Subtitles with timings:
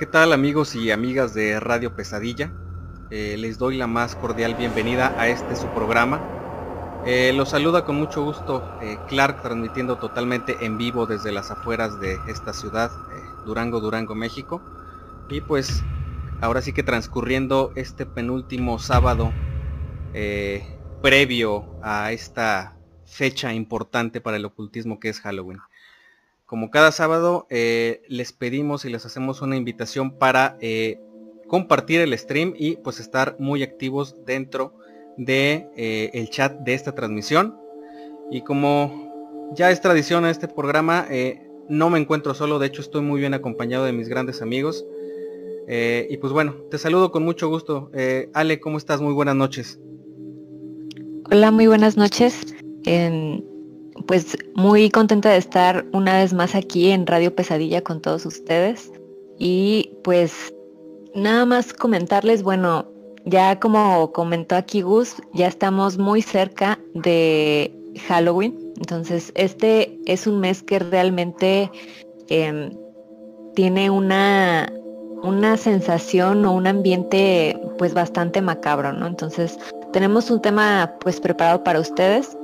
[0.00, 2.50] ¿Qué tal amigos y amigas de Radio Pesadilla?
[3.10, 6.22] Eh, les doy la más cordial bienvenida a este su programa.
[7.04, 12.00] Eh, los saluda con mucho gusto eh, Clark transmitiendo totalmente en vivo desde las afueras
[12.00, 12.90] de esta ciudad,
[13.44, 14.62] Durango, Durango, México.
[15.28, 15.82] Y pues
[16.40, 19.34] ahora sí que transcurriendo este penúltimo sábado
[21.02, 25.58] previo a esta fecha importante para el ocultismo que es Halloween.
[26.50, 30.98] Como cada sábado, eh, les pedimos y les hacemos una invitación para eh,
[31.46, 34.74] compartir el stream y pues estar muy activos dentro
[35.16, 37.56] de eh, el chat de esta transmisión.
[38.32, 41.06] Y como ya es tradición en este programa,
[41.68, 44.84] no me encuentro solo, de hecho estoy muy bien acompañado de mis grandes amigos.
[45.68, 47.92] y pues bueno, te saludo con mucho gusto.
[48.34, 49.00] Ale, ¿cómo estás?
[49.00, 49.78] Muy buenas noches.
[51.30, 52.56] Hola, muy buenas noches
[54.06, 58.90] pues muy contenta de estar una vez más aquí en Radio Pesadilla con todos ustedes.
[59.38, 60.54] Y pues
[61.14, 62.86] nada más comentarles, bueno,
[63.24, 67.72] ya como comentó aquí Gus, ya estamos muy cerca de
[68.08, 68.72] Halloween.
[68.76, 71.70] Entonces, este es un mes que realmente
[72.28, 72.70] em,
[73.54, 74.72] tiene una,
[75.22, 79.06] una sensación o un ambiente pues bastante macabro, ¿no?
[79.06, 79.58] Entonces,
[79.92, 82.36] tenemos un tema pues preparado para ustedes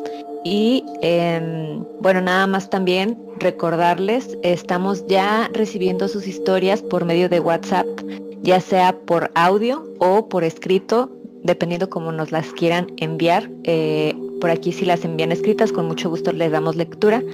[0.49, 7.41] y em, bueno, nada más también recordarles, estamos ya recibiendo sus historias por medio de
[7.41, 7.85] WhatsApp,
[8.43, 11.11] ya sea por audio o por escrito,
[11.43, 13.51] dependiendo cómo nos las quieran enviar.
[13.65, 17.25] Eh, por aquí si las envían escritas, con mucho gusto les damos lectura.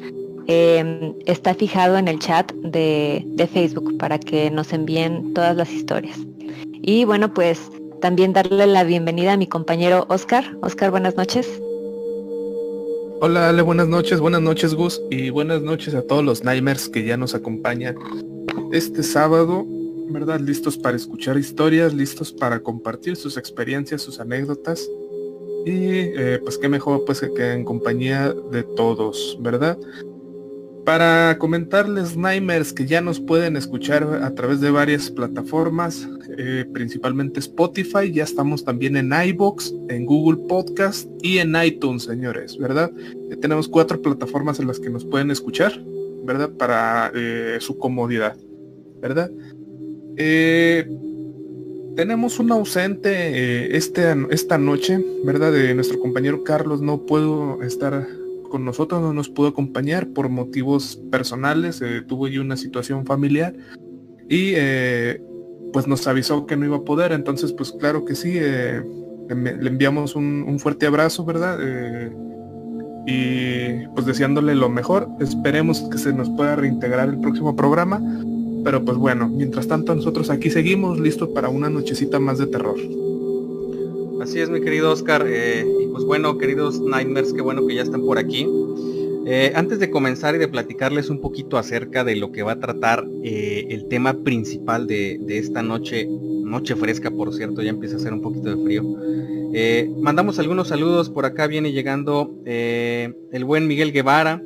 [0.47, 5.71] Em, está fijado en el chat de, de Facebook para que nos envíen todas las
[5.71, 6.19] historias.
[6.81, 10.57] Y bueno, pues también darle la bienvenida a mi compañero Oscar.
[10.63, 11.61] Oscar, buenas noches.
[13.25, 17.05] Hola Ale, buenas noches, buenas noches Gus y buenas noches a todos los Nightmares que
[17.05, 17.95] ya nos acompañan
[18.73, 19.65] este sábado,
[20.09, 20.41] ¿verdad?
[20.41, 24.91] Listos para escuchar historias, listos para compartir sus experiencias, sus anécdotas
[25.65, 25.71] y
[26.19, 29.79] eh, pues qué mejor pues que en compañía de todos, ¿verdad?
[30.85, 37.39] Para comentarles Nightmares que ya nos pueden escuchar a través de varias plataformas, eh, principalmente
[37.39, 42.91] Spotify, ya estamos también en iBox, en Google Podcast y en iTunes, señores, ¿verdad?
[43.41, 45.73] tenemos cuatro plataformas en las que nos pueden escuchar,
[46.25, 46.51] ¿verdad?
[46.51, 48.37] Para eh, su comodidad,
[49.01, 49.31] ¿verdad?
[50.17, 50.87] Eh,
[51.97, 55.53] tenemos un ausente este, esta noche, ¿verdad?
[55.53, 58.07] De nuestro compañero Carlos, no puedo estar
[58.53, 63.55] con nosotros, no nos pudo acompañar por motivos personales, eh, tuvo yo una situación familiar
[64.29, 65.23] y eh,
[65.73, 68.83] pues nos avisó que no iba a poder, entonces pues claro que sí, eh,
[69.31, 71.59] le, enviamos un, fuerte abrazo, ¿verdad?
[73.07, 78.03] y pues deseándole lo mejor, esperemos que se nos pueda reintegrar el próximo programa,
[78.65, 82.77] pero pues bueno, mientras tanto nosotros aquí seguimos listos para una nochecita más de terror.
[84.23, 85.27] Así es, mi querido Oscar.
[85.27, 88.47] Eh, y pues bueno, queridos Nightmares, qué bueno que ya están por aquí.
[89.27, 92.61] Eh, antes de comenzar y de platicarles un poquito acerca de lo que va a
[92.61, 96.07] tratar eh, el tema principal de, esta noche,
[96.45, 98.85] noche fresca por cierto, ya empieza a hacer un poquito de frío.
[100.01, 104.41] mandamos algunos saludos, por acá viene llegando el buen Miguel Guevara.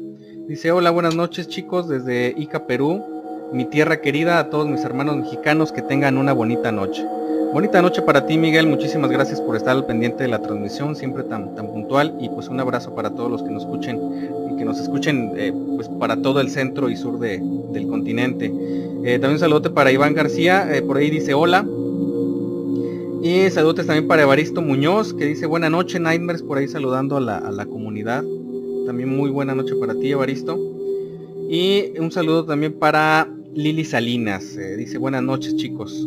[0.49, 3.03] Dice, hola, buenas noches chicos desde Ica, Perú.
[3.53, 7.05] Mi tierra querida, a todos mis hermanos mexicanos que tengan una bonita noche.
[7.57, 8.67] Bonita noche para ti, Miguel.
[8.67, 12.15] Muchísimas gracias por estar al pendiente de la transmisión, siempre tan, tan puntual.
[12.21, 13.99] Y pues un abrazo para todos los que nos escuchen
[14.53, 17.41] y que nos escuchen eh, pues para todo el centro y sur de,
[17.73, 18.53] del continente.
[19.05, 21.65] Eh, también un saludote para Iván García, eh, por ahí dice hola.
[23.23, 27.21] Y saludos también para Evaristo Muñoz, que dice buena noche, Nightmares, por ahí saludando a
[27.23, 28.23] la, a la comunidad.
[28.85, 30.59] También muy buena noche para ti, Evaristo.
[31.49, 34.59] Y un saludo también para Lili Salinas.
[34.77, 36.07] dice buenas noches, chicos.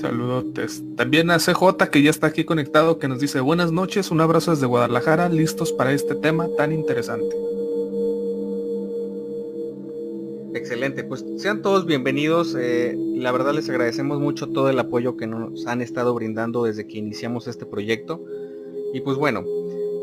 [0.00, 0.82] Saludotes.
[0.96, 4.52] También a CJ que ya está aquí conectado que nos dice buenas noches, un abrazo
[4.52, 7.34] desde Guadalajara, listos para este tema tan interesante.
[10.54, 12.56] Excelente, pues sean todos bienvenidos.
[12.58, 16.86] Eh, la verdad les agradecemos mucho todo el apoyo que nos han estado brindando desde
[16.86, 18.24] que iniciamos este proyecto.
[18.94, 19.44] Y pues bueno,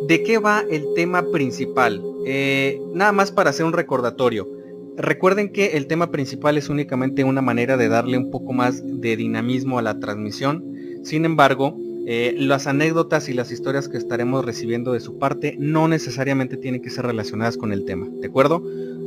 [0.07, 2.01] ¿de qué va el tema principal?
[2.25, 4.54] Eh, nada más para hacer un recordatorio.
[4.97, 9.17] Recuerden que el tema principal es únicamente una manera de darle un poco más de
[9.17, 10.63] dinamismo a la transmisión.
[11.03, 11.77] Sin embargo,
[12.07, 16.81] eh, las anécdotas y las historias que estaremos recibiendo de su parte no necesariamente tienen
[16.81, 18.63] que ser relacionadas con el tema, ¿de acuerdo?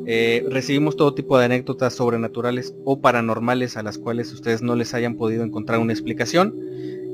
[0.07, 4.95] Eh, recibimos todo tipo de anécdotas sobrenaturales o paranormales a las cuales ustedes no les
[4.95, 6.55] hayan podido encontrar una explicación.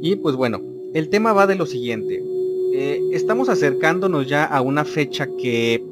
[0.00, 0.62] Y pues bueno,
[0.94, 2.22] el tema va de lo siguiente.
[2.72, 5.84] Eh, estamos acercándonos ya a una fecha que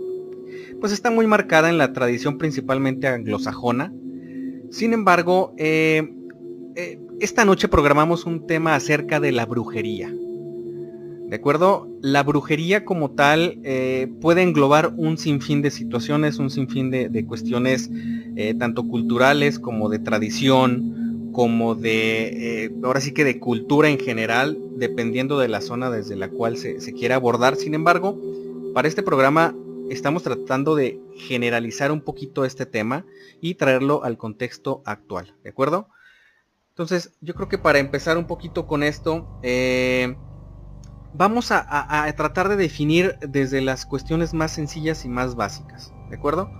[0.82, 3.94] pues está muy marcada en la tradición principalmente anglosajona.
[4.72, 6.12] Sin embargo, eh,
[6.74, 10.12] eh, esta noche programamos un tema acerca de la brujería.
[11.28, 11.88] ¿De acuerdo?
[12.00, 17.88] La brujería como tal eh, puede englobar un sinfín de situaciones, un sinfín de, cuestiones
[18.58, 25.38] tanto culturales como de tradición, como de, ahora sí que de cultura en general, dependiendo
[25.38, 27.54] de la zona desde la cual se, se quiera abordar.
[27.54, 28.20] Sin embargo,
[28.74, 29.54] para este programa
[29.90, 33.04] estamos tratando de generalizar un poquito este tema
[33.40, 35.88] y traerlo al contexto actual, ¿de acuerdo?
[36.70, 40.16] Entonces, yo creo que para empezar un poquito con esto, eh,
[41.14, 46.50] vamos a, tratar de definir desde las cuestiones más sencillas y más básicas, ¿de acuerdo?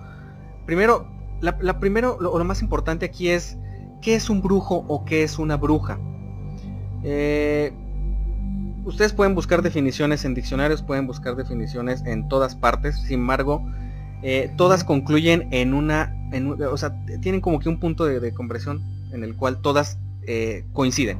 [0.65, 1.07] Primero,
[1.41, 3.57] la, primero, lo, lo, más importante aquí es,
[4.01, 5.99] ¿qué es un brujo o qué es una bruja?
[7.03, 7.73] Eh,
[8.85, 13.65] ustedes pueden buscar definiciones en diccionarios, pueden buscar definiciones en todas partes, sin embargo,
[14.21, 16.15] eh, todas concluyen en una,
[16.71, 18.81] o sea, tienen como que un punto de, de compresión
[19.11, 21.19] en el cual todas eh, coinciden.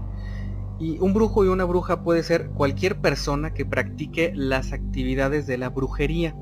[0.80, 5.58] Y un brujo y una bruja puede ser cualquier persona que practique las actividades de
[5.58, 6.36] la brujería.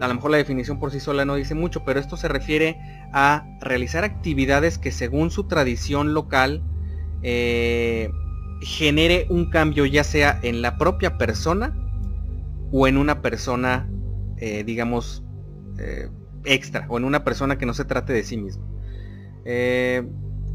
[0.00, 2.80] A lo mejor la definición por sí sola no dice mucho, pero esto se refiere
[3.12, 6.62] a realizar actividades que según su tradición local
[7.22, 8.10] eh,
[8.62, 11.74] genere un cambio ya sea en la propia persona
[12.70, 13.88] o en una persona,
[14.38, 15.22] eh, digamos,
[15.78, 16.08] eh,
[16.44, 18.64] extra, o en una persona que no se trate de sí misma.
[19.44, 20.02] Eh,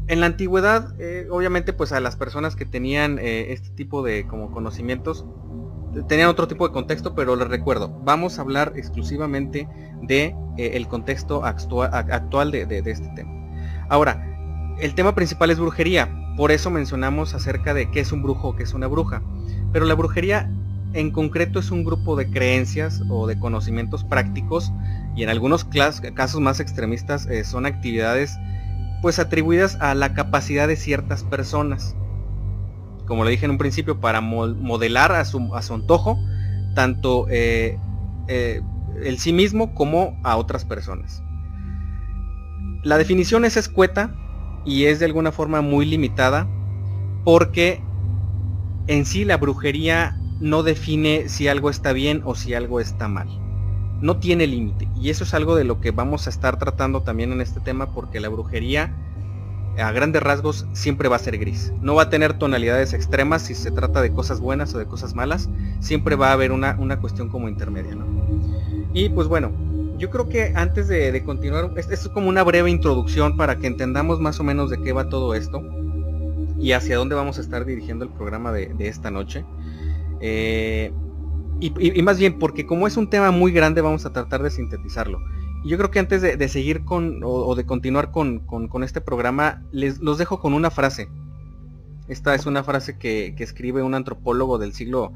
[0.08, 0.94] en la antigüedad,
[1.30, 5.26] obviamente, pues a las personas que tenían este tipo de como conocimientos,
[6.08, 9.68] tenían otro tipo de contexto, pero les recuerdo, vamos a hablar exclusivamente
[10.00, 13.30] de el contexto actual, de, de este tema.
[13.90, 14.24] Ahora,
[14.80, 16.08] el tema principal es brujería.
[16.38, 19.22] Por eso mencionamos acerca de qué es un brujo o qué es una bruja.
[19.72, 20.48] Pero la brujería
[20.92, 24.72] en concreto es un grupo de creencias o de conocimientos prácticos
[25.16, 28.38] y en algunos casos más extremistas eh, son actividades
[29.02, 31.96] pues atribuidas a la capacidad de ciertas personas.
[33.08, 35.40] Como le dije en un principio, para modelar a su,
[35.74, 36.16] antojo
[36.76, 37.80] tanto eh,
[38.28, 38.62] eh,
[39.02, 41.20] el sí mismo como a otras personas.
[42.84, 44.14] La definición es escueta,
[44.68, 46.46] y es de alguna forma muy limitada
[47.24, 47.80] porque
[48.86, 53.28] en sí la brujería no define si algo está bien o si algo está mal.
[54.02, 54.86] No tiene límite.
[55.00, 57.94] Y eso es algo de lo que vamos a estar tratando también en este tema
[57.94, 58.94] porque la brujería
[59.78, 61.72] a grandes rasgos siempre va a ser gris.
[61.80, 65.14] No va a tener tonalidades extremas si se trata de cosas buenas o de cosas
[65.14, 65.48] malas.
[65.80, 67.96] Siempre va a haber una, una cuestión como intermedia.
[68.92, 69.50] Y pues bueno,
[69.98, 74.20] yo creo que antes de, continuar, esto es como una breve introducción para que entendamos
[74.20, 75.62] más o menos de qué va todo esto
[76.58, 79.44] y hacia dónde vamos a estar dirigiendo el programa de, esta noche.
[80.20, 80.92] Eh,
[81.60, 85.18] y, más bien, porque como es un tema muy grande, vamos a tratar de sintetizarlo.
[85.64, 88.40] Y yo creo que antes de, seguir con o, de continuar con,
[88.84, 91.08] este programa, les los dejo con una frase.
[92.06, 95.12] Esta es una frase que, que escribe un antropólogo del siglo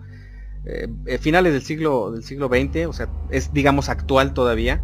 [0.64, 4.83] eh, eh, finales del siglo, del siglo XX, o sea, es digamos actual todavía,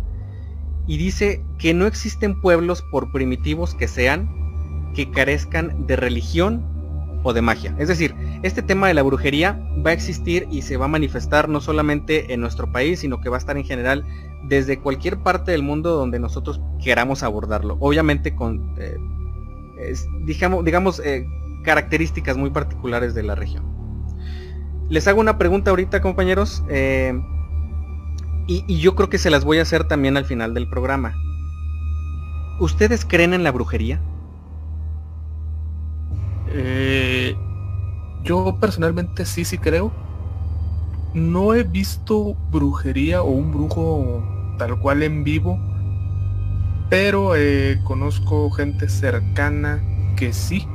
[0.88, 4.28] y dice que no existen pueblos, por primitivos que sean,
[4.94, 6.64] que carezcan de religión
[7.22, 7.76] o de magia.
[7.78, 11.48] Es decir, este tema de la brujería va a existir y se va a manifestar
[11.48, 14.04] no solamente en nuestro país, sino que va a estar en general
[14.48, 17.76] desde cualquier parte del mundo donde nosotros queramos abordarlo.
[17.80, 18.74] Obviamente con...
[18.78, 18.96] Eh,
[20.24, 21.02] digamos, digamos
[21.62, 23.77] características muy particulares de la región.
[24.88, 27.20] Les hago una pregunta ahorita, compañeros, eh,
[28.46, 31.14] y, yo creo que se las voy a hacer también al final del programa.
[32.58, 34.00] ¿Ustedes creen en la brujería?
[36.50, 37.36] Eh,
[38.24, 39.92] yo personalmente sí, sí creo.
[41.12, 44.24] No he visto brujería o un brujo
[44.58, 45.58] tal cual en vivo,
[46.88, 47.32] pero
[47.84, 49.82] conozco gente cercana
[50.16, 50.66] que sí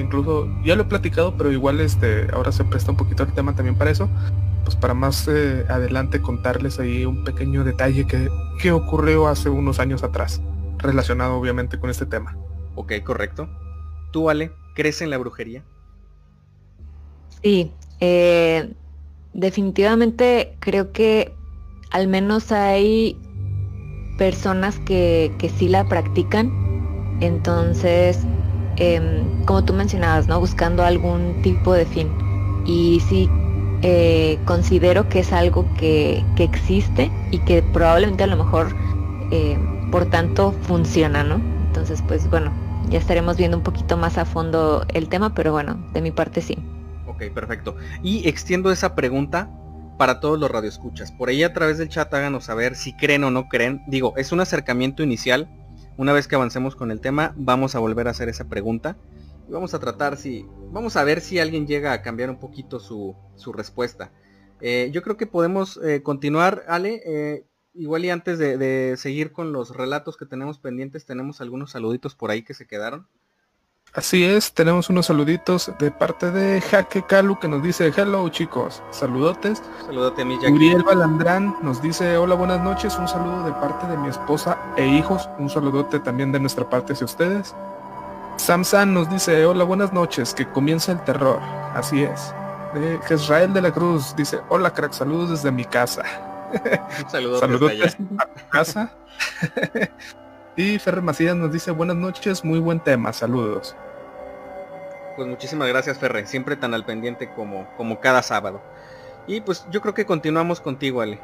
[0.00, 3.54] incluso ya lo he platicado, pero igual este ahora se presta un poquito el tema
[3.54, 4.08] también para eso.
[4.64, 8.28] Pues para más eh, adelante contarles ahí un pequeño detalle que,
[8.60, 10.42] que ocurrió hace unos años atrás,
[10.78, 12.36] relacionado obviamente con este tema.
[12.74, 13.48] Ok, correcto.
[14.12, 15.64] ¿Tú, Ale, crees en la brujería?
[17.42, 18.72] Sí, eh,
[19.32, 21.34] definitivamente creo que
[21.90, 23.16] al menos hay
[24.18, 26.52] personas que, que sí la practican.
[27.20, 28.26] Entonces,
[28.80, 30.38] Em, como tú mencionabas, ¿no?
[30.38, 32.08] Buscando algún tipo de fin.
[32.64, 33.28] Y sí,
[33.82, 38.68] eh, considero que es algo que, existe y que probablemente a lo mejor,
[39.32, 39.58] eh,
[39.90, 41.40] por tanto, funciona, ¿no?
[41.66, 42.52] Entonces, pues bueno,
[42.88, 46.40] ya estaremos viendo un poquito más a fondo el tema, pero bueno, de mi parte
[46.40, 46.56] sí.
[47.06, 47.74] Ok, perfecto.
[48.02, 49.50] Y extiendo esa pregunta
[49.98, 51.10] para todos los radioescuchas.
[51.10, 53.82] Por ahí a través del chat háganos saber si creen o no creen.
[53.88, 55.48] Digo, es un acercamiento inicial
[55.98, 58.96] una vez que avancemos con el tema, vamos a volver a hacer esa pregunta.
[59.48, 60.46] Y vamos a tratar si...
[60.70, 63.16] Vamos a ver si alguien llega a cambiar un poquito su,
[63.52, 64.12] respuesta.
[64.60, 67.02] Eh, yo creo que podemos eh, continuar, Ale.
[67.04, 72.14] Eh, igual y antes de, seguir con los relatos que tenemos pendientes, tenemos algunos saluditos
[72.14, 73.08] por ahí que se quedaron.
[73.94, 78.82] Así es, tenemos unos saluditos de parte de Jaque Calu que nos dice hello chicos,
[78.90, 79.62] saludotes.
[79.86, 83.96] Saludote a mi Uriel Balandrán nos dice hola buenas noches, un saludo de parte de
[83.96, 87.54] mi esposa e hijos, un saludote también de nuestra parte hacia ustedes.
[88.36, 91.40] Samsan nos dice hola buenas noches, que comienza el terror,
[91.74, 92.34] así es.
[92.74, 96.02] De Israel de la Cruz dice hola crack, saludos desde mi casa.
[97.08, 98.92] Saludos saludotes a casa.
[100.58, 103.76] Y Ferrer Macías nos dice buenas noches, muy buen tema, saludos.
[105.14, 108.60] Pues muchísimas gracias Ferre, siempre tan al pendiente como, como cada sábado.
[109.28, 111.20] Y pues yo creo que continuamos contigo, Ale.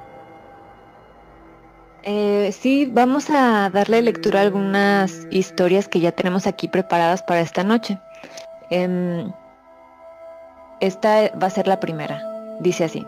[2.04, 7.40] Eh, sí, vamos a darle lectura a algunas historias que ya tenemos aquí preparadas para
[7.40, 7.98] esta noche.
[8.70, 9.32] Em,
[10.78, 12.22] esta va a ser la primera.
[12.60, 13.04] Dice así.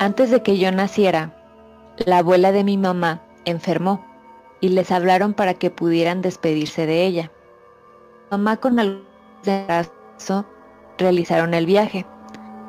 [0.00, 1.30] Antes de que yo naciera,
[1.96, 4.04] la abuela de mi mamá enfermó
[4.66, 7.30] y les hablaron para que pudieran despedirse de ella.
[8.32, 9.04] Mamá con algún
[9.44, 10.44] brazo
[10.98, 12.04] realizaron el viaje.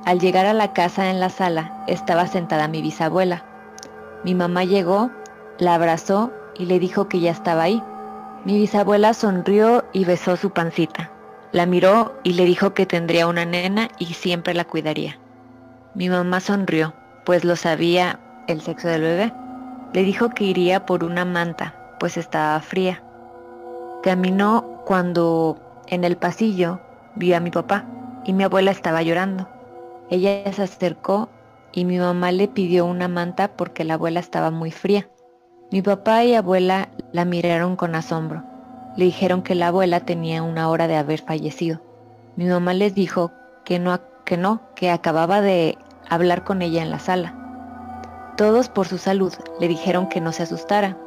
[0.05, 3.43] Al llegar a la casa en la sala estaba sentada mi bisabuela.
[4.23, 5.09] Mi mamá llegó,
[5.57, 7.81] la abrazó y le dijo que ya estaba ahí.
[8.45, 11.09] Mi bisabuela sonrió y besó su pancita.
[11.51, 15.17] La miró y le dijo que tendría una nena y siempre la cuidaría.
[15.95, 16.93] Mi mamá sonrió,
[17.25, 19.33] pues lo sabía el sexo del bebé.
[19.93, 23.03] Le dijo que iría por una manta, pues estaba fría.
[24.03, 26.79] Caminó cuando en el pasillo
[27.15, 27.85] vio a mi papá
[28.23, 29.47] y mi abuela estaba llorando.
[30.09, 31.29] Ella se acercó
[31.71, 35.09] y mi mamá le pidió una manta porque la abuela estaba muy fría.
[35.71, 38.43] Mi papá y abuela la miraron con asombro.
[38.95, 41.81] Le dijeron que la abuela tenía una hora de haber fallecido.
[42.35, 43.31] Mi mamá les dijo
[43.65, 45.77] que no, que no, que acababa de
[46.09, 47.33] hablar con ella en la sala.
[48.37, 50.97] Todos por su salud le dijeron que no se asustara,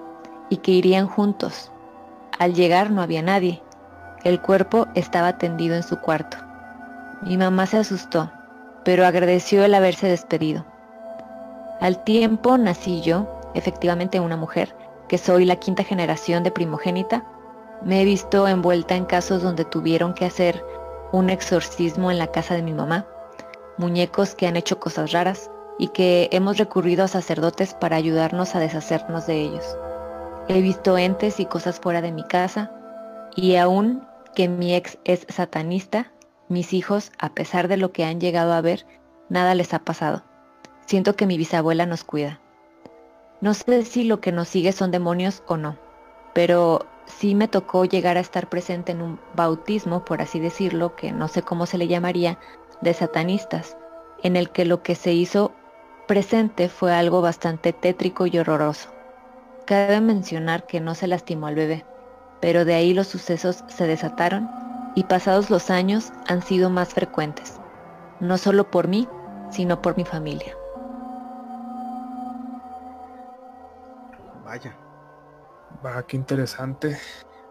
[0.50, 1.72] y que irían juntos.
[2.38, 3.62] Al llegar no había nadie.
[4.22, 6.36] El cuerpo estaba tendido en su cuarto.
[7.22, 8.30] Mi mamá se asustó,
[8.84, 10.64] pero agradeció el haberse despedido.
[11.80, 14.74] Al tiempo nací yo, efectivamente una mujer,
[15.08, 17.24] que soy la quinta generación de primogénita.
[17.82, 20.62] Me he visto envuelta en casos donde tuvieron que hacer
[21.12, 23.06] un exorcismo en la casa de mi mamá,
[23.78, 28.60] muñecos que han hecho cosas raras y que hemos recurrido a sacerdotes para ayudarnos a
[28.60, 29.64] deshacernos de ellos.
[30.52, 32.72] He visto entes y cosas fuera de mi casa
[33.36, 34.04] y aún
[34.34, 36.10] que mi ex es satanista,
[36.48, 38.84] mis hijos, a pesar de lo que han llegado a ver,
[39.28, 40.24] nada les ha pasado.
[40.86, 42.40] Siento que mi bisabuela nos cuida.
[43.40, 45.78] No sé si lo que nos sigue son demonios o no,
[46.34, 51.12] pero sí me tocó llegar a estar presente en un bautismo, por así decirlo, que
[51.12, 52.40] no sé cómo se le llamaría,
[52.80, 53.76] de satanistas,
[54.24, 55.52] en el que lo que se hizo
[56.08, 58.90] presente fue algo bastante tétrico y horroroso.
[59.70, 61.84] Cabe mencionar que no se lastimó al bebé,
[62.40, 64.48] pero de ahí los sucesos se desataron
[64.96, 67.54] y pasados los años han sido más frecuentes,
[68.18, 69.06] no solo por mí,
[69.52, 70.56] sino por mi familia.
[74.44, 74.76] Vaya.
[75.86, 76.98] Va, qué interesante.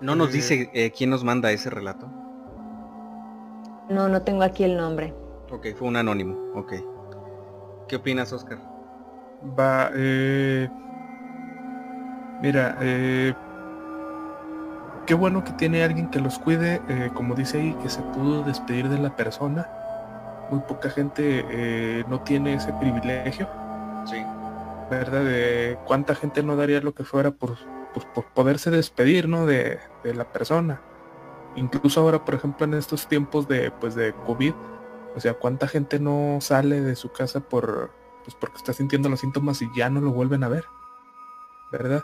[0.01, 2.07] ¿No nos dice eh, quién nos manda ese relato?
[3.89, 5.13] No, no tengo aquí el nombre.
[5.49, 6.73] Ok, fue un anónimo, ok.
[7.87, 8.59] ¿Qué opinas, Oscar?
[9.57, 10.69] Va, eh...
[12.41, 13.33] Mira, eh...
[15.05, 18.43] Qué bueno que tiene alguien que los cuide, eh, como dice ahí, que se pudo
[18.43, 19.67] despedir de la persona.
[20.51, 23.49] Muy poca gente eh, no tiene ese privilegio.
[24.05, 24.23] Sí.
[24.91, 25.23] ¿Verdad?
[25.23, 27.57] De cuánta gente no daría lo que fuera por,
[27.91, 29.47] pues, por poderse despedir, ¿no?
[29.47, 30.79] De, de la persona.
[31.55, 34.53] Incluso ahora, por ejemplo, en estos tiempos de, pues, de COVID,
[35.15, 37.89] o sea, cuánta gente no sale de su casa por,
[38.23, 40.65] pues porque está sintiendo los síntomas y ya no lo vuelven a ver.
[41.71, 42.03] ¿Verdad?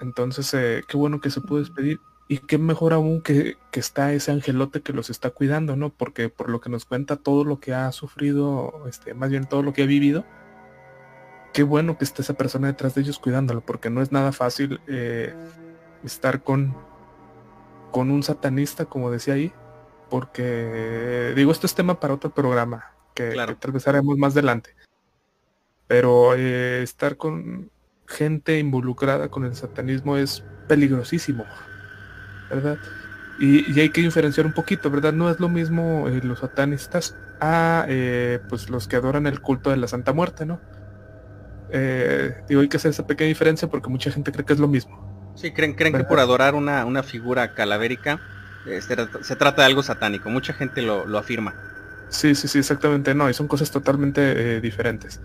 [0.00, 2.00] Entonces, eh, qué bueno que se pudo despedir.
[2.30, 5.88] Y qué mejor aún que, que, está ese angelote que los está cuidando, ¿no?
[5.88, 9.62] Porque por lo que nos cuenta todo lo que ha sufrido, este, más bien todo
[9.62, 10.26] lo que ha vivido,
[11.54, 14.78] qué bueno que esté esa persona detrás de ellos cuidándolo, porque no es nada fácil
[14.88, 15.34] eh,
[16.04, 16.74] estar con,
[17.90, 19.50] con un satanista, como decía ahí,
[20.10, 23.54] porque digo, esto es tema para otro programa, que, Claro.
[23.54, 24.74] que tal vez haremos más adelante.
[25.86, 27.70] Pero eh, estar con
[28.08, 31.48] gente involucrada con el satanismo es peligrosísimo,
[32.48, 32.80] ¿verdad?
[33.36, 35.12] Y, y hay que diferenciar un poquito, ¿verdad?
[35.14, 39.70] No es lo mismo eh, los satanistas a eh, pues los que adoran el culto
[39.70, 40.64] de la Santa Muerte, ¿no?
[41.68, 44.68] Eh, digo, hay que hacer esa pequeña diferencia porque mucha gente cree que es lo
[44.68, 44.94] mismo.
[45.34, 48.22] Sí, creen, creen que por adorar una, una figura calavérica
[48.64, 50.28] eh, se, tra- se trata de algo satánico.
[50.30, 51.58] Mucha gente lo, lo afirma.
[52.10, 53.14] Sí, sí, sí, exactamente.
[53.14, 55.20] No, y son cosas totalmente diferentes.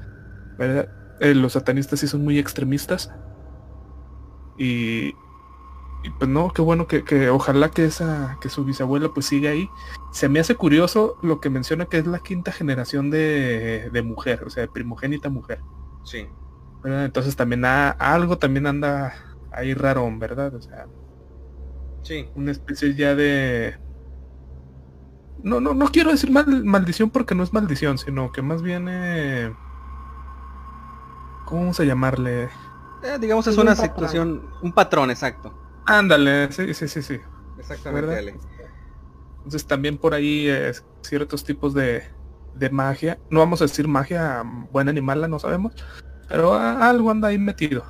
[0.57, 0.91] ¿verdad?
[1.19, 3.12] Eh, los satanistas sí son muy extremistas.
[4.58, 5.08] Y,
[6.04, 9.52] y, pues no, qué bueno que, que ojalá que esa, que su bisabuela pues siga
[9.52, 9.69] ahí.
[10.12, 14.43] Se me hace curioso lo que menciona que es la quinta generación de, de mujer,
[14.45, 15.60] o sea, de primogénita mujer.
[16.04, 16.28] Sí.
[16.84, 17.06] ¿verdad?
[17.06, 19.13] Entonces también algo también anda
[19.52, 20.54] ahí raro, ¿verdad?
[20.56, 20.88] O sea,
[22.02, 22.28] Sí.
[22.36, 23.78] una especie ya de
[25.41, 28.88] no no no quiero decir mal- maldición porque no es maldición sino que más bien
[28.89, 29.54] eh,
[31.43, 32.51] cómo vamos a llamarle
[33.01, 33.91] Eh, digamos es Sí, un una patrón.
[33.91, 35.53] situación, un patrón, exacto.
[35.86, 37.19] ándale sí sí sí sí
[37.58, 38.17] Exactamente, ¿verdad?
[38.19, 38.39] Ale.
[39.43, 42.03] entonces también por ahí eh, ciertos tipos de,
[42.53, 45.73] de magia no vamos a decir magia buena ni mala no sabemos
[46.27, 47.86] pero a- algo anda ahí metido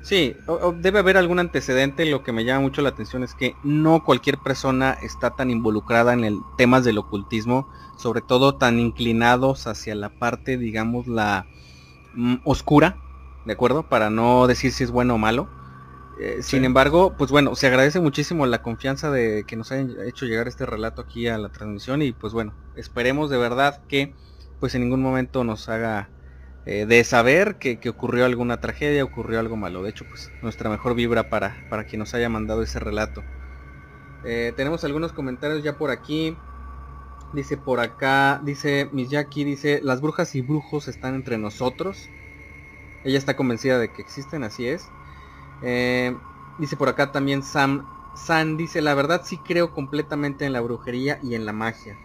[0.00, 2.06] Sí, o- o debe haber algún antecedente.
[2.06, 6.12] Lo que me llama mucho la atención es que no cualquier persona está tan involucrada
[6.14, 11.57] en el temas del ocultismo, sobre todo tan inclinados hacia la parte, digamos, la mm,
[12.44, 12.96] oscura,
[13.46, 13.88] ¿de acuerdo?
[13.88, 15.48] Para no decir si es bueno o malo.
[16.20, 20.26] Eh, Sin embargo, pues bueno, se agradece muchísimo la confianza de que nos hayan hecho
[20.26, 24.14] llegar este relato aquí a la transmisión y pues bueno, esperemos de verdad que
[24.58, 26.10] pues en ningún momento nos haga
[26.66, 29.82] eh, de saber que, que ocurrió alguna tragedia, ocurrió algo malo.
[29.82, 33.22] De hecho, pues nuestra mejor vibra para, para quien nos haya mandado ese relato.
[34.24, 36.36] Eh, tenemos algunos comentarios ya por aquí.
[37.32, 42.12] Dice por acá, dice Miyaki, dice, las brujas y brujos están entre nosotros.
[43.02, 44.94] Ella está convencida de que existen, así es.
[45.60, 46.16] Eh,
[46.58, 47.90] dice por acá también Sam.
[48.14, 52.00] San dice, la verdad sí creo completamente en la brujería y en la magia.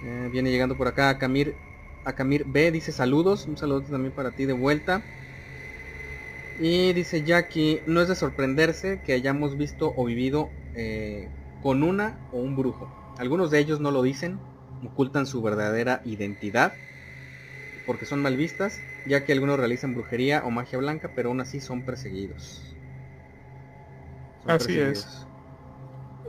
[0.00, 1.62] Eh, viene llegando por acá a Camir,
[2.04, 5.08] a Camir B, dice saludos, un saludo también para ti de vuelta.
[6.54, 12.22] Y dice Jackie, no es de sorprenderse que hayamos visto o vivido eh, con una
[12.30, 12.94] o un brujo.
[13.20, 14.38] Algunos de ellos no lo dicen,
[14.82, 16.72] ocultan su verdadera identidad
[17.84, 21.60] porque son mal vistas, ya que algunos realizan brujería o magia blanca, pero aún así
[21.60, 22.74] son perseguidos.
[24.40, 25.26] Son Así es.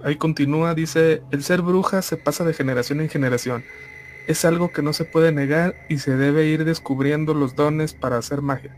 [0.03, 3.63] Ahí continúa, dice, el ser bruja se pasa de generación en generación.
[4.27, 8.17] Es algo que no se puede negar y se debe ir descubriendo los dones para
[8.17, 8.75] hacer magia.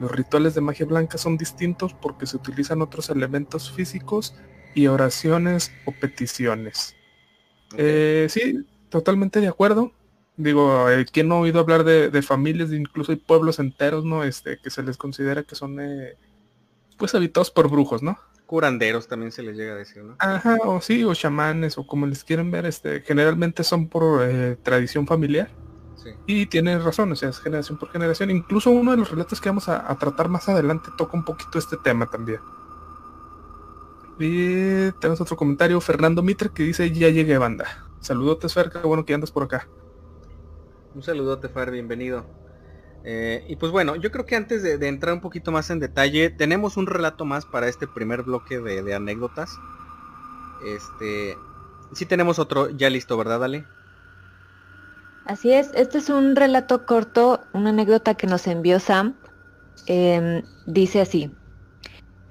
[0.00, 4.34] Los rituales de magia blanca son distintos porque se utilizan otros elementos físicos
[4.74, 6.96] y oraciones o peticiones.
[7.78, 9.92] Eh, sí, totalmente de acuerdo.
[10.36, 14.24] Digo, eh, ¿quién no ha oído hablar de, de familias, incluso hay pueblos enteros, ¿no?
[14.24, 16.16] Este, que se les considera que son, eh,
[16.96, 18.18] pues, habitados por brujos, ¿no?
[18.46, 20.16] Curanderos también se les llega a decir, ¿no?
[20.18, 24.56] Ajá, o sí, o chamanes, o como les quieren ver, este, generalmente son por eh,
[24.62, 25.50] tradición familiar.
[25.96, 26.10] Sí.
[26.26, 28.30] Y tienes razón, o sea, es generación por generación.
[28.30, 31.58] Incluso uno de los relatos que vamos a, a tratar más adelante toca un poquito
[31.58, 32.40] este tema también.
[34.24, 37.66] Y tenemos otro comentario, Fernando Mitre, que dice, ya llegué banda.
[38.00, 39.66] Saludotes, Fer, qué bueno que andas por acá.
[40.94, 42.24] Un saludote, Far, bienvenido.
[43.04, 45.80] Eh, y pues bueno, yo creo que antes de, de entrar un poquito más en
[45.80, 49.58] detalle, tenemos un relato más para este primer bloque de, de anécdotas.
[50.64, 51.36] Este,
[51.92, 53.64] sí tenemos otro ya listo, ¿verdad, Ale?
[55.26, 59.16] Así es, este es un relato corto, una anécdota que nos envió Sam.
[59.86, 61.32] Em, dice así.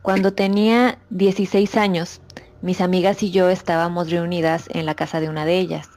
[0.02, 2.22] Cuando tenía 16 años,
[2.64, 5.92] mis amigas y yo estábamos reunidas en la casa de una de ellas.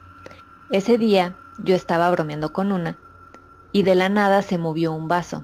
[0.69, 2.99] Ese día yo estaba bromeando con una
[3.71, 5.43] y de la nada se movió un vaso.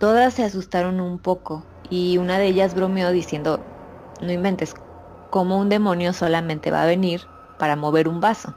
[0.00, 3.60] Todas se asustaron un poco y una de ellas bromeó diciendo,
[4.20, 4.74] no inventes,
[5.30, 7.20] ¿cómo un demonio solamente va a venir
[7.60, 8.56] para mover un vaso?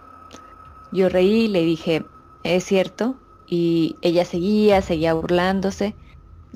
[0.91, 2.03] Yo reí y le dije,
[2.43, 3.13] ¿es cierto?
[3.45, 5.93] Y ella seguía, seguía burlándose.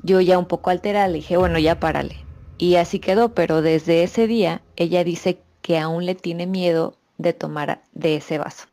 [0.02, 2.29] Yo ya un poco alterada le dije, bueno, ya párale.
[2.60, 7.32] Y así quedó, pero desde ese día ella dice que aún le tiene miedo de
[7.32, 8.66] tomar de ese vaso.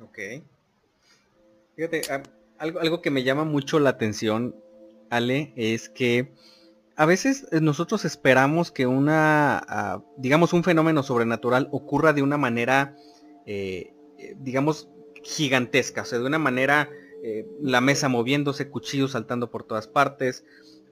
[0.00, 0.18] Ok.
[1.74, 2.02] Fíjate,
[2.58, 4.54] algo, algo que me llama mucho la atención,
[5.10, 6.30] Ale, es que
[6.94, 12.38] a veces eh, nosotros esperamos que una, ah, digamos, un fenómeno sobrenatural ocurra de una
[12.38, 12.94] manera,
[13.44, 14.88] eh, eh, digamos,
[15.24, 16.88] gigantesca, o sea, de una manera,
[17.60, 20.44] la mesa moviéndose, cuchillos saltando por todas partes,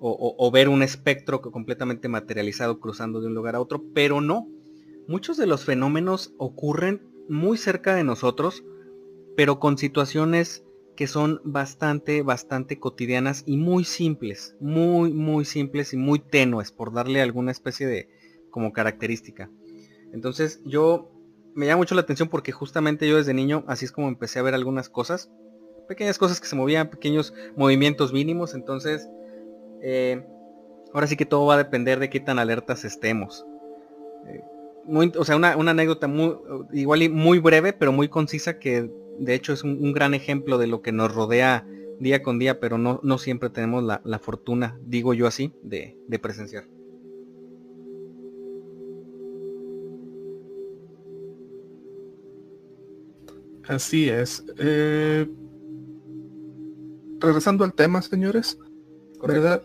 [0.02, 4.48] o, ver un espectro completamente materializado cruzando de un lugar a otro, pero no.
[5.06, 8.64] Muchos de los fenómenos ocurren muy cerca de nosotros,
[9.36, 10.64] pero con situaciones
[10.96, 16.92] que son bastante, bastante cotidianas y muy simples, muy, muy simples y muy tenues, por
[16.92, 18.08] darle alguna especie de
[18.50, 19.50] como característica.
[20.12, 21.10] Entonces yo
[21.54, 24.42] me llama mucho la atención porque justamente yo desde niño así es como empecé a
[24.42, 25.30] ver algunas cosas,
[25.88, 29.08] pequeñas cosas que se movían, pequeños movimientos mínimos, entonces
[29.82, 30.24] eh,
[30.92, 33.46] ahora sí que todo va a depender de qué tan alertas estemos.
[34.26, 34.42] Eh,
[35.16, 36.36] o sea, una, una, anécdota muy,
[36.72, 38.90] igual y muy breve, pero muy concisa que
[39.20, 41.66] de hecho es un, gran ejemplo de lo que nos rodea
[42.00, 46.64] día con día, pero no, no siempre tenemos la, fortuna, digo yo así, de, presenciar.
[53.68, 54.44] Así es.
[54.58, 55.28] Eh,
[57.20, 58.58] regresando al tema, señores,
[59.22, 59.62] ¿verdad?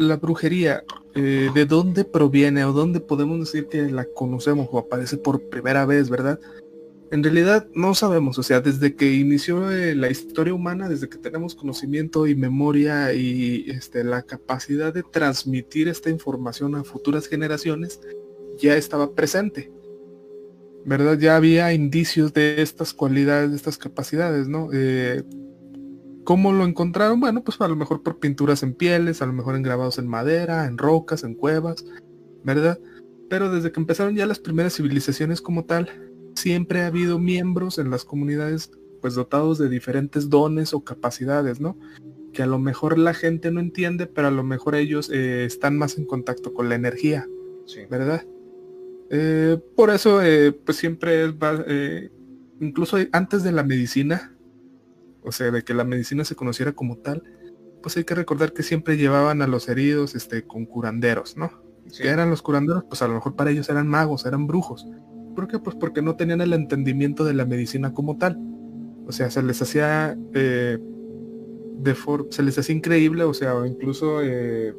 [0.00, 0.82] La brujería,
[1.14, 5.84] eh, ¿de dónde proviene o dónde podemos decir que la conocemos o aparece por primera
[5.84, 6.40] vez, verdad?
[7.10, 11.18] En realidad no sabemos, o sea, desde que inició eh, la historia humana, desde que
[11.18, 18.00] tenemos conocimiento y memoria y este, la capacidad de transmitir esta información a futuras generaciones,
[18.58, 19.70] ya estaba presente.
[20.86, 21.18] ¿Verdad?
[21.18, 24.70] Ya había indicios de estas cualidades, de estas capacidades, ¿no?
[24.72, 25.24] Eh,
[26.30, 27.18] ¿Cómo lo encontraron?
[27.18, 30.06] Bueno, pues a lo mejor por pinturas en pieles, a lo mejor en grabados en
[30.06, 31.84] madera, en rocas, en cuevas,
[32.44, 32.78] ¿verdad?
[33.28, 35.90] Pero desde que empezaron ya las primeras civilizaciones como tal,
[36.36, 41.76] siempre ha habido miembros en las comunidades pues dotados de diferentes dones o capacidades, ¿no?
[42.32, 45.76] Que a lo mejor la gente no entiende, pero a lo mejor ellos eh, están
[45.76, 47.26] más en contacto con la energía,
[47.90, 48.24] ¿verdad?
[49.10, 51.64] Eh, por eso, eh, pues siempre va,
[52.60, 54.36] incluso antes de la medicina,
[55.22, 57.22] o sea, de que la medicina se conociera como tal,
[57.82, 61.50] pues hay que recordar que siempre llevaban a los heridos este, con curanderos, ¿no?
[61.96, 62.84] ¿Qué eran los curanderos?
[62.84, 64.86] Pues a lo mejor para ellos eran magos, eran brujos.
[65.34, 65.58] ¿Por qué?
[65.58, 68.38] Pues porque no tenían el entendimiento de la medicina como tal.
[69.06, 70.78] O sea, se les hacía eh,
[71.78, 71.96] de
[72.30, 74.74] se les hacía increíble, o sea, incluso eh,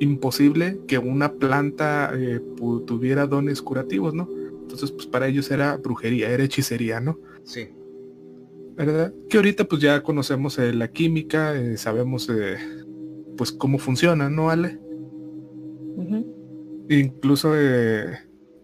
[0.00, 2.40] imposible que una planta eh,
[2.86, 4.28] tuviera dones curativos, ¿no?
[4.62, 7.18] Entonces, pues para ellos era brujería, era hechicería, ¿no?
[7.44, 7.68] Sí.
[8.78, 9.12] ¿Verdad?
[9.28, 12.30] Que ahorita pues ya conocemos la química, sabemos
[13.36, 14.78] pues cómo funciona, ¿no, Ale?
[16.88, 17.54] Incluso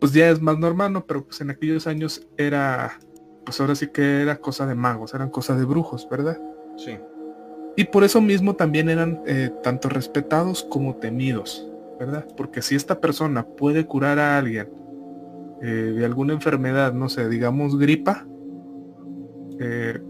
[0.05, 1.07] pues ya es más normal, ¿no?
[1.07, 2.98] Pero pues en aquellos años era,
[3.44, 6.38] pues ahora sí que era cosa de magos, eran cosa de brujos, ¿verdad?
[6.77, 6.98] Sí.
[7.77, 11.66] Y por eso mismo también eran eh, tanto respetados como temidos,
[11.98, 12.27] ¿verdad?
[12.37, 14.68] Porque si esta persona puede curar a alguien
[15.62, 18.27] eh, de alguna enfermedad, no sé, digamos gripa,
[19.61, 20.01] eh,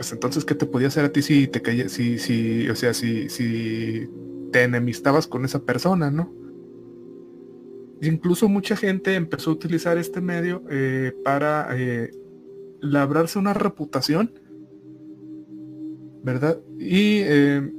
[0.00, 2.94] pues entonces, ¿qué te podía hacer a ti si te caía, si, si, o sea,
[2.94, 4.08] si, si
[4.50, 6.32] te enemistabas con esa persona, ¿no?
[8.02, 12.10] Incluso mucha gente empezó a utilizar este medio eh, para eh,
[12.80, 14.32] labrarse una reputación,
[16.22, 16.58] ¿verdad?
[16.78, 17.70] Y, eh,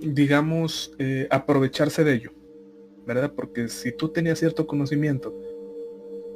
[0.00, 0.94] digamos,
[1.30, 2.32] aprovecharse de ello,
[3.06, 3.32] ¿verdad?
[3.34, 5.34] Porque si tú tenías cierto conocimiento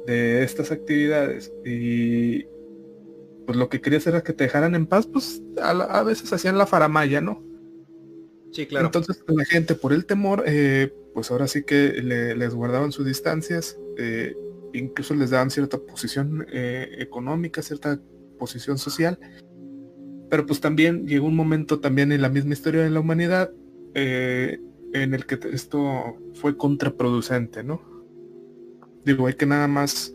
[0.07, 2.45] de estas actividades y
[3.47, 6.67] pues lo que querías era que te dejaran en paz, pues a, veces hacían la
[6.67, 7.43] faramaya, ¿no?
[8.51, 8.85] Sí, claro.
[8.85, 10.43] Entonces la gente por el temor
[11.17, 14.35] pues ahora sí que les guardaban sus distancias, eh,
[14.73, 17.99] incluso les daban cierta posición eh, económica, cierta
[18.37, 19.17] posición social,
[20.29, 23.51] pero pues también llegó un momento también en la misma historia de la humanidad
[23.95, 24.59] eh,
[24.93, 27.81] en el que esto fue contraproducente, ¿no?
[29.03, 30.13] Digo, hay que nada más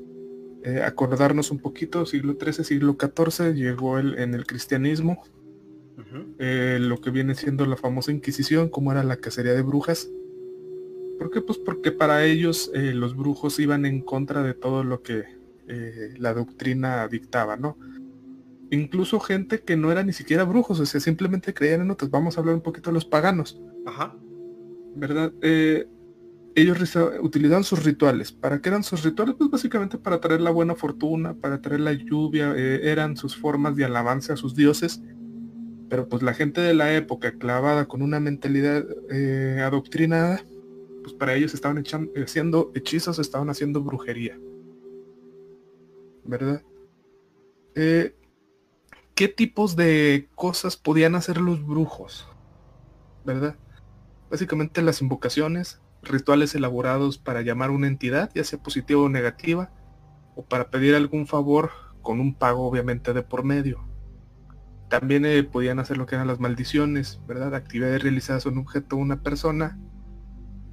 [0.84, 5.22] acordarnos un poquito, siglo XIII, siglo XIV, llegó el, en el cristianismo,
[6.38, 10.08] lo que viene siendo la famosa Inquisición, como era la cacería de brujas,
[11.22, 11.40] ¿Por qué?
[11.40, 15.22] Pues porque para ellos eh, los brujos iban en contra de todo lo que
[15.68, 17.78] eh, la doctrina dictaba, ¿no?
[18.72, 22.10] Incluso gente que no era ni siquiera brujos, o sea, simplemente creían en otros.
[22.10, 23.60] Vamos a hablar un poquito de los paganos.
[23.86, 24.16] Ajá.
[24.96, 25.32] ¿Verdad?
[25.42, 25.86] Eh,
[26.54, 26.78] ellos
[27.20, 28.32] utilizaban sus rituales.
[28.32, 29.34] ¿Para qué eran sus rituales?
[29.38, 33.84] Pues básicamente para traer la buena fortuna, para traer la lluvia, eran sus formas de
[33.84, 35.00] alabanza a sus dioses
[35.92, 40.42] pero pues la gente de la época clavada con una mentalidad eh, adoctrinada,
[41.02, 44.40] pues para ellos estaban echando, haciendo hechizos, estaban haciendo brujería.
[46.24, 46.62] ¿Verdad?
[47.74, 48.16] Eh,
[49.14, 52.26] ¿Qué tipos de cosas podían hacer los brujos?
[53.26, 53.58] ¿Verdad?
[54.30, 59.70] Básicamente las invocaciones, rituales elaborados para llamar una entidad, ya sea positiva o negativa,
[60.34, 61.70] o para pedir algún favor
[62.02, 63.80] con un pago obviamente de por medio.
[64.88, 67.54] También eh, podían hacer lo que eran las maldiciones, ¿verdad?
[67.54, 69.78] Actividades realizadas en un objeto o una persona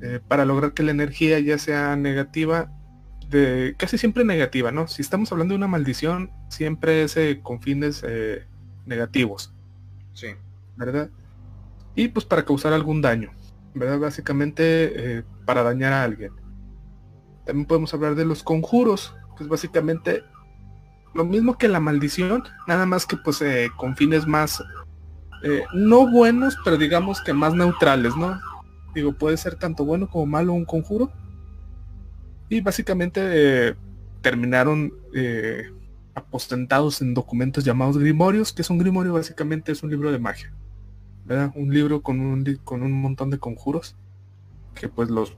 [0.02, 2.72] eh, para lograr que la energía ya sea negativa,
[3.30, 4.88] de casi siempre negativa, ¿no?
[4.88, 8.04] Si estamos hablando de una maldición, siempre es eh, con fines
[8.86, 9.54] negativos.
[10.14, 10.30] Sí.
[10.76, 11.10] ¿Verdad?
[11.96, 13.32] Y pues para causar algún daño,
[13.74, 14.00] ¿verdad?
[14.00, 16.32] Básicamente para dañar a alguien.
[17.46, 20.24] También podemos hablar de los conjuros, pues básicamente
[21.14, 24.64] lo mismo que la maldición, nada más que pues eh, con fines más,
[25.44, 28.40] eh, no buenos, pero digamos que más neutrales, ¿no?
[28.94, 31.12] Digo, puede ser tanto bueno como malo un conjuro.
[32.50, 33.76] Y básicamente eh,
[34.22, 34.92] terminaron
[36.16, 40.54] apostentados en documentos llamados grimorios, que es un grimorio básicamente es un libro de magia.
[41.30, 41.54] ¿Verdad?
[41.56, 43.96] Un libro con un, con un montón de conjuros
[44.76, 45.36] que pues los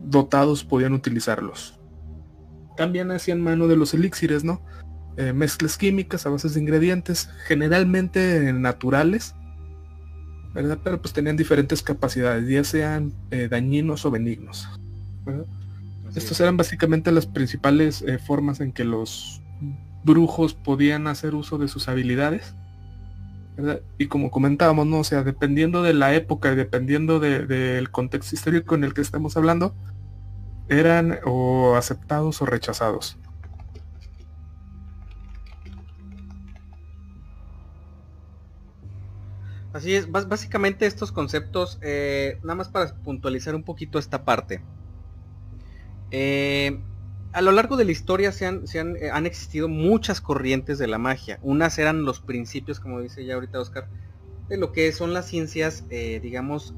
[0.00, 1.78] dotados podían utilizarlos
[2.78, 4.62] también hacían mano de los elixires, ¿no?
[5.16, 9.34] Eh, mezclas químicas a bases de ingredientes, generalmente naturales,
[10.54, 10.78] ¿verdad?
[10.84, 14.68] Pero pues tenían diferentes capacidades, ya sean eh, dañinos o benignos.
[16.14, 19.42] Estos eran básicamente las principales eh, formas en que los
[20.04, 22.54] brujos podían hacer uso de sus habilidades.
[23.98, 25.00] Y como comentábamos, ¿no?
[25.00, 29.36] O sea, dependiendo de la época y dependiendo del contexto histórico en el que estamos
[29.36, 29.74] hablando,
[30.68, 33.18] eran o aceptados o rechazados.
[39.72, 44.62] Así es, básicamente estos conceptos, eh, nada más para puntualizar un poquito esta parte.
[46.10, 46.80] Eh,
[47.32, 50.98] a lo largo de la historia se han, eh, han, existido muchas corrientes de la
[50.98, 51.38] magia.
[51.42, 53.88] Unas eran los principios, como dice ya ahorita Oscar,
[54.48, 56.74] de lo que son las ciencias, digamos,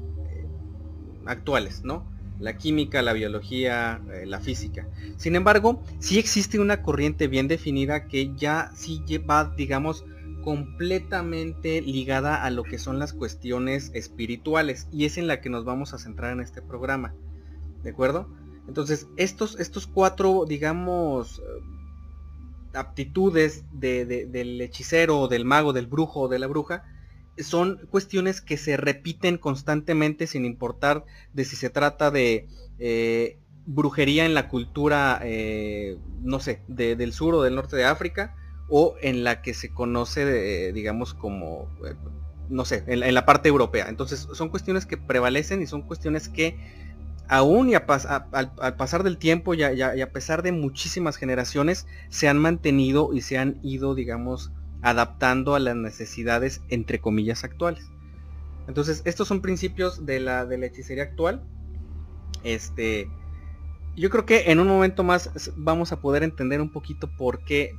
[1.25, 2.11] actuales, ¿no?
[2.41, 4.87] la química, la biología, eh, la física.
[5.17, 10.03] Sin embargo, sí existe una corriente bien definida que ya sí va, digamos,
[10.43, 15.65] completamente ligada a lo que son las cuestiones espirituales y es en la que nos
[15.65, 17.13] vamos a centrar en este programa.
[17.83, 18.27] ¿De acuerdo?
[18.67, 21.43] Entonces, estos, estos cuatro, digamos, eh,
[22.73, 26.83] aptitudes del hechicero, del mago, del brujo o de la bruja,
[27.37, 32.47] son cuestiones que se repiten constantemente sin importar de si se trata de
[32.79, 38.35] eh, brujería en la cultura, eh, no sé, del sur o del norte de África,
[38.69, 41.67] o en la que se conoce, digamos, como,
[42.51, 43.87] no sé, en, la parte europea.
[43.89, 46.57] Entonces son cuestiones que prevalecen y son cuestiones que
[47.31, 53.13] aún y al, pasar del tiempo y a pesar de muchísimas generaciones se han mantenido
[53.13, 57.89] y se han ido, digamos, adaptando a las necesidades entre comillas actuales.
[58.67, 61.41] Entonces, estos son principios de la, de hechicería actual.
[62.43, 63.09] Este,
[63.95, 67.71] yo creo que en un momento más vamos a poder entender un poquito por qué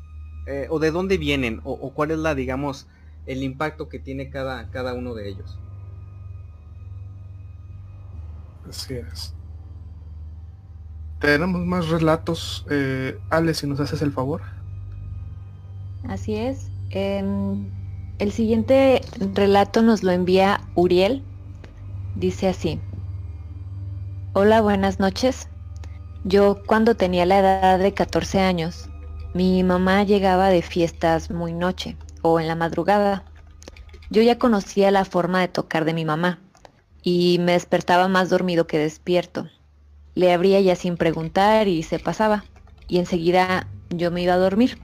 [0.47, 2.88] eh, o de dónde vienen o, cuál es la, digamos,
[3.27, 5.59] el impacto que tiene cada, cada uno de ellos.
[8.67, 9.35] Así es.
[11.23, 12.67] Tenemos más relatos.
[12.69, 14.43] Eh, Ale, si nos haces el favor.
[16.09, 16.67] Así es.
[16.91, 17.71] Em,
[18.19, 19.01] el siguiente
[19.33, 21.23] relato nos lo envía Uriel.
[22.17, 22.81] Dice así.
[24.33, 25.49] Hola, buenas noches.
[26.25, 28.91] Yo cuando tenía la edad de 14 años,
[29.33, 33.25] mi mamá llegaba de fiestas muy noche o en la madrugada.
[34.11, 36.41] Yo ya conocía la forma de tocar de mi mamá
[37.05, 39.49] y me despertaba más dormido que despierto.
[40.14, 42.44] Le abría ya sin preguntar y se pasaba
[42.88, 44.79] y enseguida yo me iba a dormir.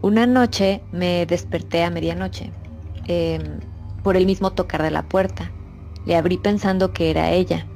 [0.00, 2.52] Una noche me desperté a medianoche
[3.06, 3.60] em,
[4.02, 5.50] por el mismo tocar de la puerta.
[6.06, 7.66] Le abrí pensando que era ella,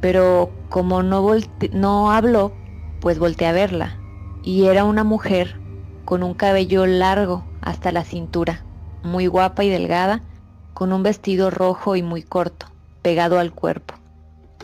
[0.00, 1.28] pero como no,
[1.72, 2.52] no habló,
[3.00, 3.98] pues volteé a verla.
[4.42, 5.60] Y era una mujer
[6.04, 8.64] con un cabello largo hasta la cintura,
[9.02, 10.22] muy guapa y delgada,
[10.74, 12.66] con un vestido rojo y muy corto,
[13.02, 14.01] pegado al cuerpo.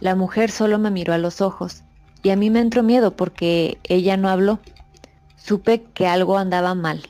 [0.00, 1.82] La mujer solo me miró a los ojos
[2.22, 4.60] y a mí me entró miedo porque ella no habló.
[5.36, 7.02] Supe que algo andaba mal.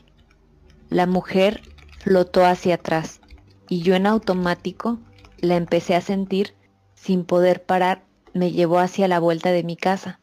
[0.88, 1.61] La mujer
[1.98, 3.20] flotó hacia atrás
[3.68, 4.98] y yo en automático
[5.38, 6.55] la empecé a sentir
[6.94, 8.05] sin poder parar.
[8.33, 10.20] Me llevó hacia la vuelta de mi casa,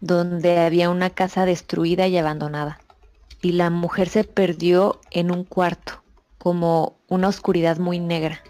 [0.00, 2.80] donde había una casa destruida y abandonada.
[3.42, 6.02] Y la mujer se perdió en un cuarto,
[6.38, 8.40] como una oscuridad muy negra.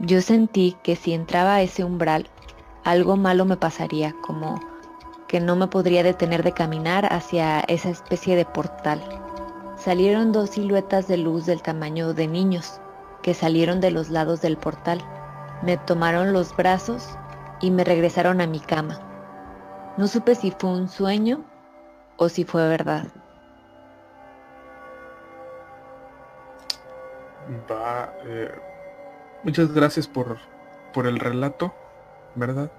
[0.00, 2.28] Yo sentí que si entraba a ese umbral,
[2.84, 4.60] algo malo me pasaría, como
[5.26, 9.02] que no me podría detener de caminar hacia esa especie de portal.
[9.76, 12.80] Salieron dos siluetas de luz del tamaño de niños,
[13.22, 15.00] que salieron de los lados del portal.
[15.62, 17.08] Me tomaron los brazos
[17.60, 19.00] y me regresaron a mi cama.
[19.96, 21.44] No supe si fue un sueño
[22.16, 23.06] o si fue verdad.
[27.70, 28.50] Va, eh,
[29.44, 30.36] Muchas gracias por,
[30.92, 31.72] por el relato,
[32.34, 32.70] ¿verdad?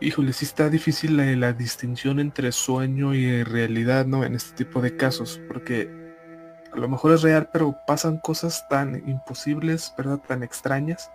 [0.00, 4.24] Híjole, sí está difícil la, distinción entre sueño y realidad, ¿no?
[4.24, 5.90] En este tipo de casos, porque
[6.72, 10.18] a lo mejor es real, pero pasan cosas tan imposibles, ¿verdad?
[10.26, 11.10] Tan extrañas,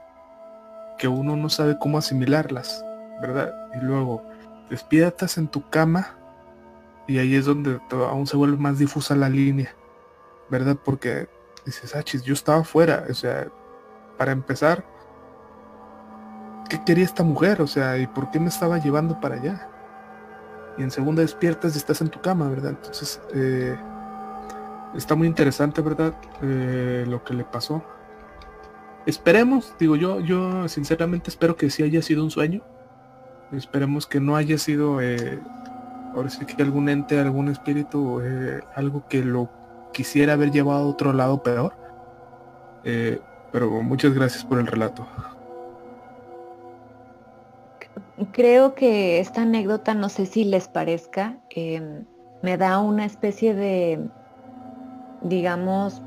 [0.99, 2.85] que uno no sabe cómo asimilarlas,
[3.21, 3.55] ¿verdad?
[3.75, 4.23] Y luego,
[4.69, 6.17] despiertas en tu cama
[7.07, 9.75] y ahí es donde aún se vuelve más difusa la línea,
[10.49, 10.77] ¿verdad?
[10.83, 11.27] Porque
[11.65, 13.47] dices, ah, chis, yo estaba fuera, o sea,
[14.17, 14.85] para empezar,
[16.69, 17.61] ¿qué quería esta mujer?
[17.61, 19.69] O sea, ¿y por qué me estaba llevando para allá?
[20.77, 22.71] Y en segunda despiertas y estás en tu cama, ¿verdad?
[22.71, 23.77] Entonces, eh,
[24.95, 26.13] está muy interesante, ¿verdad?
[26.41, 27.83] Eh, lo que le pasó.
[29.05, 32.61] Esperemos, digo yo, yo sinceramente espero que sí haya sido un sueño.
[33.51, 35.39] Esperemos que no haya sido, eh,
[36.15, 38.21] ahora sí que algún ente, algún espíritu,
[38.75, 39.49] algo que lo
[39.93, 41.73] quisiera haber llevado a otro lado peor.
[42.83, 45.07] Pero muchas gracias por el relato.
[48.31, 52.05] Creo que esta anécdota, no sé si les parezca, em,
[52.41, 53.99] me da una especie de,
[55.21, 56.01] digamos,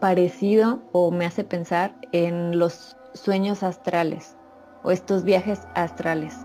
[0.00, 4.36] parecido o me hace pensar en los sueños astrales
[4.82, 6.36] o estos viajes astrales,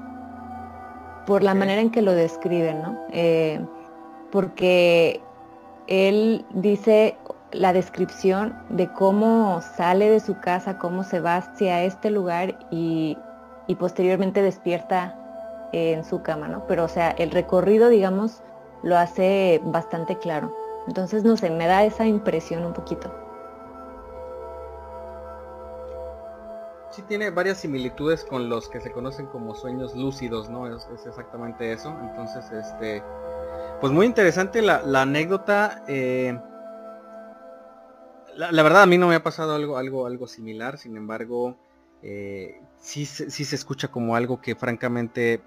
[1.26, 3.00] por la manera en que lo describen, ¿no?
[3.12, 3.60] Eh,
[4.32, 5.20] porque
[5.88, 7.18] él dice
[7.52, 13.18] la descripción de cómo sale de su casa, cómo se va hacia este lugar y,
[13.76, 15.15] posteriormente despierta
[15.71, 16.67] en su cama, ¿no?
[16.67, 18.43] Pero o sea, el recorrido, digamos,
[18.84, 20.54] lo hace bastante claro.
[20.88, 23.13] Entonces, no sé, me da esa impresión un poquito.
[26.89, 30.67] Sí tiene varias similitudes con los que se conocen como sueños lúcidos, ¿no?
[30.76, 31.95] Es, exactamente eso.
[32.02, 33.02] Entonces, este,
[33.80, 35.84] pues muy interesante la, anécdota.
[35.88, 36.38] Eh,
[38.36, 41.56] la, verdad a mí no me ha pasado algo, algo, algo similar, sin embargo,
[42.04, 45.42] eh, sí, sí se escucha como algo que francamente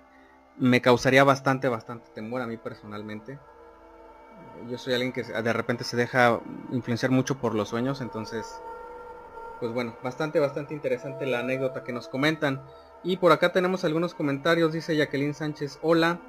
[0.57, 3.39] me causaría bastante, bastante temor a mí personalmente.
[4.69, 6.41] Yo soy alguien que de repente se deja
[6.71, 8.61] influenciar mucho por los sueños, entonces,
[9.61, 12.63] pues bueno, bastante, bastante interesante la anécdota que nos comentan.
[13.03, 16.21] Y por acá tenemos algunos comentarios, dice Jacqueline Sánchez, hola,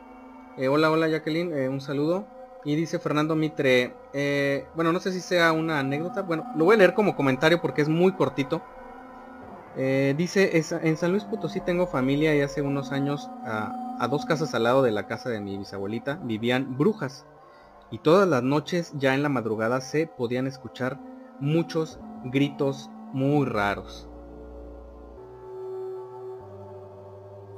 [0.57, 2.27] eh, hola, hola Jacqueline, eh, un saludo.
[2.65, 6.75] Y dice Fernando Mitre, eh, bueno, no sé si sea una anécdota, bueno, lo voy
[6.75, 8.63] a leer como comentario porque es muy cortito.
[9.77, 14.53] Eh, dice, en San Luis Potosí tengo familia y hace unos años a, dos casas
[14.53, 17.25] al lado de la casa de mi bisabuelita vivían brujas.
[17.91, 20.99] Y todas las noches, ya en la madrugada, se podían escuchar
[21.39, 24.09] muchos gritos muy raros.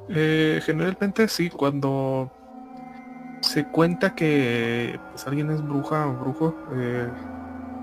[0.10, 2.32] Eh, generalmente sí, cuando
[3.42, 6.56] se cuenta que pues, alguien es bruja o brujo.
[6.74, 7.10] Eh,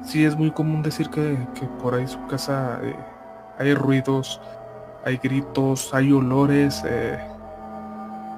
[0.03, 1.37] sí es muy común decir que,
[1.81, 2.81] por ahí su casa
[3.59, 4.41] hay ruidos,
[5.05, 7.19] hay gritos, hay olores, eh,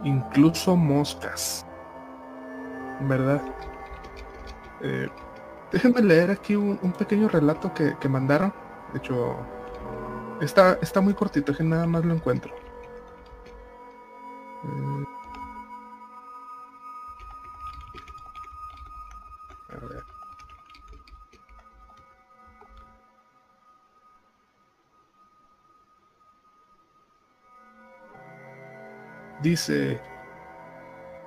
[0.05, 1.65] incluso moscas.
[3.01, 3.43] ¿Verdad?
[5.73, 8.53] déjenme leer aquí un, pequeño relato que, que, mandaron.
[8.93, 9.37] De hecho,
[10.41, 12.55] está, está muy cortito, que nada más lo encuentro.
[29.47, 30.01] Dice,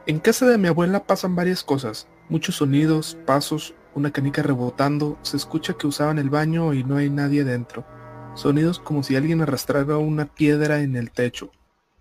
[0.05, 5.37] en casa de mi abuela pasan varias cosas, muchos sonidos, pasos, una canica rebotando, se
[5.37, 7.85] escucha que usaban el baño y no hay nadie dentro.
[8.35, 11.49] Sonidos como si alguien arrastrara una piedra en el techo.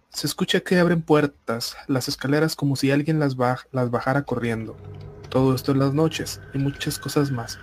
[0.08, 3.36] Se escucha que abren puertas, las escaleras como si alguien las,
[3.70, 4.76] las bajara corriendo.
[5.28, 7.60] Todo esto en las noches y muchas cosas más.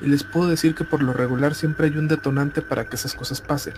[0.00, 3.14] Y les puedo decir que por lo regular siempre hay un detonante para que esas
[3.14, 3.74] cosas pasen.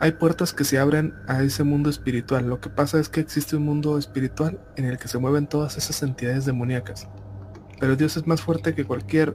[0.00, 2.48] Hay puertas que se abren a ese mundo espiritual.
[2.48, 5.76] Lo que pasa es que existe un mundo espiritual en el que se mueven todas
[5.76, 7.08] esas entidades demoníacas.
[7.80, 9.34] Pero Dios es más fuerte que cualquier,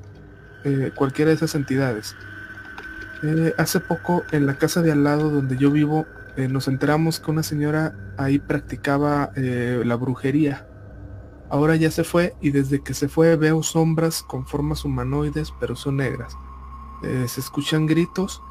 [0.63, 2.15] eh, cualquiera de esas entidades.
[3.23, 6.05] Eh, hace poco en la casa de al lado donde yo vivo
[6.35, 10.67] eh, nos enteramos que una señora ahí practicaba la brujería.
[11.49, 15.75] Ahora ya se fue y desde que se fue veo sombras con formas humanoides pero
[15.75, 16.35] son negras.
[17.01, 18.41] se escuchan gritos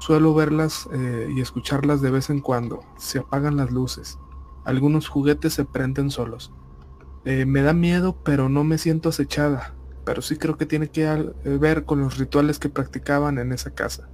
[0.00, 2.80] Suelo verlas eh, y escucharlas de vez en cuando.
[2.96, 4.18] Se apagan las luces.
[4.64, 6.54] Algunos juguetes se prenden solos.
[7.26, 9.74] Eh, me da miedo, pero no me siento acechada.
[10.06, 13.72] Pero sí creo que tiene que eh, ver con los rituales que practicaban en esa
[13.72, 14.08] casa.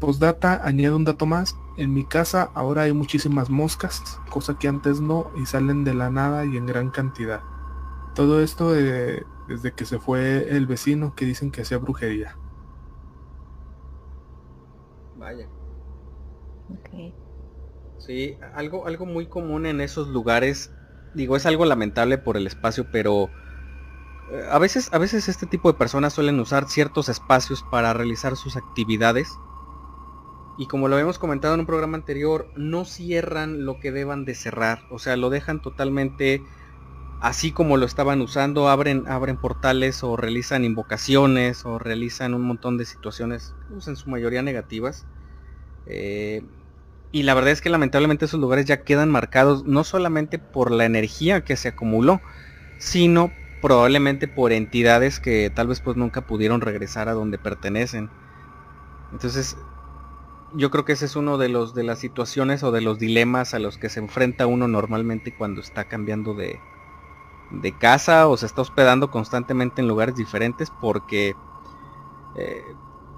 [0.00, 1.54] postdata, añado un dato más.
[1.76, 6.08] En mi casa ahora hay muchísimas moscas, cosa que antes no, y salen de la
[6.08, 7.42] nada y en gran cantidad.
[8.14, 12.38] Todo esto desde que se fue el vecino que dicen que hacía brujería.
[15.24, 15.48] Vaya.
[17.98, 20.70] Sí, algo, algo muy común en esos lugares,
[21.14, 23.30] digo, es algo lamentable por el espacio, pero
[24.30, 28.36] eh, a veces, a veces este tipo de personas suelen usar ciertos espacios para realizar
[28.36, 29.32] sus actividades.
[30.58, 34.34] Y como lo habíamos comentado en un programa anterior, no cierran lo que deban de
[34.34, 34.82] cerrar.
[34.90, 36.42] O sea, lo dejan totalmente
[37.24, 38.68] así como lo estaban usando.
[38.68, 44.10] Abren, abren portales o realizan invocaciones o realizan un montón de situaciones, pues, en su
[44.10, 45.06] mayoría negativas.
[45.86, 46.42] Eh,
[47.12, 50.84] y la verdad es que lamentablemente esos lugares ya quedan marcados no solamente por la
[50.84, 52.20] energía que se acumuló,
[52.78, 58.10] sino probablemente por entidades que tal vez pues nunca pudieron regresar a donde pertenecen.
[59.12, 59.56] Entonces,
[60.52, 63.54] yo creo que ese es uno de los de las situaciones o de los dilemas
[63.54, 66.58] a los que se enfrenta uno normalmente cuando está cambiando de,
[67.50, 71.34] de casa o se está hospedando constantemente en lugares diferentes porque
[72.36, 72.62] eh,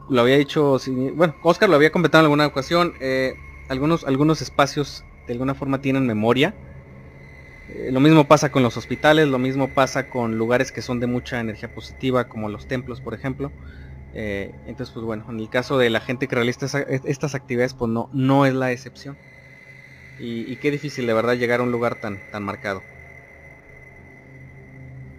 [0.09, 0.79] lo había dicho,
[1.15, 3.35] bueno, Oscar lo había comentado en alguna ocasión, eh,
[3.69, 6.55] algunos, algunos espacios de alguna forma tienen memoria.
[7.69, 11.09] Eh, lo mismo pasa con los hospitales, lo mismo pasa con lugares que son de
[11.09, 13.51] mucha energía positiva, como los templos, por ejemplo.
[14.19, 18.09] Entonces, pues bueno, en el caso de la gente que realiza estas actividades, pues no,
[18.15, 19.19] no es la excepción.
[20.19, 22.83] Y, y, qué difícil de verdad llegar a un lugar tan, tan marcado.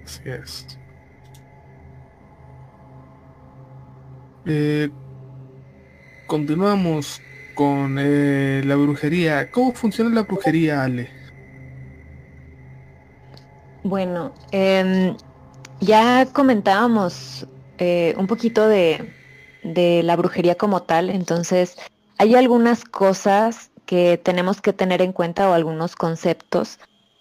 [0.08, 0.66] Así es.
[4.46, 4.90] Eh,
[6.28, 7.22] continuamos
[7.56, 9.52] con eh, la brujería.
[9.52, 11.10] ¿Cómo funciona la brujería, Ale?
[13.84, 15.18] Bueno, em,
[15.82, 17.46] ya comentábamos
[17.78, 19.14] eh, un poquito de,
[19.64, 21.76] de la brujería como tal, entonces
[22.18, 26.80] hay algunas cosas que tenemos que tener en cuenta o algunos conceptos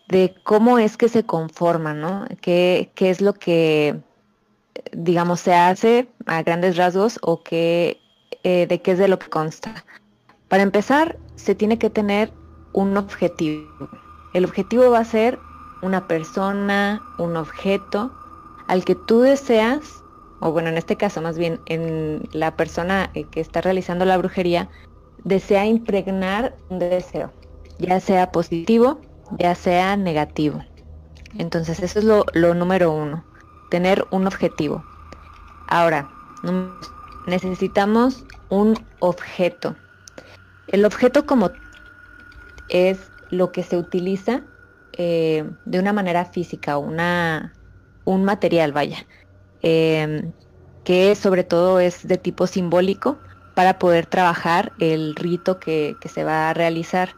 [0.09, 2.27] de cómo es que se conforma, ¿no?
[2.41, 4.01] ¿Qué, qué es lo que
[4.93, 8.01] digamos, se hace a grandes rasgos o que,
[8.43, 9.85] eh, de qué es de lo que consta.
[10.49, 12.33] Para empezar, se tiene que tener
[12.73, 13.67] un objetivo.
[14.35, 15.39] El objetivo va a ser
[15.83, 18.13] una persona, un objeto
[18.69, 20.03] al que tú deseas,
[20.41, 24.19] o bueno, en este caso más bien en la persona eh, que está realizando la
[24.19, 24.69] brujería,
[25.25, 27.33] desea impregnar un deseo,
[27.79, 29.01] ya sea positivo,
[29.39, 30.65] ya sea negativo.
[31.39, 33.25] Entonces eso es lo, número uno
[33.71, 34.85] tener un objetivo.
[35.69, 36.09] Ahora,
[37.27, 39.75] necesitamos un objeto.
[40.69, 41.51] El objeto como
[42.69, 44.43] es lo que se utiliza
[44.93, 47.53] eh, de una manera física, una,
[48.05, 49.07] un material, vaya,
[49.63, 50.33] em,
[50.85, 53.19] que sobre todo es de tipo simbólico
[53.55, 57.17] para poder trabajar el rito que, se va a realizar.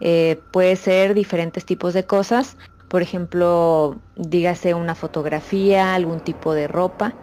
[0.00, 2.56] Eh, puede ser diferentes tipos de cosas,
[2.88, 7.14] por ejemplo, dígase una fotografía, algún tipo de ropa.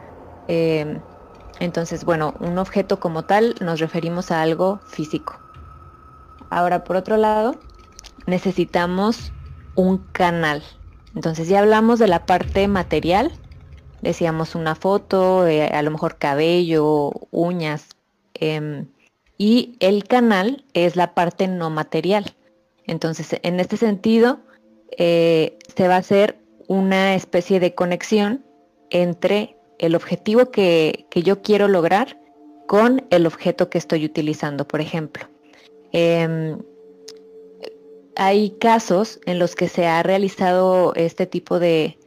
[0.48, 1.00] Em,
[1.60, 5.40] entonces, bueno, un objeto como tal nos referimos a algo físico.
[6.50, 7.56] Ahora, por otro lado,
[8.28, 9.32] necesitamos
[9.76, 10.64] un canal.
[11.16, 13.32] Entonces ya hablamos de la parte material.
[14.02, 17.88] Decíamos una foto, eh, a lo mejor cabello, uñas.
[18.34, 18.88] Em,
[19.38, 22.36] y el canal es la parte no material.
[22.86, 24.40] Entonces, en este sentido,
[24.98, 28.44] eh, se va a hacer una especie de conexión
[28.90, 32.20] entre el objetivo que, yo quiero lograr
[32.68, 35.28] con el objeto que estoy utilizando, por ejemplo.
[35.92, 36.58] Em,
[38.16, 41.98] hay casos en los que se ha realizado este tipo de,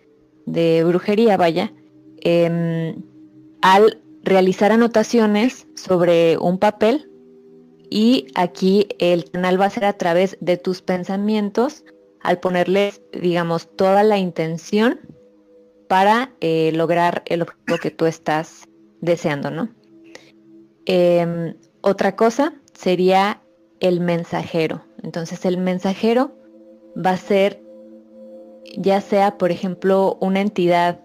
[0.46, 1.72] brujería, vaya,
[2.22, 3.02] em,
[3.62, 7.10] al realizar anotaciones sobre un papel
[7.90, 11.84] y aquí el canal va a ser a través de tus pensamientos
[12.20, 15.00] al ponerles, digamos, toda la intención
[15.88, 18.64] para eh, lograr el objetivo que tú estás
[19.00, 19.68] deseando, ¿no?
[20.86, 23.42] Em, otra cosa sería
[23.80, 24.84] el mensajero.
[25.02, 26.32] Entonces el mensajero
[26.96, 27.62] va a ser
[28.76, 31.00] ya sea, por ejemplo, una entidad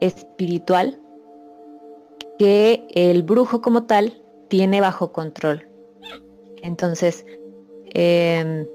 [0.00, 1.00] espiritual
[2.38, 5.69] que el brujo como tal tiene bajo control.
[6.62, 7.24] Entonces,
[7.94, 8.66] em,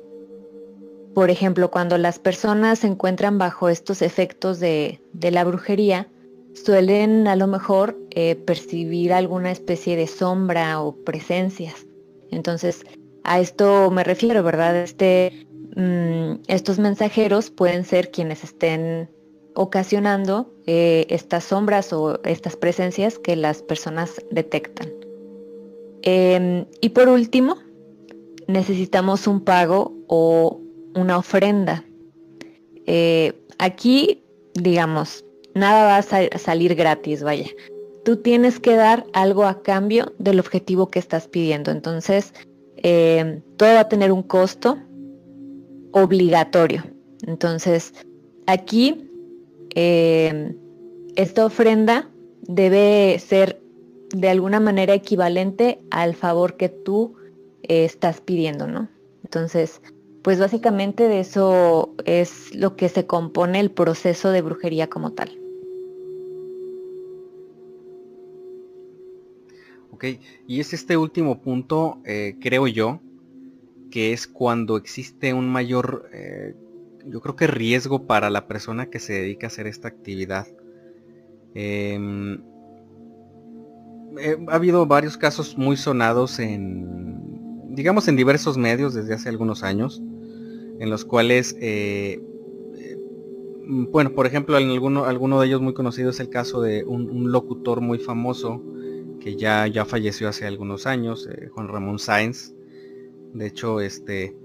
[1.13, 6.09] por ejemplo, cuando las personas se encuentran bajo estos efectos de, la brujería,
[6.53, 11.85] suelen a lo mejor eh, percibir alguna especie de sombra o presencias.
[12.31, 12.83] Entonces,
[13.23, 14.75] a esto me refiero, ¿verdad?
[14.75, 19.09] Este, mm, estos mensajeros pueden ser quienes estén
[19.55, 24.91] ocasionando eh, estas sombras o estas presencias que las personas detectan.
[26.01, 27.57] Em, y por último,
[28.47, 30.61] necesitamos un pago o
[30.95, 31.83] una ofrenda.
[32.85, 34.23] Eh, aquí,
[34.53, 37.47] digamos, nada va a salir gratis, vaya.
[38.03, 41.71] Tú tienes que dar algo a cambio del objetivo que estás pidiendo.
[41.71, 42.33] Entonces,
[42.77, 44.77] em, todo va a tener un costo
[45.91, 46.83] obligatorio.
[47.25, 47.93] Entonces,
[48.45, 49.09] aquí
[49.73, 50.55] eh,
[51.15, 52.09] esta ofrenda
[52.41, 53.61] debe ser
[54.13, 57.15] de alguna manera equivalente al favor que tú
[57.67, 58.89] eh, estás pidiendo, ¿no?
[59.23, 59.81] Entonces,
[60.23, 65.39] pues básicamente de eso es lo que se compone el proceso de brujería como tal.
[69.91, 70.05] Ok,
[70.47, 72.99] y es este último punto, eh, creo yo,
[73.91, 76.09] que es cuando existe un mayor
[77.05, 80.47] yo creo que riesgo para la persona que se dedica a hacer esta actividad.
[81.53, 82.41] Em,
[84.17, 87.14] eh, ha habido varios casos muy sonados en,
[87.75, 90.01] digamos, en diversos medios desde hace algunos años,
[90.79, 92.21] en los cuales, eh,
[92.77, 92.97] eh,
[93.67, 97.31] bueno, por ejemplo, en alguno, alguno de ellos muy conocido es el caso de un,
[97.31, 98.63] locutor muy famoso
[99.19, 102.53] que ya, ya falleció hace algunos años, Juan Ramón Sáenz.
[103.33, 104.35] De hecho, este,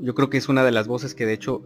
[0.00, 1.62] yo creo que es una de las voces que de hecho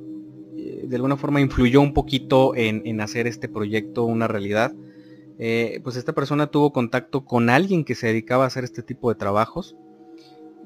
[0.56, 4.74] eh, de alguna forma influyó un poquito en, hacer este proyecto una realidad.
[5.38, 9.08] Eh, pues esta persona tuvo contacto con alguien que se dedicaba a hacer este tipo
[9.08, 9.76] de trabajos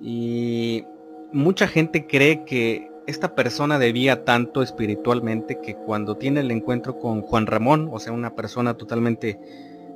[0.00, 0.84] y
[1.32, 7.22] mucha gente cree que esta persona debía tanto espiritualmente que cuando tiene el encuentro con
[7.22, 9.38] Juan Ramón, o sea, una persona totalmente,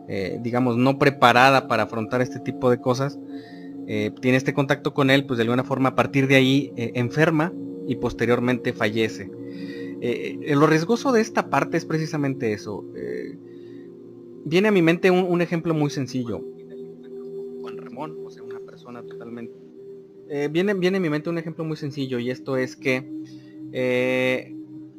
[0.09, 3.19] eh, digamos, no preparada para afrontar este tipo de cosas,
[3.87, 6.93] eh, tiene este contacto con él, pues de alguna forma a partir de ahí eh,
[6.95, 7.53] enferma
[7.87, 9.31] y posteriormente fallece.
[10.55, 12.85] Lo riesgoso de esta parte es precisamente eso.
[14.47, 16.43] viene a mi mente un, ejemplo muy sencillo.
[20.51, 23.05] Viene, viene a mi mente un ejemplo muy sencillo y esto es que...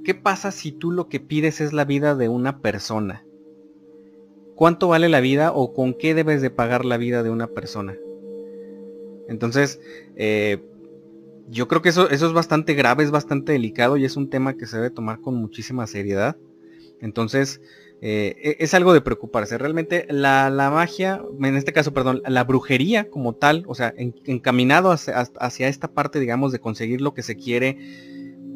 [0.04, 3.24] ¿Qué pasa si tú lo que pides es la vida de una persona?
[4.56, 7.96] ¿Cuánto vale la vida o con qué debes de pagar la vida de una persona?
[9.28, 9.80] Entonces,
[10.16, 10.64] eh,
[11.50, 14.58] yo creo que eso, eso es bastante grave, es bastante delicado y es un tema
[14.58, 16.36] que se debe tomar con muchísima seriedad.
[17.02, 17.62] Entonces,
[18.02, 19.58] eh, e, es algo de preocuparse.
[19.58, 25.68] Realmente la, magia, en este caso, perdón, la brujería como tal, o sea, encaminado hacia,
[25.68, 27.78] esta parte, digamos, de conseguir lo que se quiere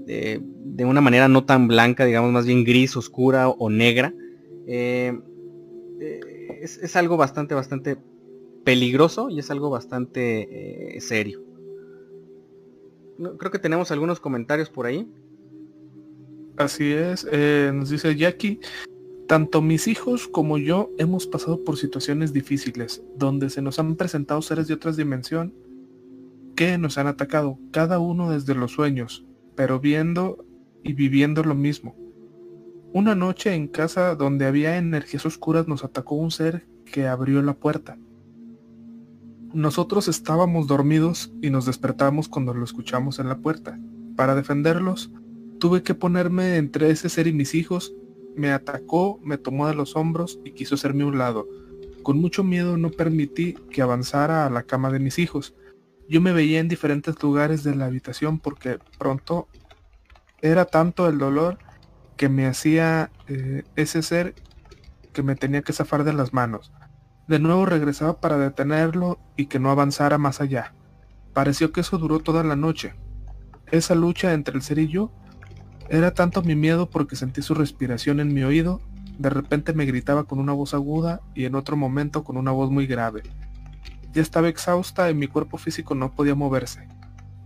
[0.08, 4.14] eh, de una manera no tan blanca, digamos, más bien gris, oscura o, negra,
[4.66, 5.14] es,
[6.78, 7.98] es, algo bastante, bastante
[8.66, 11.42] peligroso y es algo bastante eh, serio.
[13.38, 15.08] Creo que tenemos algunos comentarios por ahí.
[16.58, 18.60] Así es, eh, nos dice Jackie,
[19.28, 24.42] tanto mis hijos como yo hemos pasado por situaciones difíciles, donde se nos han presentado
[24.42, 25.54] seres de otras dimensión
[26.56, 29.26] que nos han atacado, cada uno desde los sueños,
[29.56, 30.46] pero viendo
[30.84, 31.96] y viviendo lo mismo.
[32.94, 37.56] Una noche en casa donde había energías oscuras nos atacó un ser que abrió la
[37.56, 37.98] puerta.
[39.54, 43.78] Nosotros estábamos dormidos y nos despertamos cuando lo escuchamos en la puerta.
[44.16, 45.12] Para defenderlos,
[45.66, 47.92] tuve que ponerme entre ese ser y mis hijos.
[48.36, 51.48] Me atacó, me tomó de los hombros y quiso hacerme un lado.
[52.04, 55.56] Con mucho miedo no permití que avanzara a la cama de mis hijos.
[56.08, 59.48] Yo me veía en diferentes lugares de la habitación porque pronto
[60.40, 61.58] era tanto el dolor
[62.16, 64.36] que me hacía eh, ese ser
[65.14, 66.74] que me tenía que zafar de las manos.
[67.28, 70.76] De nuevo regresaba para detenerlo y que no avanzara más allá.
[71.34, 72.94] Pareció que eso duró toda la noche.
[73.72, 75.12] Esa lucha entre el ser y yo
[75.90, 78.82] era tanto mi miedo porque sentí su respiración en mi oído,
[79.18, 82.72] de repente me gritaba con una voz aguda y en otro momento con una voz
[82.72, 83.24] muy grave.
[84.14, 86.88] Ya estaba exhausta y mi cuerpo físico no podía moverse.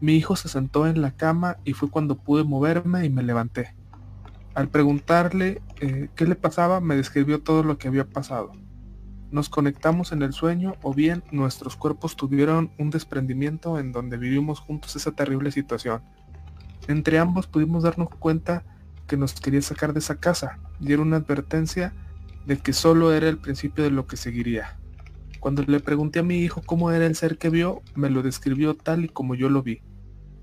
[0.02, 3.76] Mi hijo se sentó en la cama y fue cuando pude moverme y me levanté.
[4.56, 8.52] Al preguntarle eh, qué le pasaba, me describió todo lo que había pasado.
[9.32, 14.60] nos conectamos en el sueño o bien nuestros cuerpos tuvieron un desprendimiento en donde vivimos
[14.60, 16.02] juntos esa terrible situación.
[16.88, 18.64] Entre ambos pudimos darnos cuenta
[19.08, 21.94] que nos quería sacar de esa casa y era una advertencia
[22.46, 24.78] de que solo era el principio de lo que seguiría.
[25.40, 28.76] Cuando le pregunté a mi hijo cómo era el ser que vio, me lo describió
[28.76, 29.82] tal y como yo lo vi.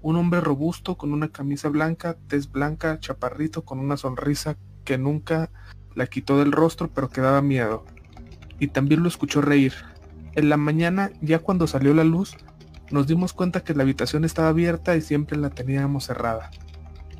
[0.02, 5.50] Un hombre robusto con una camisa blanca, tez blanca, chaparrito, con una sonrisa que nunca
[5.94, 7.84] la quitó del rostro pero que daba miedo.
[8.58, 9.74] Y también lo escuchó reír.
[10.34, 12.36] En la mañana, ya cuando salió la luz,
[12.90, 16.50] nos dimos cuenta que la habitación estaba abierta y siempre la teníamos cerrada.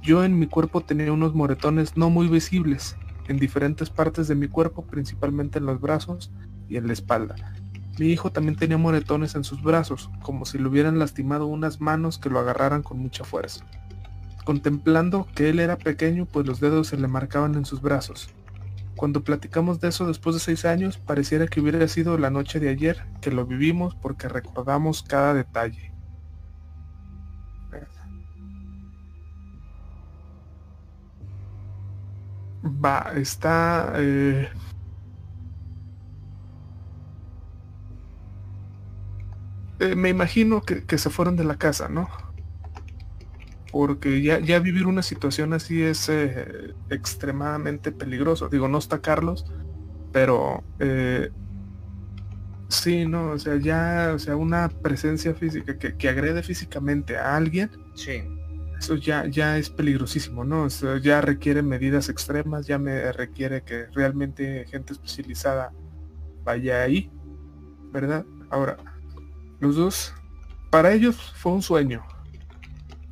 [0.03, 2.97] Yo en mi cuerpo tenía unos moretones no muy visibles,
[3.29, 6.31] en diferentes partes de mi cuerpo, principalmente en los brazos
[6.69, 7.35] y en la espalda.
[7.99, 12.19] Mi hijo también tenía moretones en sus brazos, como si le hubieran lastimado unas manos
[12.19, 13.65] que lo agarraran con mucha fuerza.
[14.45, 18.29] Contemplando que él era pequeño, pues los dedos se le marcaban en sus brazos.
[18.97, 22.71] Cuando platicamos de eso después de seis años, pareciera que hubiera sido la noche de
[22.71, 25.93] ayer que lo vivimos porque recordamos cada detalle.
[32.65, 33.93] Va, está...
[33.97, 34.49] Eh,
[39.79, 42.09] eh, me imagino que, se fueron de la casa, ¿no?
[43.73, 48.49] Porque ya, ya vivir una situación así es eh, extremadamente peligroso.
[48.49, 49.45] Digo, no está Carlos,
[50.13, 50.63] pero
[52.69, 53.33] sí, ¿no?
[53.33, 57.71] O sea, ya, o sea, una presencia física que, que agrede físicamente a alguien.
[57.95, 58.23] Sí
[58.79, 60.69] eso ya, ya es peligrosísimo, ¿no?
[60.99, 65.73] ya requiere medidas extremas, ya me requiere que realmente gente especializada
[66.45, 67.11] vaya ahí,
[67.91, 68.25] ¿verdad?
[68.51, 68.77] Ahora,
[69.61, 70.15] los dos,
[70.71, 72.05] para ellos fue un sueño,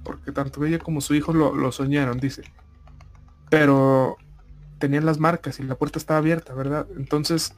[0.05, 2.43] porque tanto ella como su hijo lo, soñaron, dice.
[3.51, 4.17] Pero
[4.79, 6.87] tenían las marcas y la puerta estaba abierta, ¿verdad?
[6.97, 7.55] Entonces,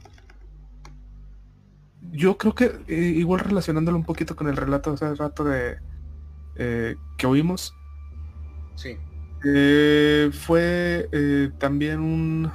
[2.11, 5.77] yo creo que eh, igual relacionándolo un poquito con el relato hace rato de
[6.55, 7.73] eh, que oímos,
[8.75, 8.95] Sí.
[9.43, 11.09] Eh, fue
[11.57, 12.51] también un,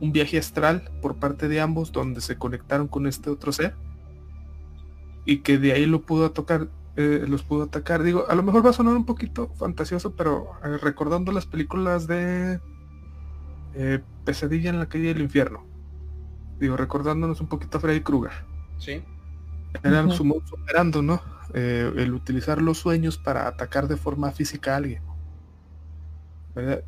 [0.00, 3.74] un viaje astral por parte de ambos donde se conectaron con este otro ser
[5.24, 8.02] y que de ahí lo pudo tocar eh, los pudo atacar.
[8.02, 12.60] Digo a lo mejor va a sonar un poquito fantasioso pero recordando las películas de
[14.24, 15.66] pesadilla en la calle del infierno.
[16.58, 18.32] Digo recordándonos un poquito a Freddy Krueger.
[18.78, 19.02] Sí.
[19.82, 21.22] Era su modo operando no
[21.54, 25.02] el utilizar los sueños para atacar de forma física a alguien.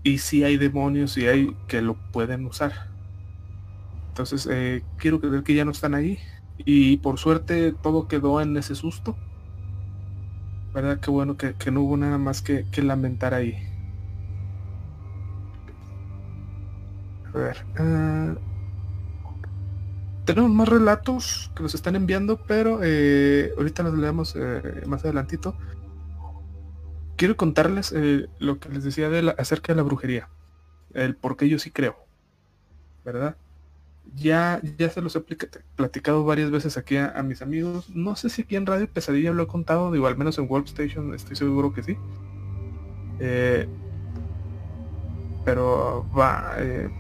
[0.03, 2.91] Y si hay demonios y hay que lo pueden usar.
[4.09, 6.19] Entonces, eh, quiero creer que ya no están ahí.
[6.59, 9.17] Y por suerte todo quedó en ese susto.
[10.75, 11.01] ¿Verdad?
[11.01, 13.57] Qué bueno que, no hubo nada más que, lamentar ahí.
[17.35, 17.65] A ver.
[17.79, 18.35] Ah,
[20.25, 25.57] tenemos más relatos que nos están enviando, pero eh, ahorita nos leemos eh, más adelantito
[27.23, 30.29] quiero contarles eh, lo que les decía de acerca de la brujería.
[30.93, 31.95] El por qué yo sí creo.
[33.05, 33.37] ¿Verdad?
[34.15, 35.21] Ya, ya se los he
[35.77, 37.89] platicado varias veces aquí a, mis amigos.
[37.91, 41.15] No sé si aquí en Radio Pesadilla lo he contado, digo, al menos en Workstation
[41.15, 41.97] estoy seguro que sí.
[43.21, 43.67] Eh,
[45.45, 46.53] pero va.
[46.59, 46.91] Eh,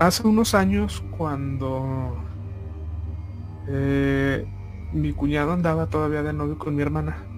[0.00, 2.24] hace unos años cuando
[4.94, 7.28] mi cuñado andaba todavía de novio con mi hermana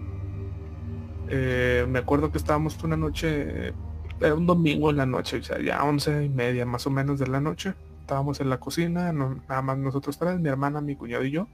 [1.32, 3.72] eh, me acuerdo que estábamos una noche,
[4.20, 7.20] era un domingo en la noche, o sea, ya once y media más o menos
[7.20, 7.74] de la noche.
[8.11, 11.46] Estábamos en la cocina, nada más nosotros tres, mi hermana, mi cuñado y yo.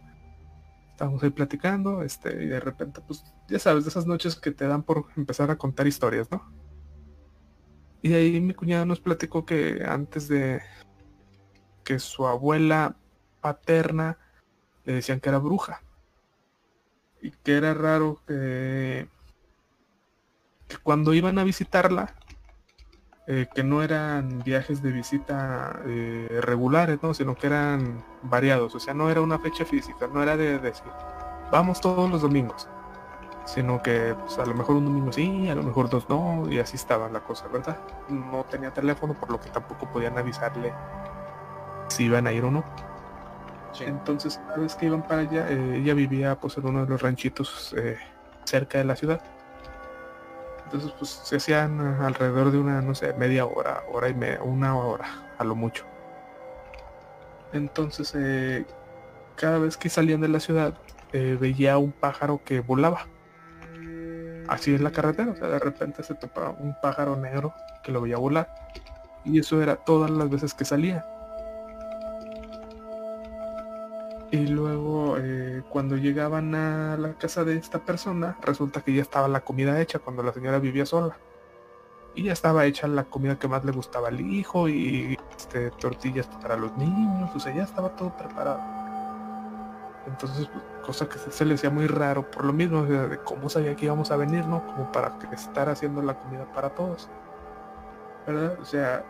[0.93, 4.67] Estábamos ahí platicando, este, y de repente, pues, ya sabes, de esas noches que te
[4.67, 6.51] dan por empezar a contar historias, ¿no?
[8.01, 10.63] Y ahí mi cuñado nos platicó que antes de
[11.85, 12.97] que su abuela
[13.43, 14.17] paterna
[14.87, 15.83] le decían que era bruja.
[17.21, 19.11] Y que era raro que
[20.83, 22.16] cuando iban a visitarla,
[23.29, 27.13] eh, que no eran viajes de visita eh, regulares, ¿no?
[27.13, 30.93] sino que eran variados, o sea, no era una fecha física, no era de decir,
[31.51, 32.69] vamos todos los domingos,
[33.45, 36.61] sino que pues, a lo mejor un domingo sí, a lo mejor dos no, y
[36.61, 37.77] así estaba la cosa, ¿verdad?
[38.09, 40.73] No tenía teléfono, por lo que tampoco podían avisarle
[41.89, 42.63] si iban a ir o no.
[43.81, 47.03] Entonces, cada vez que iban para allá, eh, ella vivía pues en uno de los
[47.03, 47.75] ranchitos
[48.45, 49.21] cerca de la ciudad
[50.67, 54.77] entonces, pues se hacían alrededor de una, no sé, media hora, hora y media, una
[54.77, 55.07] hora,
[55.39, 55.85] a lo mucho.
[57.53, 58.67] Entonces, eh,
[59.37, 60.75] cada vez que salían de la ciudad,
[61.13, 63.07] eh, veía un pájaro que volaba.
[64.49, 67.55] Así es la carretera, o sea, de repente se topaba un pájaro negro
[67.85, 68.53] que lo veía volar.
[69.25, 71.07] Y eso era todas las veces que salía.
[74.31, 79.29] Y luego eh, cuando llegaban a la casa de esta persona, resulta que ya estaba
[79.29, 81.17] la comida hecha cuando la señora vivía sola.
[82.15, 86.27] Y ya estaba hecha la comida que más le gustaba al hijo y este, tortillas
[86.27, 88.61] para los niños, o sea, ya estaba todo preparado.
[90.07, 93.77] Entonces, pues, cosa que se, le decía muy raro por lo mismo, de, cómo sabía
[93.77, 94.65] que íbamos a venir, ¿no?
[94.67, 97.09] Como para estar haciendo la comida para todos.
[98.27, 98.59] ¿Verdad?
[98.61, 99.05] O sea,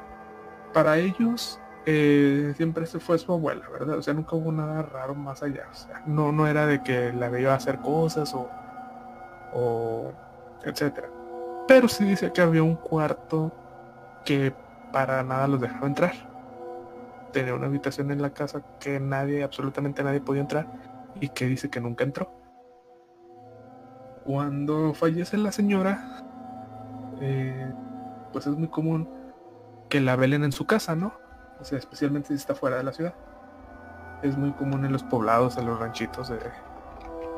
[0.73, 3.99] para ellos eh, siempre se fue su abuela, ¿verdad?
[3.99, 5.68] O sea, nunca hubo nada raro más allá.
[5.70, 8.51] O sea, no, no era de que la veía hacer cosas o,
[9.55, 10.12] o
[10.64, 11.09] etcétera.
[11.68, 13.53] Pero sí dice que había un cuarto
[14.24, 14.53] que
[14.93, 16.12] para nada los dejaba entrar.
[17.32, 20.66] Tenía una habitación en la casa que nadie, absolutamente nadie podía entrar
[21.20, 22.32] y que dice que nunca entró.
[24.24, 26.24] Cuando fallece la señora,
[27.20, 27.72] eh,
[28.32, 29.09] pues es muy común
[29.89, 31.26] que la velen en su casa, ¿no?
[31.61, 33.14] O sea, especialmente si está fuera de la ciudad.
[34.22, 36.38] Es muy común en los poblados, en los ranchitos, de,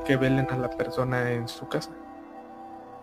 [0.05, 1.91] que velen a la persona en su casa.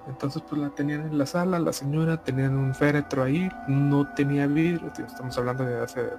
[0.07, 4.45] Entonces pues la tenían en la sala, la señora tenían un féretro ahí, no tenía
[4.45, 6.09] vidrio, estamos hablando de hace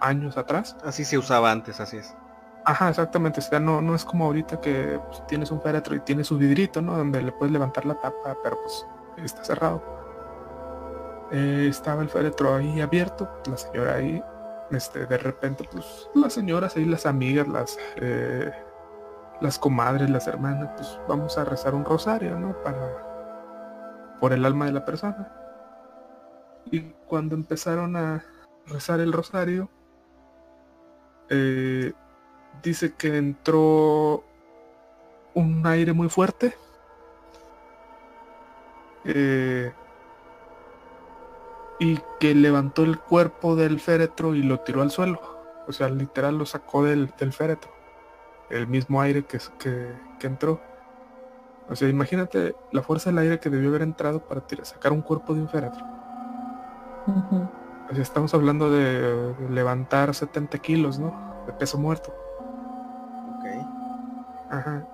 [0.00, 0.76] años atrás.
[0.84, 2.14] Así se usaba antes, así es.
[2.64, 6.00] Ajá, exactamente, o sea, no, no es como ahorita que pues, tienes un féretro y
[6.00, 6.96] tiene su vidrito, ¿no?
[6.96, 8.86] Donde le puedes levantar la tapa, pero pues
[9.18, 9.82] está cerrado.
[11.30, 14.22] Eh, estaba el féretro ahí abierto, la señora ahí
[14.70, 18.50] este, de repente, pues las señoras y las amigas, las, eh,
[19.40, 22.60] las comadres, las hermanas, pues vamos a rezar un rosario, ¿no?
[22.62, 25.32] Para, por el alma de la persona.
[26.70, 28.24] Y cuando empezaron a
[28.66, 29.68] rezar el rosario,
[31.28, 31.92] eh,
[32.62, 34.24] dice que entró
[35.34, 36.54] un aire muy fuerte.
[39.04, 39.72] Eh,
[41.78, 45.20] y que levantó el cuerpo del féretro y lo tiró al suelo.
[45.68, 47.70] O sea, literal lo sacó del, féretro.
[48.50, 50.60] El mismo aire que, que, entró.
[51.68, 55.34] O sea, imagínate la fuerza del aire que debió haber entrado para sacar un cuerpo
[55.34, 55.84] de un féretro.
[57.90, 61.44] O sea, estamos hablando de levantar 70 kilos, ¿no?
[61.46, 62.14] De peso muerto.
[63.36, 63.46] Ok.
[64.50, 64.86] Ajá.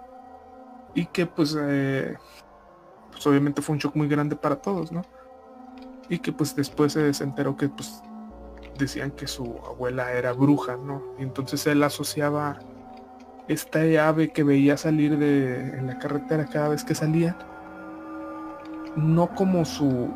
[0.95, 2.17] Y que pues, eh,
[3.11, 5.03] pues obviamente fue un shock muy grande para todos, ¿no?
[6.13, 8.03] Y que pues después se enteró que pues
[8.79, 11.03] decían que su abuela era bruja, ¿no?
[11.19, 12.59] Y entonces él asociaba
[13.49, 17.35] esta ave que veía salir de en la carretera cada vez que salía,
[18.95, 20.11] no como su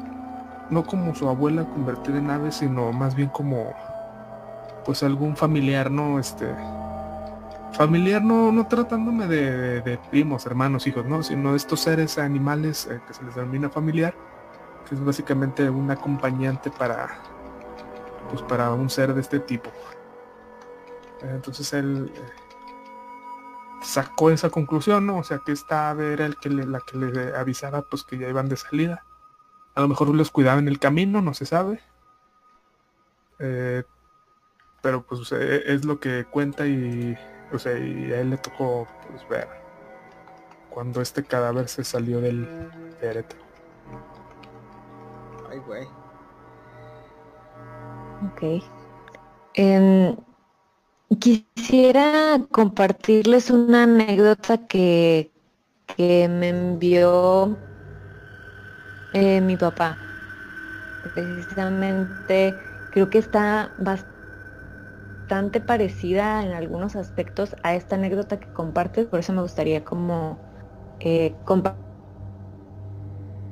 [0.69, 3.73] no como su abuela convertida en ave, sino más bien como
[4.85, 6.19] pues algún familiar, ¿no?
[6.19, 6.55] Este
[7.73, 11.23] familiar no, no tratándome de, primos, hermanos, hijos, ¿no?
[11.23, 14.15] Sino estos seres animales eh, que se les denomina familiar
[14.89, 17.19] que es básicamente un acompañante para
[18.31, 19.71] pues para un ser de este tipo.
[21.23, 22.21] Entonces él eh,
[23.83, 27.37] sacó esa conclusión no o sea que esta ave era el que la que le
[27.37, 29.05] avisaba pues que ya iban de salida.
[29.75, 31.81] A lo mejor los cuidaba en el camino no se sabe.
[33.39, 33.83] Eh,
[34.83, 37.17] pero pues es lo que cuenta y
[37.53, 39.49] o sea y a él le tocó pues ver
[40.71, 42.71] cuando este cadáver se salió del
[43.01, 43.46] féretro
[48.33, 48.43] Ok.
[49.55, 50.17] Em,
[51.21, 55.31] quisiera compartirles una anécdota que,
[55.97, 57.59] que me envió
[59.13, 59.99] eh, mi papá.
[61.15, 69.21] Precisamente creo que está bastante parecida en algunos aspectos a esta anécdota que compartes, por
[69.21, 70.41] eso me gustaría como
[71.01, 71.86] eh, compartir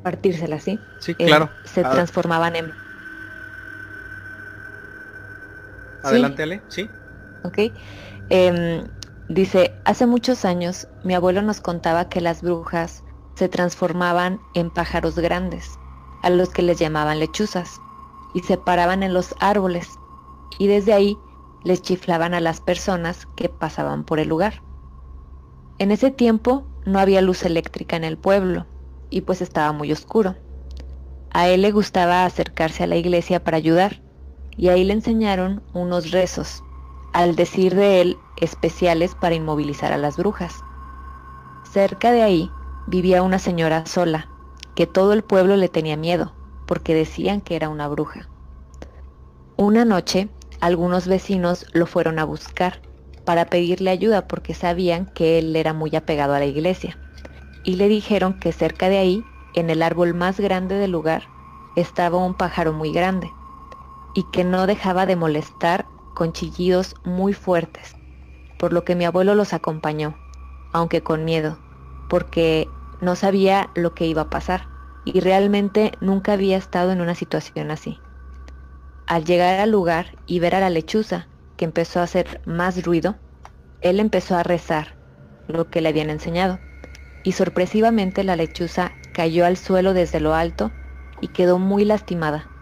[0.05, 0.79] partírsela, ¿sí?
[0.99, 1.51] Sí, claro.
[1.65, 2.75] se transformaban en...
[6.03, 6.91] Adelante, Ale, sí.
[7.43, 7.59] Ok.
[8.29, 8.85] Em,
[9.29, 13.03] dice, hace muchos años mi abuelo nos contaba que las brujas
[13.35, 15.71] se transformaban en pájaros grandes,
[16.23, 17.81] a los que les llamaban lechuzas,
[18.35, 19.89] y se paraban en los árboles,
[20.59, 21.17] y desde ahí
[21.65, 24.63] les chiflaban a las personas que pasaban por el lugar.
[25.79, 28.67] En ese tiempo no había luz eléctrica en el pueblo,
[29.15, 30.35] y pues estaba muy oscuro.
[31.31, 34.03] A él le gustaba acercarse a la iglesia para ayudar
[34.57, 36.65] y ahí le enseñaron unos rezos,
[37.13, 40.65] al decir de él especiales para inmovilizar a las brujas.
[41.63, 42.51] Cerca de ahí
[42.89, 44.29] vivía una señora sola,
[44.75, 46.33] que todo el pueblo le tenía miedo,
[46.67, 48.29] porque decían que era una bruja.
[49.57, 50.29] Una noche,
[50.61, 52.83] algunos vecinos lo fueron a buscar
[53.25, 56.99] para pedirle ayuda porque sabían que él era muy apegado a la iglesia
[57.65, 61.29] y le dijeron que cerca de ahí, en el árbol más grande del lugar,
[61.77, 63.31] estaba un pájaro muy grande
[64.15, 67.97] y que no dejaba de molestar con chillidos muy fuertes,
[68.59, 70.17] por lo que mi abuelo los acompañó,
[70.73, 71.59] aunque con miedo,
[72.09, 72.69] porque
[73.01, 74.69] no sabía lo que iba a pasar
[75.05, 77.99] y realmente nunca había estado en una situación así.
[79.07, 83.17] Al llegar al lugar y ver a la lechuza, que empezó a hacer más ruido,
[83.81, 84.97] él empezó a rezar,
[85.47, 86.59] lo que le habían enseñado,
[87.25, 90.77] y sorpresivamente la lechuza cayó al suelo desde lo alto
[91.21, 92.53] y quedó muy lastimada.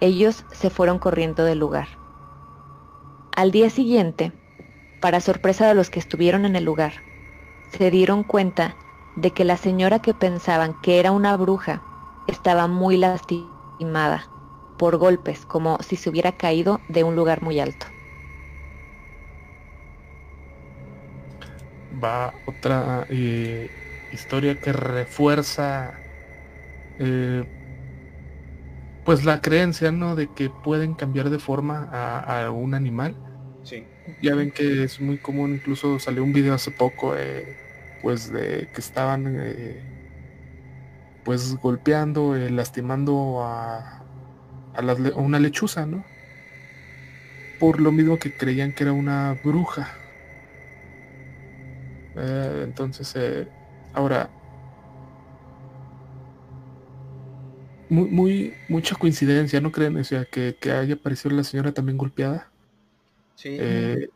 [0.00, 1.88] Ellos se fueron corriendo del lugar.
[3.36, 4.32] Al día siguiente,
[5.00, 7.04] para sorpresa de los que estuvieron en el lugar,
[7.70, 8.78] se dieron cuenta
[9.14, 11.84] de que la señora que pensaban que era una bruja
[12.26, 14.32] estaba muy lastimada
[14.76, 17.86] por golpes, como si se hubiera caído de un lugar muy alto.
[22.04, 23.70] Va otra eh,
[24.12, 25.94] historia que refuerza
[26.98, 27.44] eh,
[29.04, 30.14] pues la creencia, ¿no?
[30.14, 33.16] De que pueden cambiar de forma a, un animal.
[33.64, 33.84] Sí.
[34.20, 37.56] Ya ven que es muy común, incluso salió un video hace poco, eh,
[38.02, 39.24] pues de que estaban
[41.24, 44.02] pues golpeando, lastimando a,
[44.74, 46.04] a, una lechuza, ¿no?
[47.60, 49.94] Por lo mismo que creían que era una bruja.
[52.16, 53.46] Eh, entonces, eh,
[53.92, 54.30] ahora,
[57.88, 59.96] muy, muy, mucha coincidencia, ¿no creen?
[59.96, 62.50] O sea, que, haya aparecido la señora también golpeada.
[63.34, 63.56] Sí.
[63.58, 64.08] Eh,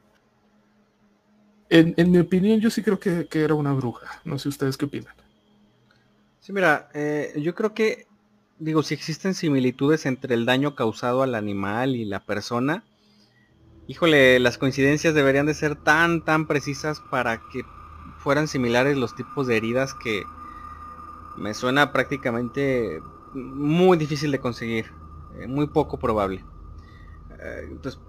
[1.68, 4.20] en, mi opinión, yo sí creo que, que, era una bruja.
[4.24, 5.14] No sé ustedes qué opinan.
[6.40, 6.88] Sí, mira,
[7.36, 8.06] yo creo que
[8.58, 12.84] digo, si existen similitudes entre el daño causado al animal y la persona,
[13.86, 17.62] híjole, las coincidencias deberían de ser tan, tan precisas para que
[18.26, 20.24] fueran similares los tipos de heridas que
[21.36, 23.00] me suena prácticamente
[23.32, 24.86] muy difícil de conseguir,
[25.38, 26.44] eh, muy poco probable.
[27.38, 28.00] Eh, entonces,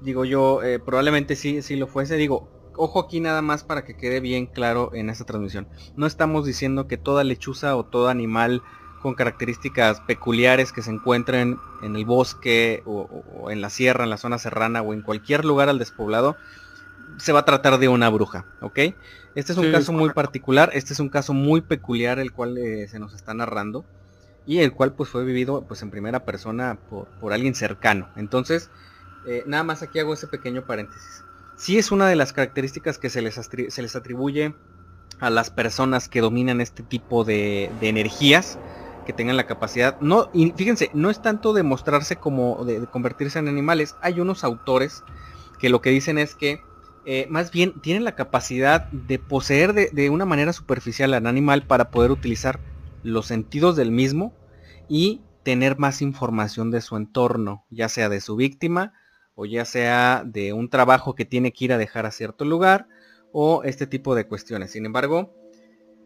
[0.00, 3.98] digo yo, eh, probablemente sí, sí lo fuese, digo, ojo aquí nada más para que
[3.98, 5.68] quede bien claro en esta transmisión.
[5.94, 8.62] No estamos diciendo que toda lechuza o todo animal
[9.02, 14.16] con características peculiares que se encuentren en el bosque o, en la sierra, en la
[14.16, 16.34] zona serrana o en cualquier lugar al despoblado,
[17.18, 18.78] se va a tratar de una bruja, ¿ok?
[19.34, 22.88] Este es un caso muy particular, este es un caso muy peculiar el cual eh,
[22.88, 23.84] se nos está narrando
[24.46, 28.08] y el cual pues fue vivido pues en primera persona por, alguien cercano.
[28.16, 28.70] Entonces,
[29.26, 31.24] eh, nada más aquí hago ese pequeño paréntesis.
[31.56, 34.54] Sí es una de las características que se les, se les atribuye
[35.20, 38.58] a las personas que dominan este tipo de, de energías,
[39.06, 43.38] que tengan la capacidad, no, y fíjense, no es tanto de mostrarse como de, convertirse
[43.38, 45.04] en animales, hay unos autores
[45.58, 46.60] que lo que dicen es que
[47.08, 51.92] eh, más bien tienen la capacidad de poseer de, una manera superficial al animal para
[51.92, 52.58] poder utilizar
[53.04, 54.34] los sentidos del mismo
[54.88, 58.92] y tener más información de su entorno, ya sea de su víctima
[59.36, 62.88] o ya sea de un trabajo que tiene que ir a dejar a cierto lugar
[63.30, 64.72] o este tipo de cuestiones.
[64.72, 65.32] Sin embargo,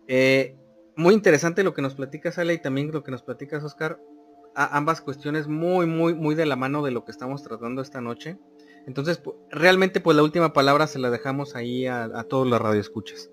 [0.06, 0.54] eh,
[0.96, 3.98] muy interesante lo que nos platicas, Ale, y también lo que nos platicas, Oscar.
[4.54, 8.36] ambas cuestiones muy, muy, muy de la mano de lo que estamos tratando esta noche.
[8.86, 13.30] Entonces, realmente, pues la última palabra se la dejamos ahí a, todos los radioescuchas.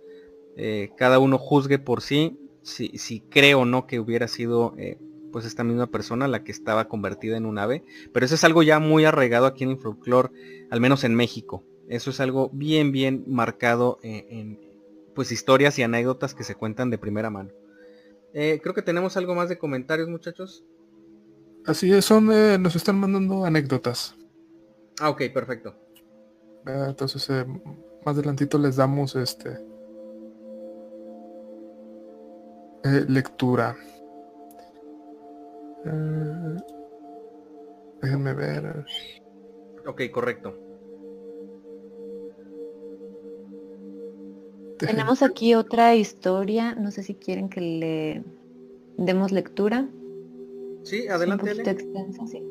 [0.56, 4.98] Eh, cada uno juzgue por sí si, si cree o no que hubiera sido eh,
[5.32, 7.84] pues esta misma persona la que estaba convertida en un ave.
[8.14, 10.30] Pero eso es algo ya muy arraigado aquí en el folclore,
[10.70, 11.64] al menos en México.
[11.88, 14.60] Eso es algo bien, bien marcado en,
[15.16, 17.52] pues historias y anécdotas que se cuentan de primera mano.
[18.34, 20.66] Eh, creo que tenemos algo más de comentarios, muchachos.
[21.66, 24.17] Así es, son, eh, nos están mandando anécdotas.
[25.00, 25.76] Ah, ok, perfecto.
[26.66, 27.46] Ah, entonces, eh,
[28.06, 29.58] más adelantito les damos este
[33.08, 33.76] lectura.
[38.02, 38.86] déjenme ver.
[39.86, 40.54] Ok, correcto.
[44.80, 48.24] Tenemos aquí otra historia, no sé si quieren que le
[48.98, 49.88] demos lectura.
[50.84, 51.52] Sí, adelante.
[51.52, 52.44] un extensa, sí.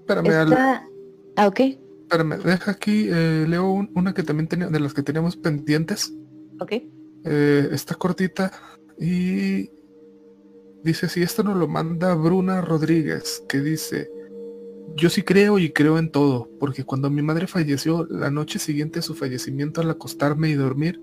[0.00, 0.91] Espérame,
[1.36, 1.60] Ah, ok.
[1.60, 6.12] Espérame, deja aquí, eh, leo una que también tenía, de las que teníamos pendientes.
[6.60, 6.72] Ok.
[7.24, 8.52] Eh, está cortita
[8.98, 9.70] y
[10.82, 14.10] dice, si esto nos lo manda Bruna Rodríguez, que dice,
[14.96, 18.98] yo sí creo y creo en todo, porque cuando mi madre falleció, la noche siguiente
[18.98, 21.00] a su fallecimiento al acostarme y dormir,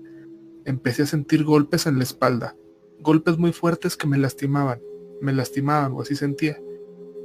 [0.64, 2.54] empecé a sentir golpes en la espalda,
[3.00, 4.80] golpes muy fuertes que me lastimaban,
[5.20, 6.60] me lastimaban o así sentía.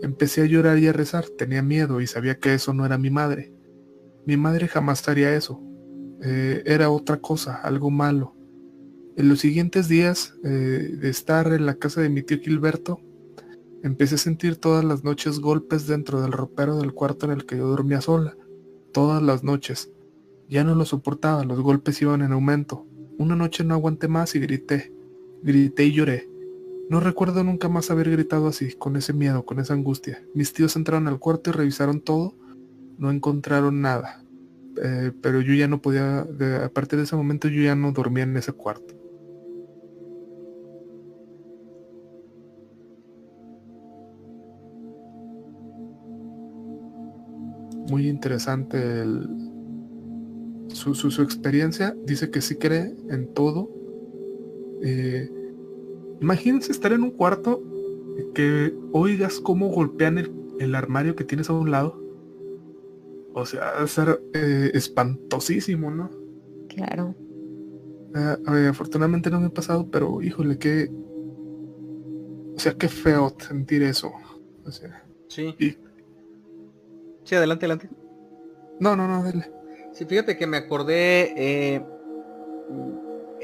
[0.02, 3.10] Empecé a llorar y a rezar, tenía miedo y sabía que eso no era mi
[3.10, 3.54] madre.
[4.26, 5.62] Mi madre jamás haría eso.
[6.22, 8.36] Eh, era otra cosa, algo malo.
[9.16, 13.00] En los siguientes días eh, de estar en la casa de mi tío Gilberto,
[13.84, 17.58] empecé a sentir todas las noches golpes dentro del ropero del cuarto en el que
[17.58, 18.36] yo dormía sola.
[18.92, 19.92] Todas las noches
[20.48, 22.86] Ya no lo soportaba, los golpes iban en aumento.
[23.18, 24.94] Una noche no aguanté más y grité.
[25.42, 26.30] Grité y lloré.
[26.88, 30.24] No recuerdo nunca más haber gritado así, con ese miedo, con esa angustia.
[30.36, 32.36] Mis tíos entraron al cuarto y revisaron todo.
[33.00, 34.24] No encontraron nada.
[34.84, 36.22] Eh, pero yo ya no podía,
[36.64, 38.94] a partir de ese momento yo ya no dormía en ese cuarto.
[47.90, 49.04] Muy interesante
[50.70, 51.96] su, experiencia.
[52.06, 53.70] Dice que sí cree en todo.
[54.84, 55.30] Eh,
[56.22, 57.62] imagínense estar en un cuarto
[58.34, 62.06] que oigas cómo golpean el, el armario que tienes a un lado
[63.38, 66.10] o sea, ser eh, espantosísimo, ¿no?
[66.70, 67.14] Claro.
[68.16, 68.38] Ah,
[68.70, 70.90] afortunadamente no me ha pasado, pero híjole, qué...
[72.56, 74.14] O sea, qué feo sentir eso.
[74.66, 75.54] O sea, sí.
[77.26, 77.90] Sí, adelante, adelante.
[78.80, 79.52] No, no, no, dale.
[79.92, 81.34] Sí, fíjate que me acordé...
[81.36, 81.86] Eh,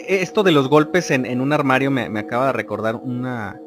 [0.07, 3.59] esto de los golpes en, un armario me, acaba de recordar una,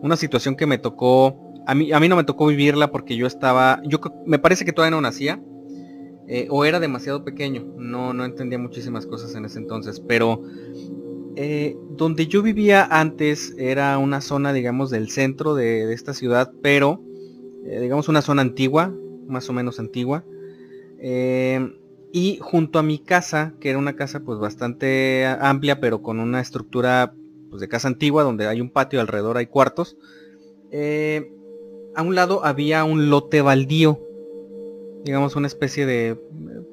[0.00, 1.46] una situación que me tocó...
[1.66, 3.80] A mí, a mí no me tocó vivirla porque yo estaba...
[3.84, 5.40] Yo me parece que todavía no nacía
[6.32, 10.40] eh, o era demasiado pequeño, no, no entendía muchísimas cosas en ese entonces, pero
[11.34, 17.02] eh, donde yo vivía antes era una zona, digamos, del centro de, esta ciudad, pero,
[17.66, 18.94] eh, digamos, una zona antigua,
[19.26, 20.24] más o menos antigua,
[22.12, 26.40] y junto a mi casa, que era una casa pues bastante amplia, pero con una
[26.40, 27.14] estructura
[27.50, 29.96] pues, de casa antigua, donde hay un patio, alrededor hay cuartos,
[31.94, 34.00] a un lado había un lote baldío,
[35.04, 36.18] digamos una especie de,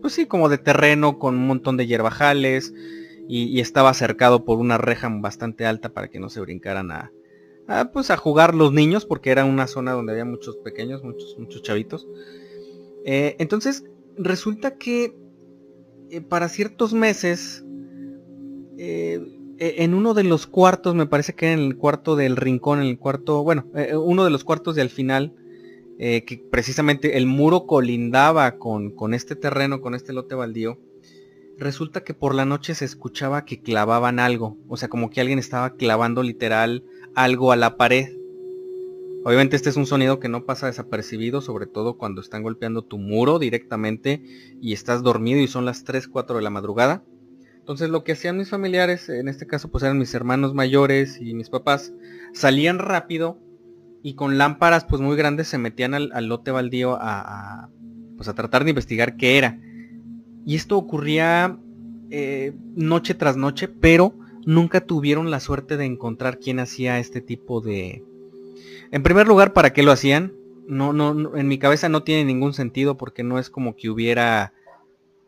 [0.02, 2.74] pues sí, como de terreno con un montón de hierbajales
[3.28, 7.12] y, estaba cercado por una reja bastante alta para que no se brincaran a,
[7.92, 11.62] pues a jugar los niños porque era una zona donde había muchos pequeños, muchos, muchos
[11.62, 12.08] chavitos.
[13.06, 13.86] Eh, entonces
[14.18, 15.16] resulta que
[16.12, 17.64] eh, para ciertos meses
[18.78, 19.20] eh,
[19.58, 22.88] e, en uno de los cuartos, me parece que en el cuarto del rincón, en
[22.88, 23.66] el cuarto, bueno,
[24.04, 25.34] uno de los cuartos de al final,
[26.00, 30.78] eh, que precisamente el muro colindaba con, con este terreno, con este lote baldío,
[31.58, 35.40] resulta que por la noche se escuchaba que clavaban algo, o sea, como que alguien
[35.40, 36.84] estaba clavando literal
[37.16, 38.16] algo a la pared.
[39.24, 42.98] Obviamente este es un sonido que no pasa desapercibido, sobre todo cuando están golpeando tu
[42.98, 44.24] muro directamente
[44.62, 47.04] y estás dormido y son las 3, 4 de la madrugada.
[47.58, 51.34] Entonces lo que hacían mis familiares, en este caso pues eran mis hermanos mayores y
[51.34, 51.94] mis papás,
[52.34, 53.40] salían rápido
[54.02, 57.70] y con lámparas pues muy grandes se metían al, lote baldío a,
[58.16, 59.60] pues a tratar de investigar qué era.
[60.46, 61.60] Y esto ocurría
[62.10, 64.14] eh, noche tras noche, pero
[64.46, 68.06] nunca tuvieron la suerte de encontrar quién hacía este tipo de...
[68.92, 70.34] En primer lugar, ¿para qué lo hacían?
[70.68, 74.54] No, no, en mi cabeza no tiene ningún sentido porque no es como que hubiera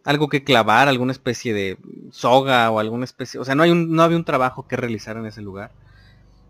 [0.04, 1.78] algo que clavar, alguna especie de
[2.12, 5.26] soga o alguna especie, o sea, no hay no había un trabajo que realizar en
[5.26, 5.72] ese lugar.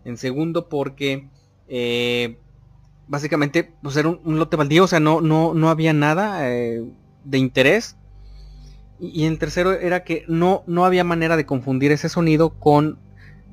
[0.04, 1.28] En segundo, porque
[1.68, 2.38] eh,
[3.06, 6.84] básicamente, pues era un, lote baldío, o sea, no, no, no había nada eh,
[7.24, 7.96] de interés.
[8.98, 12.98] Y, en tercero era que no, no había manera de confundir ese sonido con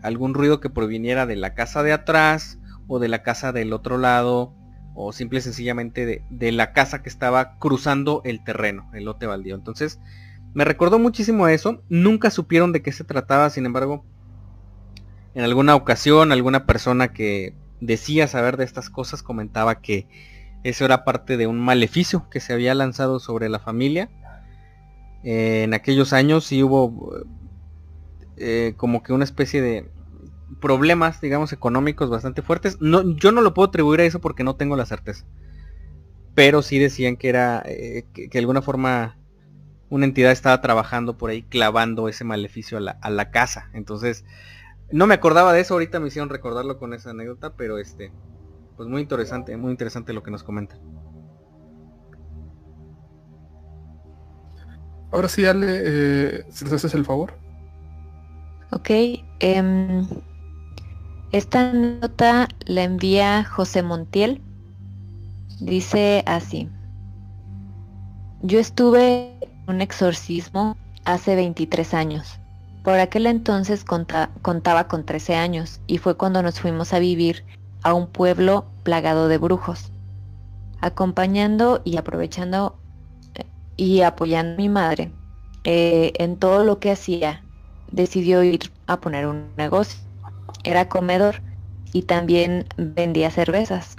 [0.01, 3.97] algún ruido que proviniera de la casa de atrás o de la casa del otro
[3.97, 4.53] lado
[4.99, 9.53] o simple y sencillamente de, la casa que estaba cruzando el terreno, el lote baldío.
[9.53, 9.99] Entonces,
[10.55, 11.83] me recordó muchísimo eso.
[11.87, 14.03] Nunca supieron de qué se trataba, sin embargo,
[15.35, 20.07] en alguna ocasión, alguna persona que decía saber de estas cosas comentaba que
[20.63, 24.09] eso era parte de un maleficio que se había lanzado sobre la familia.
[25.23, 27.13] En aquellos años sí hubo
[28.37, 29.91] eh, como que una especie de
[30.59, 32.77] problemas, digamos, económicos bastante fuertes.
[32.81, 35.25] No, yo no lo puedo atribuir a eso porque no tengo la certeza.
[36.35, 39.17] Pero sí decían que era, eh, que, de alguna forma
[39.89, 43.69] una entidad estaba trabajando por ahí clavando ese maleficio a la, a la casa.
[43.73, 44.25] Entonces,
[44.91, 48.11] no me acordaba de eso, ahorita me hicieron recordarlo con esa anécdota, pero este,
[48.75, 50.77] pues muy interesante, muy interesante lo que nos comenta.
[55.11, 57.33] Ahora sí, Ale, eh, si nos haces el favor.
[58.71, 58.89] Ok.
[59.39, 60.05] Em,
[61.31, 64.41] esta nota la envía José Montiel.
[65.59, 66.69] Dice así.
[68.41, 72.39] Yo estuve en un exorcismo hace 23 años.
[72.83, 77.43] Por aquel entonces contaba con 13 años y fue cuando nos fuimos a vivir
[77.83, 79.91] a un pueblo plagado de brujos.
[80.79, 82.77] Acompañando y aprovechando
[83.35, 85.11] eh, y apoyando a mi madre
[85.65, 87.43] eh, en todo lo que hacía,
[87.91, 90.06] decidió ir a poner un negocio.
[90.67, 91.41] Era comedor
[91.93, 93.95] y también vendía cervezas.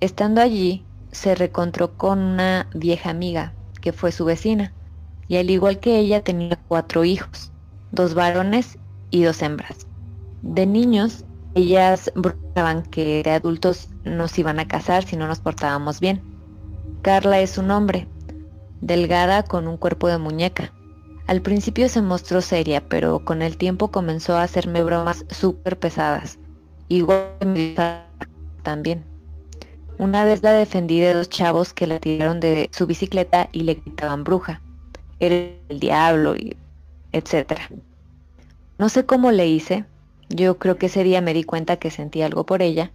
[0.00, 4.74] Estando allí, se reencontró con una vieja amiga que fue su vecina
[5.28, 7.52] y al igual que ella tenía cuatro hijos,
[7.90, 8.78] dos varones
[9.10, 9.86] y dos hembras.
[10.42, 11.24] De niños,
[11.54, 16.20] ellas bromeaban que de adultos nos iban a casar si no nos portábamos bien.
[17.00, 18.06] Carla es un hombre,
[18.82, 20.70] delgada con un cuerpo de muñeca.
[21.28, 26.38] Al principio se mostró seria, pero con el tiempo comenzó a hacerme bromas súper pesadas.
[26.88, 27.74] Igual
[28.62, 29.04] también.
[29.98, 33.74] Una vez la defendí de dos chavos que la tiraron de su bicicleta y le
[33.74, 34.62] gritaban bruja.
[35.20, 36.56] Eres el diablo y
[37.12, 37.68] etcétera.
[38.78, 39.84] No sé cómo le hice.
[40.30, 42.90] Yo creo que ese día me di cuenta que sentía algo por ella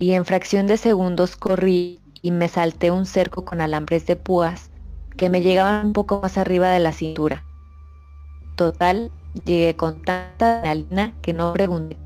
[0.00, 4.70] y en fracción de segundos corrí y me salté un cerco con alambres de púas
[5.16, 7.44] que me llegaban un poco más arriba de la cintura.
[8.58, 9.12] Total,
[9.44, 11.96] llegué con tanta adrenalina que no pregunté.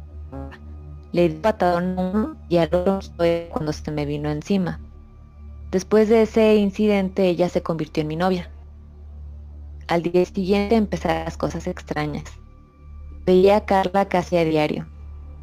[1.13, 3.01] Le di patadón a uno y al otro
[3.49, 4.79] cuando se me vino encima.
[5.71, 8.51] Después de ese incidente ella se convirtió en mi novia.
[9.89, 12.25] Al día siguiente empezaron las cosas extrañas.
[13.25, 14.87] Veía a Carla casi a diario.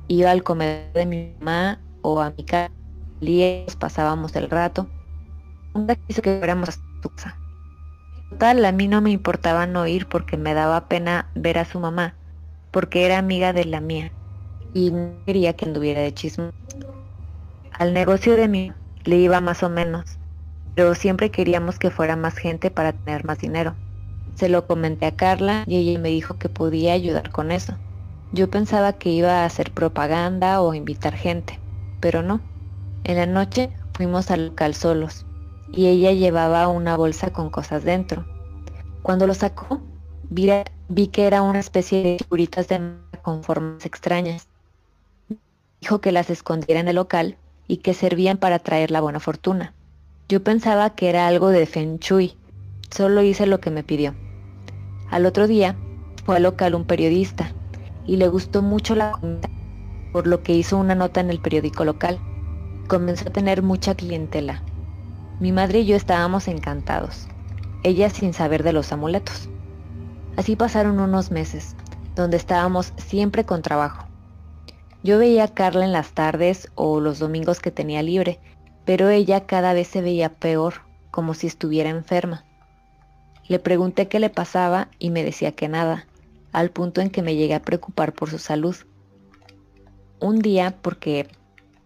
[0.09, 2.71] Iba al comedor de mi mamá o a mi casa.
[3.79, 4.85] pasábamos el rato.
[5.73, 7.35] Un día quiso que fuéramos a su casa.
[8.29, 11.79] Total, a mí no me importaba no ir porque me daba pena ver a su
[11.79, 12.15] mamá,
[12.71, 14.13] porque era amiga de la mía
[14.73, 16.51] y no quería que anduviera de chisme.
[17.71, 18.71] Al negocio de mí
[19.03, 20.19] le iba más o menos,
[20.75, 23.75] pero siempre queríamos que fuera más gente para tener más dinero.
[24.35, 27.77] Se lo comenté a Carla y ella me dijo que podía ayudar con eso.
[28.31, 31.59] Yo pensaba que iba a hacer propaganda o invitar gente,
[31.99, 32.41] pero no.
[33.03, 35.25] En la noche fuimos al local solos
[35.71, 38.25] y ella llevaba una bolsa con cosas dentro.
[39.01, 39.81] Cuando lo sacó,
[40.29, 44.47] vi, que era una especie de figuritas de con formas extrañas.
[45.81, 49.73] Dijo que las escondiera en el local y que servían para traer la buena fortuna.
[50.27, 52.35] Yo pensaba que era algo de Feng Shui.
[52.91, 54.15] Solo hice lo que me pidió.
[55.09, 55.75] Al otro día
[56.25, 57.53] fue al local un periodista
[58.05, 59.49] y le gustó mucho la comida,
[60.11, 62.19] por lo que hizo una nota en el periódico local.
[62.87, 64.63] Comenzó a tener mucha clientela.
[65.39, 67.27] Mi madre y yo estábamos encantados,
[67.83, 69.49] ella sin saber de los amuletos.
[70.35, 71.75] Así pasaron unos meses,
[72.15, 74.05] donde estábamos siempre con trabajo.
[75.01, 78.39] Yo veía a Carla en las tardes o los domingos que tenía libre,
[78.83, 82.43] pero ella cada vez se veía peor, como si estuviera enferma.
[83.47, 86.05] Le pregunté qué le pasaba y me decía que nada,
[86.51, 88.75] al punto en que me llegué a preocupar por su salud.
[90.19, 91.27] Un día, porque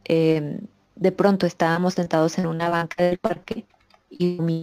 [0.06, 0.62] em,
[0.96, 3.66] de pronto estábamos sentados en una banca del parque
[4.10, 4.62] y me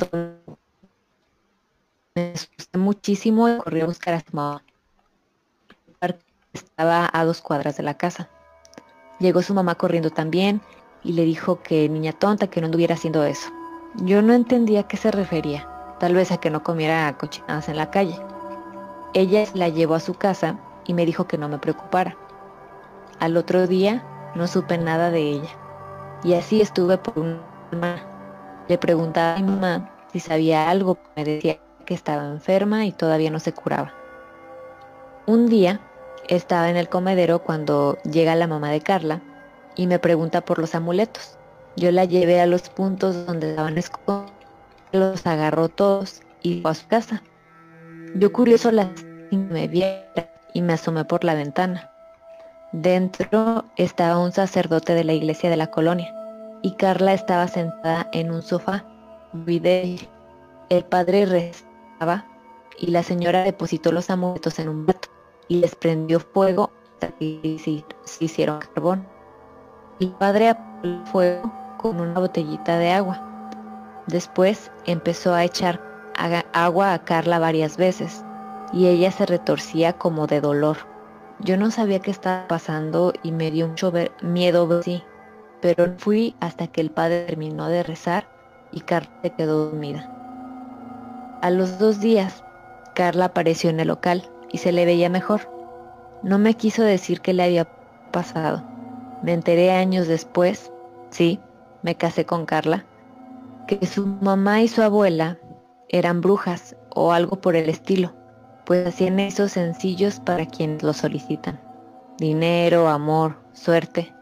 [2.32, 4.62] asusté muchísimo y corrí a buscar a su mamá.
[5.88, 8.28] El parque estaba a dos cuadras de la casa.
[9.18, 10.60] Llegó su mamá corriendo también
[11.02, 13.50] y le dijo que niña tonta, que no anduviera haciendo eso.
[13.96, 15.70] Yo no entendía a qué se refería
[16.00, 18.18] tal vez a que no comiera cochinadas en la calle.
[19.12, 22.16] Ella la llevó a su casa y me dijo que no me preocupara.
[23.20, 24.02] Al otro día
[24.34, 25.59] no supe nada de ella.
[26.22, 27.40] Y así estuve por una
[27.70, 28.02] semana.
[28.68, 33.30] Le preguntaba a mi mamá si sabía algo, me decía que estaba enferma y todavía
[33.30, 33.92] no se curaba.
[35.26, 35.80] Un día
[36.28, 39.20] estaba en el comedero cuando llega la mamá de Carla
[39.76, 41.38] y me pregunta por los amuletos.
[41.76, 44.40] Yo la llevé a los puntos donde estaban escondidos
[44.92, 47.22] los agarró todos y fue a su casa.
[48.14, 48.88] Yo curioso las
[49.30, 49.84] me vi
[50.52, 51.89] y me asomé por la ventana.
[52.72, 56.14] Dentro estaba un sacerdote de la iglesia de la colonia
[56.62, 58.84] y Carla estaba sentada en un sofá.
[59.46, 62.26] El padre rezaba
[62.78, 65.08] y la señora depositó los amuletos en un plato
[65.48, 69.06] y les prendió fuego hasta que se hicieron carbón.
[69.98, 73.30] El padre apagó el fuego con una botellita de agua
[74.10, 75.80] Después empezó a echar
[76.52, 78.24] agua a Carla varias veces
[78.72, 80.78] y ella se retorcía como de dolor.
[81.42, 83.92] Yo no sabía qué estaba pasando y me dio mucho
[84.22, 85.02] miedo sí,
[85.62, 88.28] pero fui hasta que el padre terminó de rezar
[88.72, 90.10] y Carla se quedó dormida.
[91.40, 92.44] A los dos días,
[92.94, 95.50] Carla apareció en el local y se le veía mejor.
[96.22, 97.66] No me quiso decir qué le había
[98.10, 98.62] pasado.
[99.22, 100.70] Me enteré años después,
[101.08, 101.40] sí,
[101.82, 102.84] me casé con Carla,
[103.66, 105.38] que su mamá y su abuela
[105.88, 108.12] eran brujas o algo por el estilo,
[108.70, 111.58] pues hacían esos sencillos para quienes lo solicitan.
[112.18, 114.14] Dinero, amor, suerte.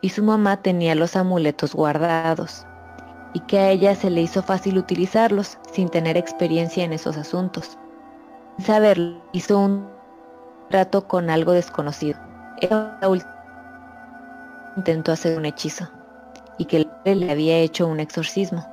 [0.00, 2.64] Y su mamá tenía los amuletos guardados,
[3.34, 7.76] y que a ella se le hizo fácil utilizarlos sin tener experiencia en esos asuntos.
[8.58, 9.88] Sin saberlo, hizo un
[10.70, 12.16] trato con algo desconocido.
[12.60, 13.00] Era
[14.76, 15.88] intentó hacer un hechizo
[16.58, 18.64] y que le había hecho un exorcismo.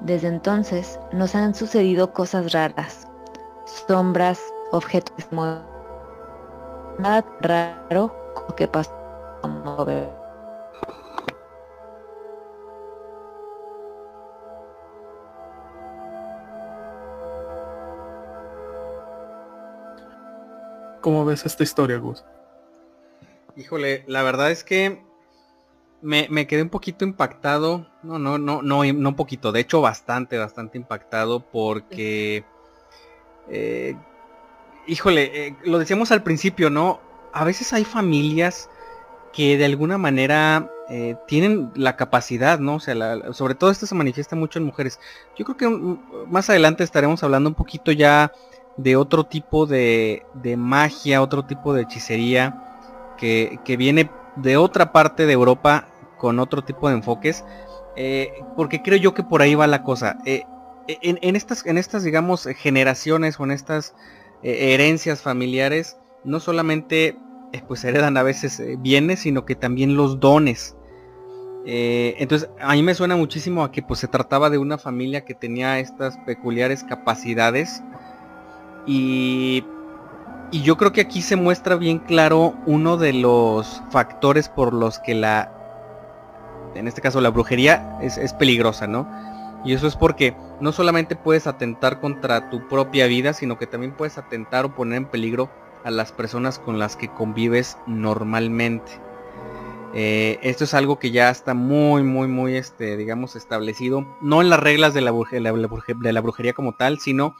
[0.00, 3.09] Desde entonces nos han sucedido cosas raras.
[3.86, 4.40] Sombras,
[4.72, 5.26] objetos
[6.98, 8.14] nada raro
[8.56, 8.90] que pasa
[21.00, 22.24] ¿Cómo ves esta historia, Gus?
[23.56, 25.02] Híjole, la verdad es que
[26.02, 27.86] me, quedé un poquito impactado.
[28.02, 29.50] No, no, no, no, no un poquito.
[29.50, 32.44] De hecho, bastante, bastante impactado porque...
[33.50, 33.96] Eh,
[34.86, 37.00] híjole, eh, lo decíamos al principio, ¿no?
[37.32, 38.70] A veces hay familias
[39.32, 42.76] que de alguna manera eh, tienen la capacidad, ¿no?
[42.76, 42.94] O sea,
[43.32, 44.98] sobre todo esto se manifiesta mucho en mujeres.
[45.36, 45.98] Yo creo que
[46.28, 48.32] más adelante estaremos hablando un poquito ya
[48.76, 54.92] de otro tipo de, de magia, otro tipo de hechicería que, que, viene de otra
[54.92, 57.44] parte de Europa con otro tipo de enfoques.
[58.56, 60.16] Porque creo yo que por ahí va la cosa.
[60.88, 63.94] En, estas, en estas, digamos, generaciones o en estas
[64.42, 67.16] herencias familiares, no solamente
[67.66, 70.76] pues heredan a veces bienes, sino que también los dones.
[71.66, 75.24] Eh, entonces, a mí me suena muchísimo a que pues se trataba de una familia
[75.24, 77.82] que tenía estas peculiares capacidades.
[78.86, 79.64] Y,
[80.50, 84.98] y yo creo que aquí se muestra bien claro uno de los factores por los
[84.98, 85.52] que la,
[86.74, 89.06] en este caso la brujería, es, es peligrosa, ¿no?
[89.64, 93.92] Y eso es porque no solamente puedes atentar contra tu propia vida, sino que también
[93.92, 95.50] puedes atentar o poner en peligro
[95.84, 98.92] a las personas con las que convives normalmente.
[99.92, 104.48] Eh, esto es algo que ya está muy, muy, muy, este, digamos, establecido, no en
[104.48, 107.34] las reglas de la, de la brujería como tal, sino,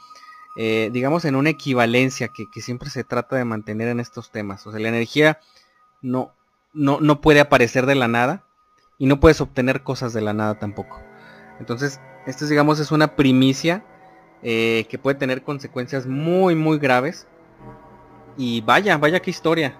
[0.57, 4.67] eh, digamos, en una equivalencia que, siempre se trata de mantener en estos temas.
[4.67, 5.39] O sea, la energía
[6.01, 6.33] no,
[6.73, 8.43] no, no puede aparecer de la nada
[8.97, 10.99] y no puedes obtener cosas de la nada tampoco.
[11.59, 13.83] Entonces, esto, digamos, es una primicia
[14.43, 17.27] eh, que puede tener consecuencias muy, muy graves.
[18.37, 19.75] Y vaya, vaya qué historia.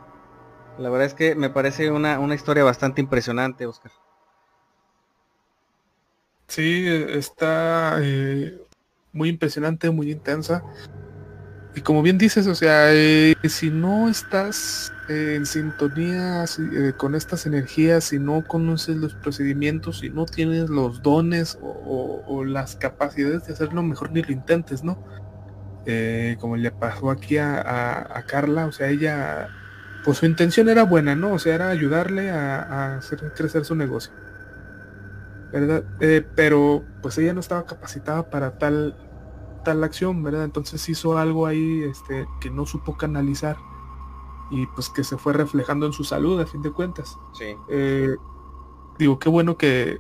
[0.78, 3.92] La verdad es que me parece una, historia bastante impresionante, Oscar.
[6.48, 8.60] Sí, está eh,
[9.14, 10.64] muy impresionante, muy intensa.
[11.76, 17.46] Y como bien dices, o sea, eh, si no estás en sintonía eh, con estas
[17.46, 23.54] energías, si no conoces los procedimientos, si no tienes los dones o, las capacidades de
[23.54, 24.98] hacerlo, mejor ni lo intentes, ¿no?
[26.40, 29.50] como le pasó aquí a Carla, o sea, ella
[30.04, 31.34] pues su intención era buena, ¿no?
[31.34, 34.12] O sea, era ayudarle a, hacer crecer su negocio.
[35.52, 35.84] ¿Verdad?
[36.00, 38.96] Eh, pero pues ella no estaba capacitada para tal,
[39.66, 40.46] tal acción, ¿verdad?
[40.46, 43.58] Entonces hizo algo ahí este, que no supo canalizar
[44.52, 47.18] y pues que se fue reflejando en su salud a fin de cuentas.
[47.34, 47.56] Sí.
[47.70, 48.16] Eh,
[49.00, 50.00] digo, qué bueno que,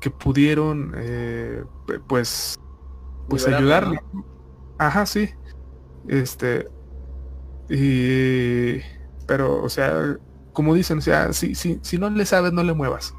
[0.00, 1.64] que pudieron eh,
[2.06, 2.60] pues
[3.28, 4.00] pues ayudarle.
[4.78, 5.30] Ajá, sí.
[6.06, 6.68] Este,
[7.68, 8.80] y,
[9.26, 10.16] pero, o sea,
[10.52, 13.14] como dicen, o sea, si, si, si no le sabes, no le muevas.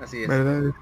[0.00, 0.28] Así es.
[0.28, 0.74] ¿verdad?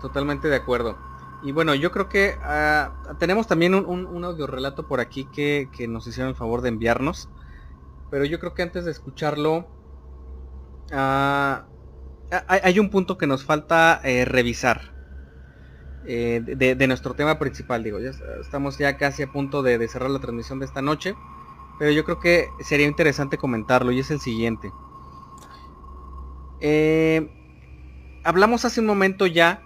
[0.00, 0.96] Totalmente de acuerdo.
[1.42, 5.68] Y bueno, yo creo que ah, tenemos también un, un, audio relato por aquí que,
[5.88, 7.28] nos hicieron el favor de enviarnos.
[8.10, 9.66] Pero yo creo que antes de escucharlo,
[10.92, 11.66] ah,
[12.46, 14.92] hay, un punto que nos falta eh, revisar.
[16.04, 17.82] Eh, de, nuestro tema principal.
[17.82, 18.10] Digo, ya
[18.40, 21.14] estamos ya casi a punto de, cerrar la transmisión de esta noche.
[21.78, 24.70] Pero yo creo que sería interesante comentarlo y es el siguiente.
[26.60, 27.28] Eh,
[28.22, 29.62] hablamos hace un momento ya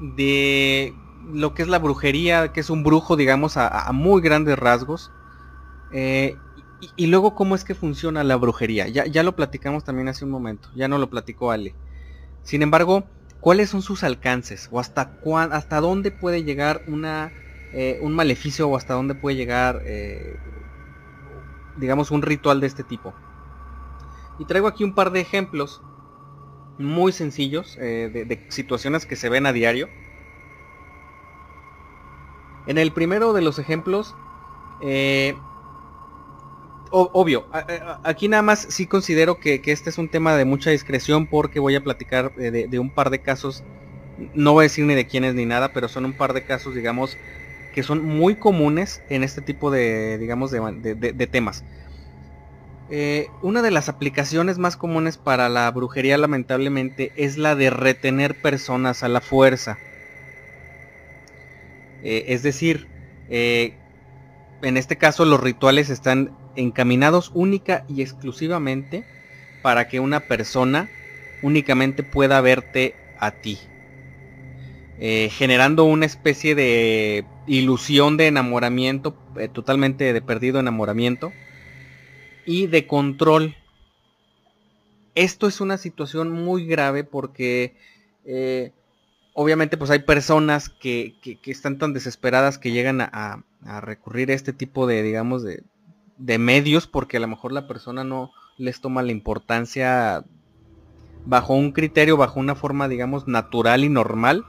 [0.00, 0.92] de
[1.30, 5.10] lo que es la brujería, que es un brujo, digamos, a, muy grandes rasgos.
[5.92, 6.36] Eh,
[6.96, 8.88] y, luego cómo es que funciona la brujería.
[8.88, 11.74] Ya, ya lo platicamos también hace un momento, ya no lo platicó Ale.
[12.42, 13.04] Sin embargo,
[13.40, 15.18] cuáles son sus alcances o hasta
[15.50, 17.32] hasta dónde puede llegar una
[17.72, 20.36] eh, un maleficio o hasta dónde puede llegar eh,
[21.76, 23.14] digamos un ritual de este tipo
[24.38, 25.82] y traigo aquí un par de ejemplos
[26.78, 29.88] muy sencillos de, situaciones que se ven a diario
[32.66, 34.14] en el primero de los ejemplos
[36.92, 37.46] obvio,
[38.02, 41.74] aquí nada más sí considero que, este es un tema de mucha discreción porque voy
[41.74, 43.64] a platicar de, un par de casos,
[44.34, 46.74] no voy a decir ni de quiénes ni nada, pero son un par de casos,
[46.74, 47.16] digamos,
[47.74, 51.64] que son muy comunes en este tipo de, digamos, de, temas.
[52.90, 58.42] Eh, una de las aplicaciones más comunes para la brujería lamentablemente es la de retener
[58.42, 59.78] personas a la fuerza.
[62.02, 62.88] Eh, es decir,
[63.28, 63.74] eh,
[64.62, 69.04] en este caso los rituales están encaminados única y exclusivamente
[69.62, 70.90] para que una persona
[71.42, 73.58] únicamente pueda verte a ti.
[75.04, 79.16] eh, generando una especie de ilusión de enamoramiento,
[79.52, 81.32] totalmente de perdido enamoramiento,
[82.46, 83.56] y de control.
[85.16, 87.74] Esto es una situación muy grave porque
[89.34, 93.44] obviamente pues hay personas que, están tan desesperadas que llegan a,
[93.80, 95.62] recurrir a este tipo de, digamos, de,
[96.18, 100.24] de medios porque a lo mejor la persona no les toma la importancia
[101.24, 104.44] bajo un criterio, bajo una forma, digamos, natural y normal.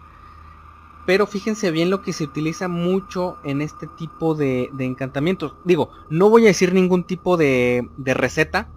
[1.05, 5.55] Pero fíjense bien lo que se utiliza mucho en este tipo de, encantamientos.
[5.65, 8.69] Digo, no voy a decir ningún tipo de, de receta.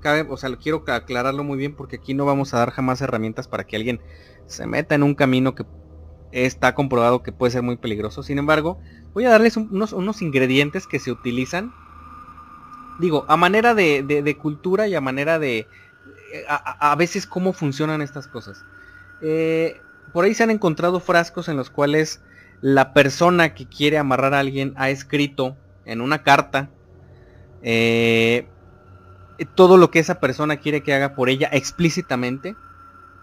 [0.00, 3.48] Cabe, o sea, quiero aclararlo muy bien porque aquí no vamos a dar jamás herramientas
[3.48, 4.00] para que alguien
[4.52, 5.64] se meta en un camino que
[6.30, 8.22] está comprobado que puede ser muy peligroso.
[8.22, 8.78] Sin embargo,
[9.14, 11.72] voy a darles unos, unos ingredientes que se utilizan.
[13.00, 15.66] Digo, a manera de, de cultura y a manera de,
[16.48, 18.64] a, veces cómo funcionan estas cosas.
[19.20, 19.80] Eh,
[20.12, 22.20] por ahí se han encontrado frascos en los cuales
[22.60, 26.70] la persona que quiere amarrar a alguien ha escrito en una carta
[27.62, 28.46] eh,
[29.54, 32.56] todo lo que esa persona quiere que haga por ella explícitamente,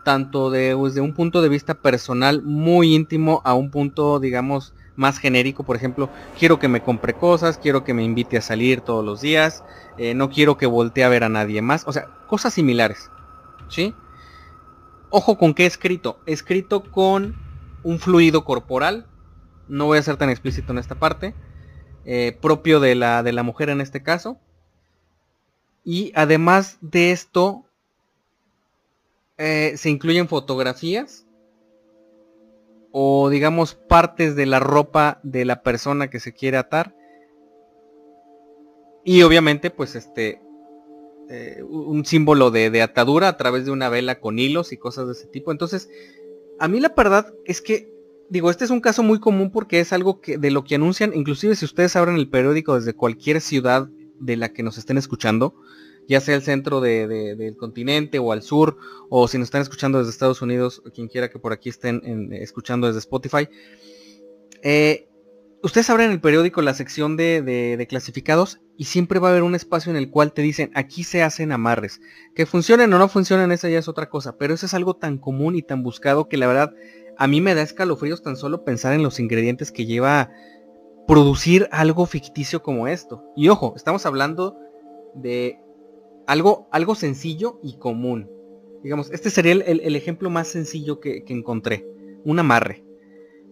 [0.10, 5.20] tanto de, desde un punto de vista personal muy íntimo a un punto, digamos, más
[5.20, 6.10] genérico, por ejemplo,
[6.40, 9.64] quiero que me compre cosas, quiero que me invite a salir todos los días,
[10.00, 13.12] eh, no quiero que voltee a ver a nadie más, o sea, cosas similares,
[13.68, 13.94] ¿sí?
[15.12, 17.36] Ojo con qué escrito, escrito con
[17.84, 19.06] un fluido corporal,
[19.68, 21.36] no voy a ser tan explícito en esta parte,
[22.06, 24.40] eh, propio de la, de la mujer en este caso,
[25.84, 27.69] y además de esto,
[29.40, 31.26] eh, se incluyen fotografías
[32.92, 36.94] o digamos partes de la ropa de la persona que se quiere atar.
[39.06, 40.42] Y obviamente pues este
[41.30, 45.14] eh, un símbolo de, atadura a través de una vela con hilos y cosas de
[45.14, 45.52] ese tipo.
[45.52, 45.88] Entonces,
[46.60, 47.94] a mí la verdad es que,
[48.30, 51.14] digo, este es un caso muy común porque es algo que de lo que anuncian,
[51.14, 53.88] inclusive si ustedes abren el periódico desde cualquier ciudad
[54.20, 55.54] de la que nos estén escuchando,
[56.10, 58.78] ya sea el centro del continente o al sur,
[59.10, 62.34] o si nos están escuchando desde Estados Unidos, o quien quiera que por aquí estén
[62.34, 63.48] escuchando desde Spotify.
[64.64, 65.08] Eh,
[65.62, 69.92] ustedes abren el periódico la sección de, clasificados y siempre va a haber un espacio
[69.92, 72.02] en el cual te dicen aquí se hacen amarres.
[72.34, 75.20] Que funcionen o no funcionen, esa ya es otra cosa, pero eso es algo tan
[75.20, 76.74] común y tan buscado que la verdad
[77.20, 80.32] a mí me da escalofríos tan solo pensar en los ingredientes que lleva
[81.06, 83.24] producir algo ficticio como esto.
[83.36, 84.58] Y ojo, estamos hablando
[85.14, 85.60] de
[86.30, 88.30] algo, algo sencillo y común.
[88.84, 91.88] Digamos, este sería el, ejemplo más sencillo que, encontré.
[92.24, 92.84] Un amarre.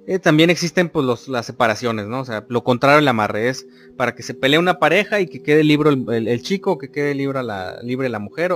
[0.06, 2.20] Eh, también existen pues las separaciones, ¿no?
[2.20, 3.68] O sea, lo contrario del amarre es
[3.98, 7.42] para que se pelee una pareja y que quede libre el, chico, que quede libre
[7.42, 8.54] la, libre la mujer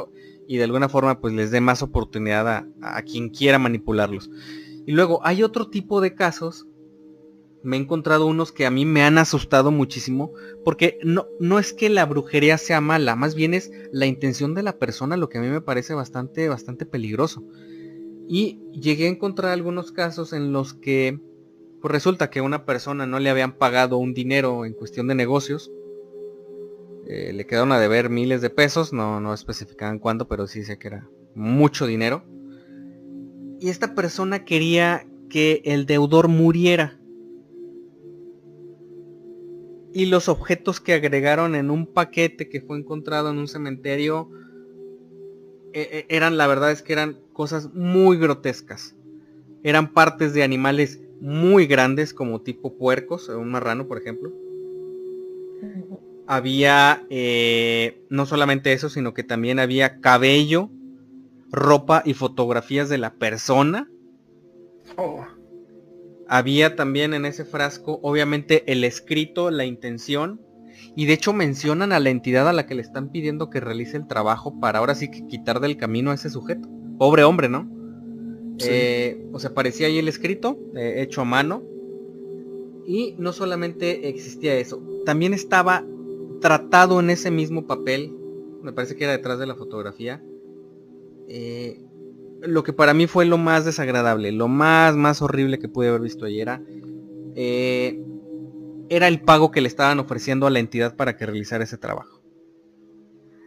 [0.48, 4.30] y de alguna forma pues les dé más oportunidad a, a quien quiera manipularlos.
[4.86, 6.68] Y luego hay otro tipo de casos
[7.64, 10.34] me he encontrado unos que a mí me han asustado muchísimo,
[10.64, 14.64] porque no, no es que la brujería sea mala, más bien es la intención de
[14.64, 17.44] la persona lo que a mí me parece bastante, bastante peligroso.
[18.28, 21.20] Y llegué a encontrar algunos casos en los que
[21.82, 25.16] pues resulta que a una persona no le habían pagado un dinero en cuestión de
[25.16, 25.72] negocios.
[27.08, 30.78] Eh, le quedaron a deber miles de pesos, no, no especificaban cuánto, pero sí sé
[30.78, 32.24] que era mucho dinero.
[33.60, 37.01] Y esta persona quería que el deudor muriera
[39.94, 44.30] y los objetos que agregaron en un paquete que fue encontrado en un cementerio
[45.74, 48.96] eh, eh, eran, la verdad es que eran cosas muy grotescas.
[49.64, 54.32] Eran partes de animales muy grandes como tipo puercos, un marrano por ejemplo.
[56.28, 60.70] Había eh, no solamente eso, sino que también había cabello,
[61.52, 63.90] ropa y fotografías de la persona.
[64.98, 65.26] Oh.
[66.34, 70.40] Había también en ese frasco, obviamente, el escrito, la intención.
[70.96, 73.98] Y de hecho mencionan a la entidad a la que le están pidiendo que realice
[73.98, 76.70] el trabajo para ahora sí que quitar del camino a ese sujeto.
[76.98, 77.70] Pobre hombre, ¿no?
[78.60, 81.64] Eh, o sea, parecía ahí el escrito, eh, hecho a mano.
[82.88, 85.86] Y no solamente existía eso, también estaba
[86.40, 88.16] tratado en ese mismo papel,
[88.62, 90.24] me parece que era detrás de la fotografía,
[91.28, 91.84] eh,
[92.42, 96.02] lo que para mí fue lo más desagradable, lo más, más horrible que pude haber
[96.02, 96.62] visto ayer era,
[97.36, 98.02] eh,
[98.90, 102.22] era el pago que le estaban ofreciendo a la entidad para que realizara ese trabajo.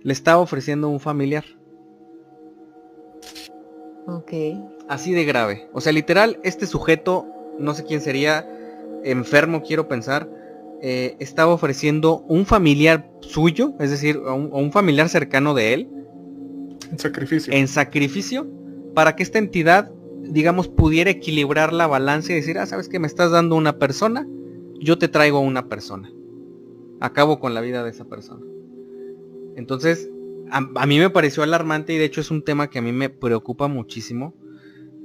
[0.03, 1.45] Le estaba ofreciendo un familiar.
[4.07, 4.33] Ok.
[4.89, 5.69] Así de grave.
[5.73, 7.27] O sea, literal, este sujeto,
[7.59, 8.47] no sé quién sería,
[9.03, 10.29] enfermo quiero pensar,
[10.83, 15.75] eh, estaba ofreciendo un familiar suyo, es decir, a un, a un familiar cercano de
[15.75, 15.89] él.
[16.91, 17.53] En sacrificio.
[17.53, 18.47] En sacrificio
[18.95, 19.91] para que esta entidad
[20.29, 24.27] digamos, pudiera equilibrar la balanza y decir, ah, sabes que me estás dando una persona,
[24.81, 26.11] yo te traigo una persona.
[27.01, 28.45] Acabo con la vida de esa persona.
[29.57, 30.11] Entonces,
[30.51, 33.11] a, mí me pareció alarmante y de hecho es un tema que a mí me
[33.11, 34.35] preocupa muchísimo.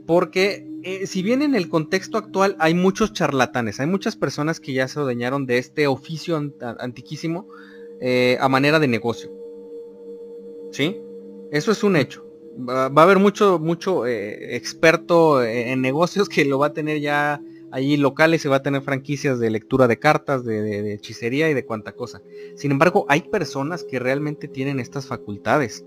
[0.06, 4.74] Porque eh, si bien en el contexto actual hay muchos charlatanes, hay muchas personas que
[4.74, 6.42] ya se odeñaron de este oficio
[6.80, 7.48] antiquísimo
[8.02, 9.32] eh, a manera de negocio.
[10.72, 10.98] ¿Sí?
[11.52, 12.29] Eso es un hecho.
[12.68, 17.42] Va, a haber mucho, mucho eh, experto en negocios que lo va a tener ya
[17.72, 21.66] allí locales se va a tener franquicias de lectura de cartas, de, hechicería y de
[21.66, 22.22] cuanta cosa.
[22.56, 25.86] Sin embargo, hay personas que realmente tienen estas facultades.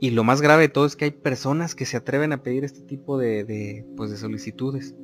[0.00, 2.64] Y lo más grave de todo es que hay personas que se atreven a pedir
[2.64, 4.94] este tipo de, pues de solicitudes.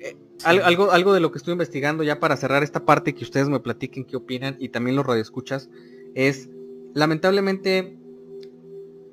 [0.00, 3.48] Eh, algo, algo de lo que estoy investigando ya para cerrar esta parte que ustedes
[3.48, 5.68] me platiquen qué opinan y también los radioescuchas
[6.14, 6.48] es
[6.94, 7.98] lamentablemente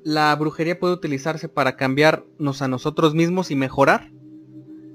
[0.04, 4.10] la brujería puede utilizarse para cambiarnos a nosotros mismos y mejorar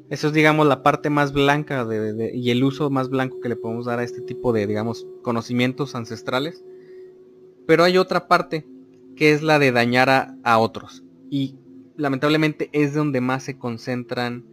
[0.09, 1.87] eso es, digamos, la parte más blanca
[2.33, 5.95] y el uso más blanco que le podemos dar a este tipo de, digamos, conocimientos
[5.95, 6.63] ancestrales.
[7.65, 8.67] Pero hay otra parte
[9.15, 11.03] que es la de dañar a, otros.
[11.31, 11.55] Y
[11.97, 14.45] lamentablemente es donde más se concentran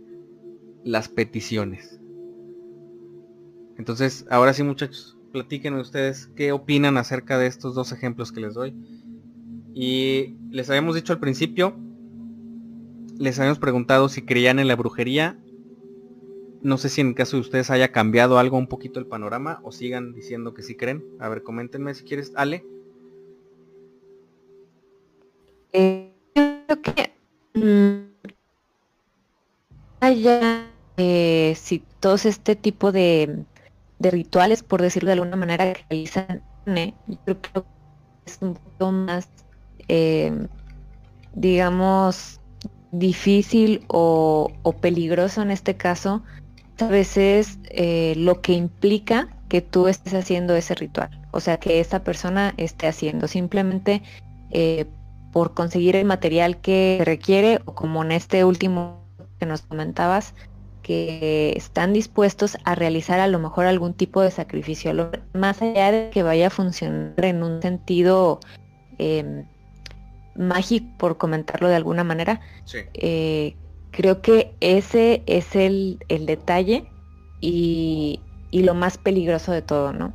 [0.84, 2.00] las peticiones.
[3.76, 8.54] Entonces, ahora sí muchachos, platiquen ustedes qué opinan acerca de estos dos ejemplos que les
[8.54, 8.74] doy.
[9.74, 11.74] Y les habíamos dicho al principio,
[13.18, 15.38] les habíamos preguntado si creían en la brujería
[16.62, 19.72] no sé si en caso de ustedes haya cambiado algo un poquito el panorama o
[19.72, 21.04] sigan diciendo que sí creen.
[21.18, 22.32] A ver, coméntenme si quieres.
[22.36, 22.64] Ale.
[25.72, 27.12] Eh, creo que
[27.54, 28.28] mm,
[30.00, 33.44] haya eh, si todos este tipo de,
[33.98, 36.94] rituales, por decirlo de alguna manera, que realizan, eh,
[37.26, 37.70] yo creo que
[38.26, 39.28] es un poco más,
[41.34, 42.40] digamos,
[42.92, 46.22] difícil o, o, peligroso en este caso
[46.80, 51.10] a veces eh, lo que implica que tú estés haciendo ese ritual.
[51.30, 54.02] O sea, que esa persona esté haciendo simplemente
[54.50, 54.86] eh,
[55.32, 59.02] por conseguir el material que requiere o como en este último
[59.38, 60.34] que nos comentabas,
[60.82, 66.10] que están dispuestos a realizar a lo mejor algún tipo de sacrificio, más allá de
[66.10, 68.40] que vaya a funcionar en un sentido
[68.98, 69.46] em,
[70.36, 72.40] mágico, por comentarlo de alguna manera,
[72.94, 73.54] eh,
[73.92, 76.90] Creo que ese es el, detalle
[77.40, 80.14] y, lo más peligroso de todo, ¿no?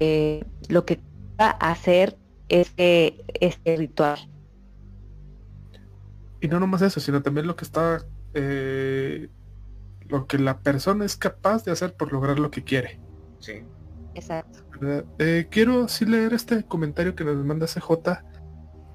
[0.00, 0.98] Eh, lo que
[1.38, 2.16] va a hacer
[2.48, 4.18] este, este ritual.
[6.40, 8.02] Y no nomás eso, sino también lo que está,
[8.32, 9.28] eh,
[10.08, 12.98] lo que la persona es capaz de hacer por lograr lo que quiere.
[13.40, 13.62] Sí.
[14.14, 14.60] Exacto.
[15.18, 18.22] Eh, quiero sí leer este comentario que nos manda CJ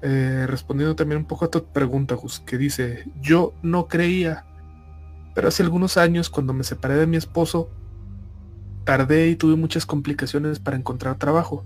[0.02, 4.46] eh, respondiendo también un poco a tu pregunta, Gus, que dice, yo no creía,
[5.36, 7.70] pero hace algunos años cuando me separé de mi esposo,
[8.84, 11.66] tardé y tuve muchas complicaciones para encontrar trabajo.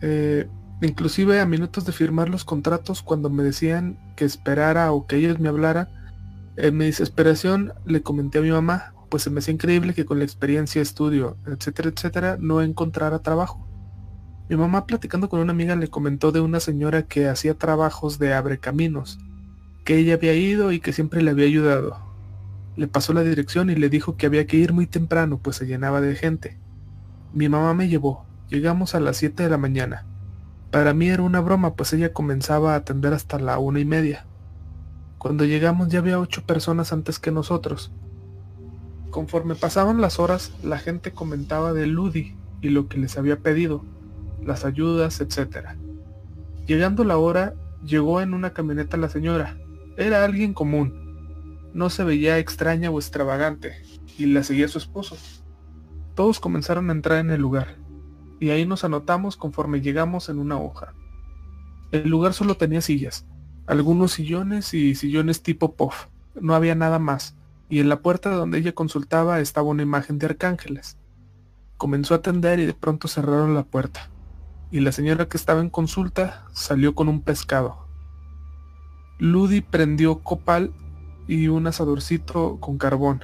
[0.00, 0.48] Eh,
[0.80, 5.40] inclusive a minutos de firmar los contratos, cuando me decían que esperara o que ellos
[5.40, 5.88] me hablaran,
[6.56, 10.18] en mi desesperación le comenté a mi mamá, pues se me hacía increíble que con
[10.18, 13.71] la experiencia, estudio, etcétera, etcétera, no encontrara trabajo.
[14.48, 18.34] Mi mamá platicando con una amiga le comentó de una señora que hacía trabajos de
[18.34, 19.18] abre caminos,
[19.84, 21.98] que ella había ido y que siempre le había ayudado.
[22.76, 25.66] Le pasó la dirección y le dijo que había que ir muy temprano, pues se
[25.66, 26.58] llenaba de gente.
[27.32, 28.24] Mi mamá me llevó.
[28.48, 30.04] Llegamos a las 7 de la mañana.
[30.70, 34.26] Para mí era una broma, pues ella comenzaba a atender hasta la una y media.
[35.18, 37.92] Cuando llegamos ya había ocho personas antes que nosotros.
[39.10, 43.84] Conforme pasaban las horas, la gente comentaba de Ludi y lo que les había pedido,
[44.44, 45.68] las ayudas, etc.
[46.66, 47.54] Llegando la hora,
[47.84, 49.56] llegó en una camioneta la señora.
[49.96, 51.70] Era alguien común.
[51.74, 53.82] No se veía extraña o extravagante,
[54.18, 55.16] y la seguía su esposo.
[56.14, 57.76] Todos comenzaron a entrar en el lugar,
[58.40, 60.94] y ahí nos anotamos conforme llegamos en una hoja.
[61.92, 63.26] El lugar solo tenía sillas,
[63.66, 66.06] algunos sillones y sillones tipo puff.
[66.38, 67.36] No había nada más,
[67.68, 70.98] y en la puerta donde ella consultaba estaba una imagen de arcángeles.
[71.78, 74.11] Comenzó a atender y de pronto cerraron la puerta
[74.72, 77.86] y la señora que estaba en consulta salió con un pescado.
[79.18, 80.72] Ludi prendió copal
[81.28, 83.20] y un asadorcito con carbón.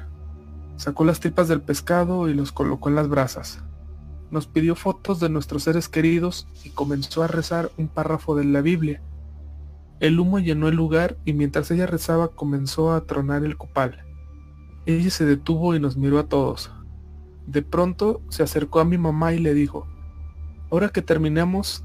[0.76, 3.64] Sacó las tripas del pescado y los colocó en las brasas.
[4.30, 8.60] Nos pidió fotos de nuestros seres queridos y comenzó a rezar un párrafo de la
[8.60, 9.00] Biblia.
[10.00, 14.04] El humo llenó el lugar y mientras ella rezaba comenzó a tronar el copal.
[14.84, 16.70] Ella se detuvo y nos miró a todos.
[17.46, 19.88] De pronto se acercó a mi mamá y le dijo,
[20.70, 21.84] ahora que terminemos,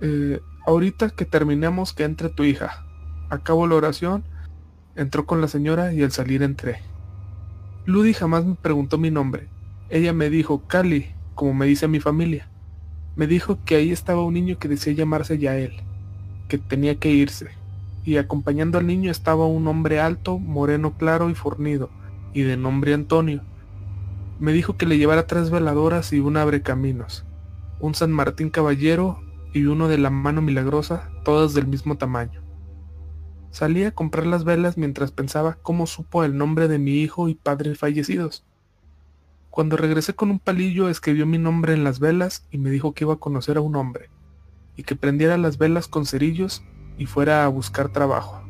[0.00, 2.84] eh, ahorita que terminemos que entre tu hija.
[3.30, 4.24] Acabo la oración,
[4.94, 6.80] entró con la señora y al salir entré.
[7.84, 9.48] Ludi jamás me preguntó mi nombre.
[9.90, 12.48] Ella me dijo, Cali, como me dice mi familia.
[13.14, 15.82] Me dijo que ahí estaba un niño que decía llamarse Yael,
[16.48, 17.50] que tenía que irse,
[18.04, 21.90] y acompañando al niño estaba un hombre alto, moreno claro y fornido,
[22.34, 23.42] y de nombre Antonio.
[24.38, 27.24] Me dijo que le llevara tres veladoras y un abre caminos,
[27.80, 29.20] un San Martín Caballero
[29.52, 32.42] y uno de la mano milagrosa, todas del mismo tamaño.
[33.50, 37.34] Salí a comprar las velas mientras pensaba cómo supo el nombre de mi hijo y
[37.34, 38.44] padre fallecidos.
[39.50, 43.04] Cuando regresé con un palillo escribió mi nombre en las velas y me dijo que
[43.04, 44.10] iba a conocer a un hombre,
[44.76, 46.62] y que prendiera las velas con cerillos
[46.98, 48.42] y fuera a buscar trabajo,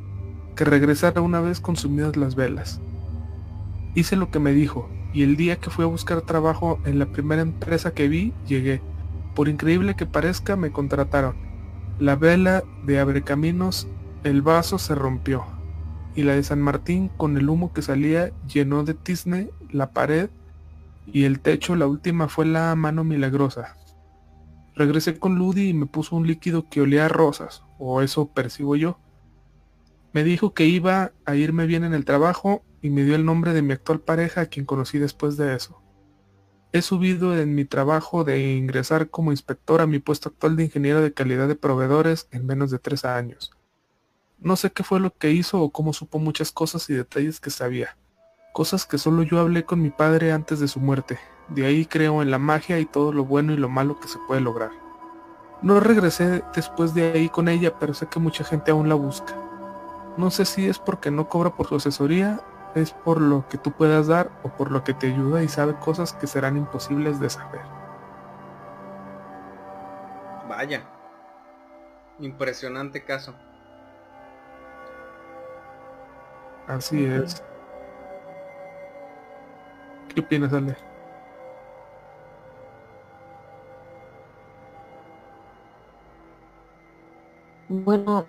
[0.56, 2.80] que regresara una vez consumidas las velas.
[3.94, 7.06] Hice lo que me dijo, y el día que fui a buscar trabajo en la
[7.06, 8.82] primera empresa que vi, llegué.
[9.36, 11.36] Por increíble que parezca, me contrataron.
[11.98, 13.86] La vela de Abre Caminos,
[14.24, 15.44] el vaso se rompió,
[16.14, 20.30] y la de San Martín, con el humo que salía, llenó de tizne la pared
[21.06, 23.76] y el techo la última fue la mano milagrosa.
[24.74, 28.74] Regresé con Ludi y me puso un líquido que olía a rosas, o eso percibo
[28.74, 28.98] yo.
[30.14, 33.52] Me dijo que iba a irme bien en el trabajo y me dio el nombre
[33.52, 35.82] de mi actual pareja a quien conocí después de eso.
[36.76, 41.00] He subido en mi trabajo de ingresar como inspector a mi puesto actual de ingeniero
[41.00, 43.50] de calidad de proveedores en menos de tres años.
[44.38, 47.48] No sé qué fue lo que hizo o cómo supo muchas cosas y detalles que
[47.48, 47.96] sabía
[48.52, 51.18] cosas que solo yo hablé con mi padre antes de su muerte.
[51.48, 54.18] De ahí creo en la magia y todo lo bueno y lo malo que se
[54.26, 54.70] puede lograr.
[55.60, 59.34] No regresé después de ahí con ella, pero sé que mucha gente aún la busca.
[60.18, 62.40] No sé si es porque no cobra por su asesoría,
[62.76, 65.74] es por lo que tú puedas dar o por lo que te ayuda y sabe
[65.76, 67.62] cosas que serán imposibles de saber.
[70.46, 70.82] Vaya.
[72.18, 73.34] Impresionante caso.
[76.66, 77.42] Así es.
[80.14, 80.76] ¿Qué opinas, Ale?
[87.68, 88.26] Bueno,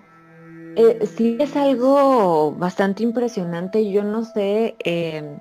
[0.78, 3.90] eh, sí es algo bastante impresionante.
[3.90, 5.40] Yo no sé em,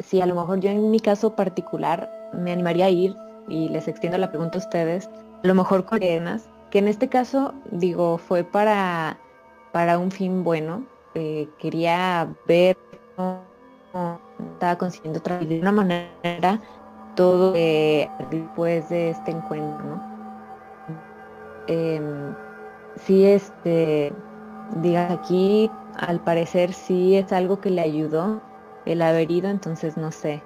[0.00, 3.16] si a lo mejor yo en mi caso particular me animaría a ir
[3.48, 5.08] y les extiendo la pregunta a ustedes,
[5.42, 9.18] a lo mejor con que en este caso, digo, fue para,
[9.72, 10.84] para un fin bueno.
[11.14, 12.76] Eh, quería ver
[14.54, 16.60] estaba consiguiendo otra de una manera
[17.14, 20.14] todo después de este encuentro, ¿no?
[21.68, 22.34] Em,
[22.96, 24.12] sí, este,
[24.76, 28.42] diga aquí, al parecer sí es algo que le ayudó
[28.86, 30.42] el haber ido, entonces no sé,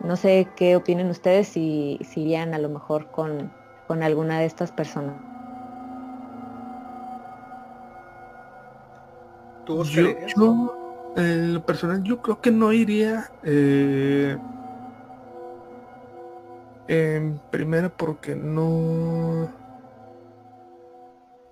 [0.00, 3.52] no sé qué opinen ustedes si, si irían a lo mejor con,
[3.86, 5.16] con alguna de estas personas.
[9.64, 10.04] ¿Tú yo,
[11.16, 14.36] en lo personal yo creo que no iría eh,
[16.88, 19.48] en primera porque no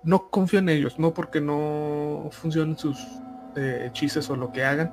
[0.03, 2.97] no confío en ellos no porque no funcionen sus
[3.55, 4.91] eh, hechizos o lo que hagan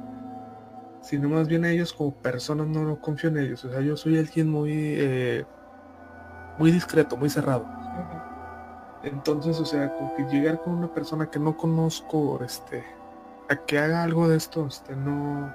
[1.03, 4.49] sino más bien ellos como personas no, confío en ellos o sea yo soy alguien
[4.49, 5.45] muy eh,
[6.59, 7.67] muy discreto muy cerrado
[9.03, 12.99] entonces o sea con que llegar con una persona que no conozco este
[13.49, 15.53] a que haga algo de esto, este, no.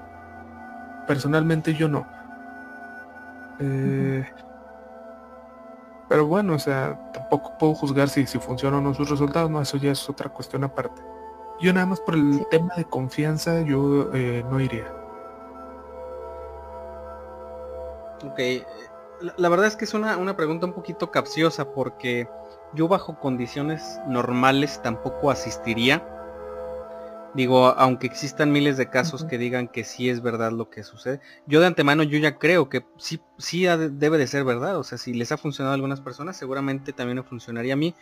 [1.07, 2.07] Personalmente yo no.
[3.59, 4.25] Eh,
[6.14, 9.60] pero bueno, o sea, tampoco puedo juzgar si, si funcionan o no sus resultados, no,
[9.60, 11.02] eso ya es otra cuestión aparte.
[11.60, 14.94] Yo nada más por el tema de confianza, yo eh, no iría.
[18.27, 18.40] Ok,
[19.22, 22.30] la, la, verdad es que es una, una pregunta un poquito capciosa porque
[22.76, 26.07] yo bajo condiciones normales tampoco asistiría
[27.34, 31.19] Digo, aunque existan miles de casos que digan que sí es verdad lo que sucede,
[31.47, 34.77] yo de antemano yo ya creo que sí, sí debe de ser verdad.
[34.77, 37.95] O sea, si les ha funcionado a algunas personas, seguramente también me funcionaría a mí.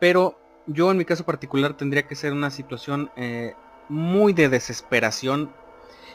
[0.00, 3.54] Pero yo en mi caso particular tendría que ser una situación eh,
[3.88, 5.50] muy de desesperación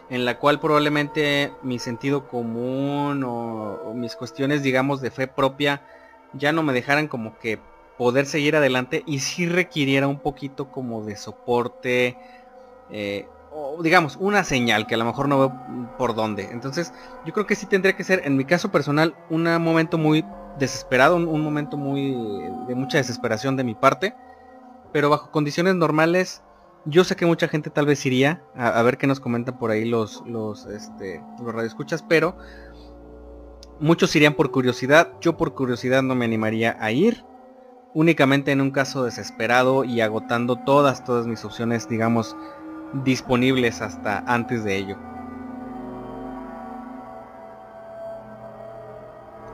[0.09, 5.81] en la cual probablemente mi sentido común o, mis cuestiones, digamos, de fe propia
[6.33, 7.59] ya no me dejaran como que
[7.97, 12.17] poder seguir adelante y si requiriera un poquito como de soporte,
[12.91, 16.49] eh, o digamos, una señal que a lo mejor no veo por dónde.
[16.51, 16.93] Entonces,
[17.25, 20.23] yo creo que sí tendría que ser, en mi caso personal, un momento muy
[20.59, 22.13] desesperado, un, momento muy
[22.67, 24.15] de mucha desesperación de mi parte.
[24.91, 26.43] Pero bajo condiciones normales,
[26.85, 29.85] yo sé que mucha gente tal vez iría a, ver qué nos comentan por ahí
[29.85, 32.37] los, los, este, los radioescuchas, pero
[33.79, 35.13] muchos irían por curiosidad.
[35.21, 37.25] Yo por curiosidad no me animaría a ir
[37.93, 42.35] únicamente en un caso desesperado y agotando todas, todas mis opciones, digamos,
[42.93, 44.97] disponibles hasta antes de ello.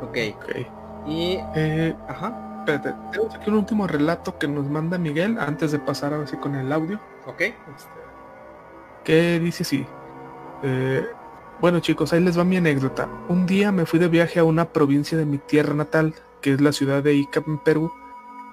[0.01, 0.17] Ok.
[1.07, 1.39] Y...
[1.55, 2.41] Eh, ajá.
[2.59, 6.35] Espérate, tenemos aquí un último relato que nos manda Miguel antes de pasar ahora sí
[6.37, 6.99] con el audio.
[7.27, 7.41] Ok.
[7.41, 7.55] Este,
[9.03, 9.85] que dice así.
[10.63, 11.05] Eh,
[11.61, 13.07] bueno chicos, ahí les va mi anécdota.
[13.29, 16.61] Un día me fui de viaje a una provincia de mi tierra natal, que es
[16.61, 17.91] la ciudad de Ica, en Perú.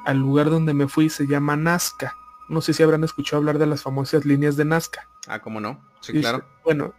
[0.04, 2.16] Al lugar donde me fui se llama Nazca.
[2.48, 5.08] No sé si habrán escuchado hablar de las famosas líneas de Nazca.
[5.26, 5.80] Ah, ¿cómo no?
[6.00, 6.44] Sí, claro.
[6.64, 6.94] Bueno,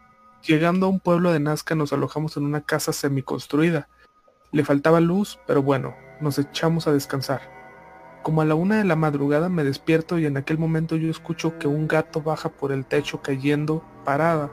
[0.46, 3.88] llegando a un pueblo de Nazca nos alojamos en una casa semiconstruida.
[4.52, 7.42] Le faltaba luz, pero bueno, nos echamos a descansar.
[8.24, 11.60] Como a la una de la madrugada me despierto y en aquel momento yo escucho
[11.60, 14.52] que un gato baja por el techo cayendo parada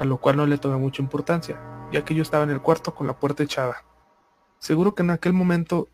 [0.00, 1.60] a lo cual no le tomé mucha importancia,
[1.92, 3.84] ya que yo estaba en el cuarto con la puerta echada.
[4.58, 5.88] Seguro que en aquel momento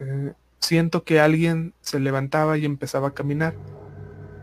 [0.00, 0.34] eh,
[0.64, 3.54] siento que alguien se levantaba y empezaba a caminar,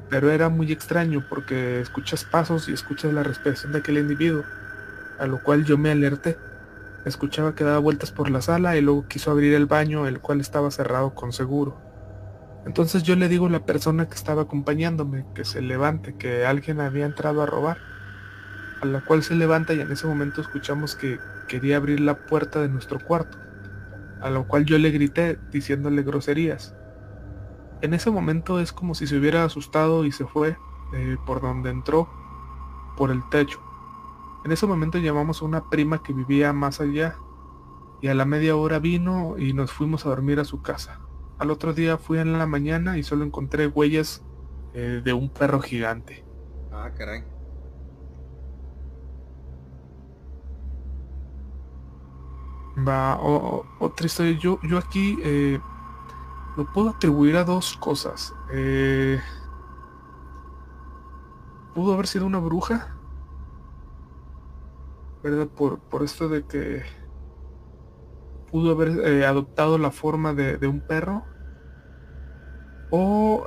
[0.09, 4.43] pero era muy extraño porque escuchas pasos y escuchas la respiración de aquel individuo,
[5.19, 6.37] a lo cual yo me alerté.
[7.05, 10.39] Escuchaba que daba vueltas por la sala y luego quiso abrir el baño, el cual
[10.39, 11.79] estaba cerrado con seguro.
[12.65, 16.79] Entonces yo le digo a la persona que estaba acompañándome que se levante, que alguien
[16.79, 17.77] había entrado a robar
[18.81, 22.61] a la cual se levanta y en ese momento escuchamos que quería abrir la puerta
[22.61, 23.37] de nuestro cuarto,
[24.21, 26.75] a lo cual yo le grité diciéndole groserías.
[27.81, 30.57] En ese momento es como si se hubiera asustado y se fue
[30.93, 32.07] eh, por donde entró,
[32.95, 33.59] por el techo.
[34.45, 37.15] En ese momento llamamos a una prima que vivía más allá
[38.01, 40.99] y a la media hora vino y nos fuimos a dormir a su casa.
[41.39, 44.23] Al otro día fui en la mañana y solo encontré huellas
[44.73, 46.23] eh, de un perro gigante.
[46.71, 47.23] Ah, caray.
[52.77, 53.19] Va,
[53.79, 54.37] otra historia.
[54.37, 55.59] Yo, yo aquí eh,
[56.55, 58.33] lo puedo atribuir a dos cosas.
[58.51, 59.19] Eh,
[61.75, 62.95] pudo haber sido una bruja.
[65.21, 65.47] ¿Verdad?
[65.47, 66.83] Por, por esto de que
[68.49, 71.23] pudo haber eh, adoptado la forma de, de un perro.
[72.89, 73.45] O,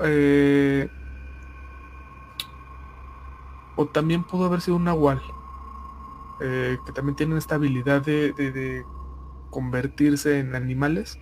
[3.77, 5.21] o también pudo haber sido un nahual.
[6.39, 8.85] que también tienen esta habilidad de
[9.55, 11.21] convertirse en animales.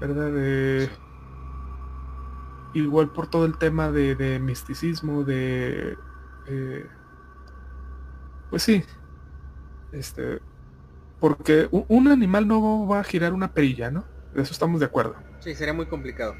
[0.00, 0.88] ¿Verdad?
[2.74, 5.96] igual por todo el tema de, misticismo, de...
[6.46, 6.86] Eh,
[8.50, 8.84] pues sí.
[9.92, 10.40] Este...
[11.18, 14.04] Porque un, animal no va a girar una perilla, ¿no?
[14.34, 15.16] De eso estamos de acuerdo.
[15.40, 16.36] Sí, sería muy complicado.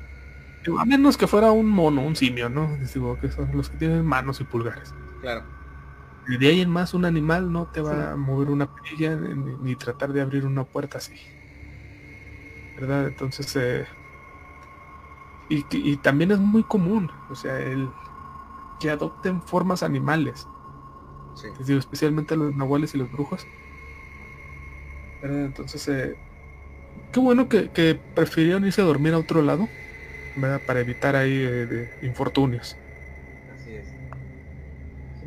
[0.79, 2.77] A menos que fuera un mono, un simio, ¿no?
[2.93, 4.95] Digo, que son los que tienen manos y pulgares.
[5.23, 5.57] Claro
[6.29, 10.13] de ahí en más un animal no te va a mover una perilla ni, tratar
[10.13, 11.15] de abrir una puerta así.
[12.79, 13.07] ¿Verdad?
[13.07, 13.87] Entonces, eh,
[15.49, 17.89] y, también es muy común, o sea, el
[18.81, 20.49] que adopten formas animales.
[21.35, 21.49] Sí.
[21.65, 23.47] digo, especialmente los nahuales y los brujos.
[25.23, 25.45] ¿Verdad?
[25.45, 26.17] Entonces, eh,
[27.13, 29.69] qué bueno que, que, prefirieron irse a dormir a otro lado,
[30.37, 30.61] ¿verdad?
[30.67, 32.77] Para evitar ahí eh, de infortunios.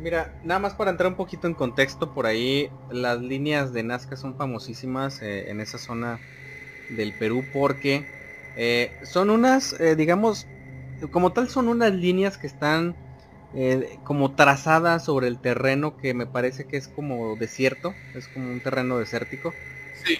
[0.02, 4.16] Mira, nada más para entrar un poquito en contexto, por ahí las líneas de Nazca
[4.16, 6.20] son famosísimas eh, en esa zona
[6.88, 8.06] del Perú porque
[8.56, 10.46] eh, son unas, eh, digamos,
[11.10, 12.94] como tal son unas líneas que están
[14.04, 18.60] como trazadas sobre el terreno que me parece que es como desierto, es como un
[18.60, 19.52] terreno desértico.
[19.92, 20.16] Sí.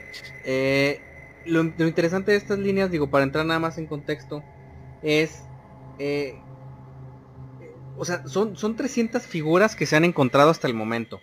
[1.45, 4.43] Lo, lo, interesante de estas líneas, digo, para entrar nada más en contexto,
[5.01, 5.45] es
[7.97, 11.21] o sea, son, son 300 figuras que se han encontrado hasta el momento.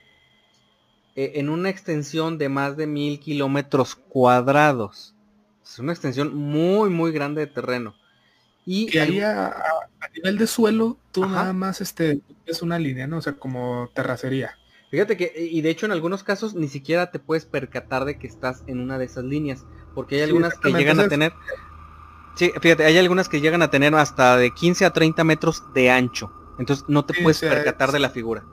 [1.18, 5.16] Eh, en una extensión de más de mil kilómetros cuadrados.
[5.64, 7.96] Es una extensión muy, muy grande de terreno.
[8.68, 9.56] Y ahí a,
[10.14, 13.18] nivel de suelo, tú nada más este, es una línea, ¿no?
[13.18, 14.58] O sea, como terracería.
[14.92, 18.28] Fíjate que, y de hecho en algunos casos ni siquiera te puedes percatar de que
[18.28, 19.66] estás en una de esas líneas.
[19.96, 21.34] Porque hay algunas que llegan a tener...
[22.36, 25.90] Sí, fíjate, hay algunas que llegan a tener hasta de 15 a 30 metros de
[25.90, 26.32] ancho.
[26.60, 28.44] Entonces no te puedes percatar de la figura.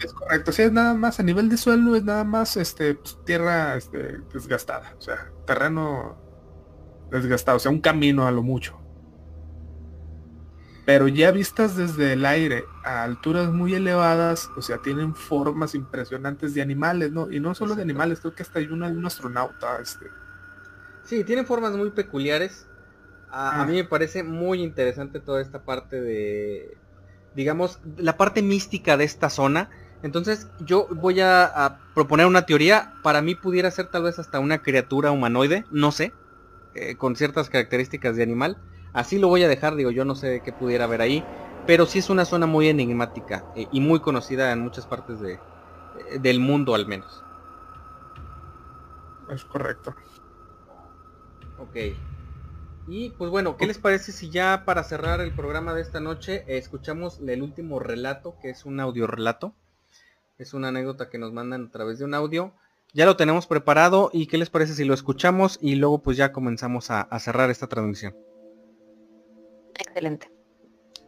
[0.00, 3.18] Es correcto, si es nada más a nivel de suelo, es nada más este pues,
[3.24, 6.18] tierra este, desgastada, o sea, terreno
[7.10, 8.78] desgastado, o sea, un camino a lo mucho.
[10.84, 16.54] Pero ya vistas desde el aire a alturas muy elevadas, o sea, tienen formas impresionantes
[16.54, 17.30] de animales, ¿no?
[17.32, 20.06] Y no solo de animales, creo que hasta hay una de un astronauta, este.
[21.04, 22.68] Sí, tienen formas muy peculiares.
[23.30, 26.76] a, mí me parece muy interesante toda esta parte de
[27.36, 29.70] digamos, la parte mística de esta zona.
[30.02, 32.94] Entonces yo voy a, proponer una teoría.
[33.02, 36.12] Para mí pudiera ser tal vez hasta una criatura humanoide, no sé.
[36.74, 38.58] eh, con ciertas características de animal.
[38.92, 41.24] Así lo voy a dejar, digo, yo no sé qué pudiera haber ahí,
[41.66, 45.38] pero sí es una zona muy enigmática eh, y muy conocida en muchas partes de,
[46.20, 47.22] del mundo al menos.
[49.30, 49.94] Es correcto.
[51.58, 51.76] Ok.
[52.88, 56.44] Y pues bueno, ¿qué les parece si ya para cerrar el programa de esta noche
[56.46, 59.54] escuchamos el último relato, que es un audio relato?
[60.38, 62.52] Es una anécdota que nos mandan a través de un audio.
[62.92, 66.32] Ya lo tenemos preparado y ¿qué les parece si lo escuchamos y luego pues ya
[66.32, 68.14] comenzamos a, a cerrar esta transmisión?
[69.76, 70.30] Excelente.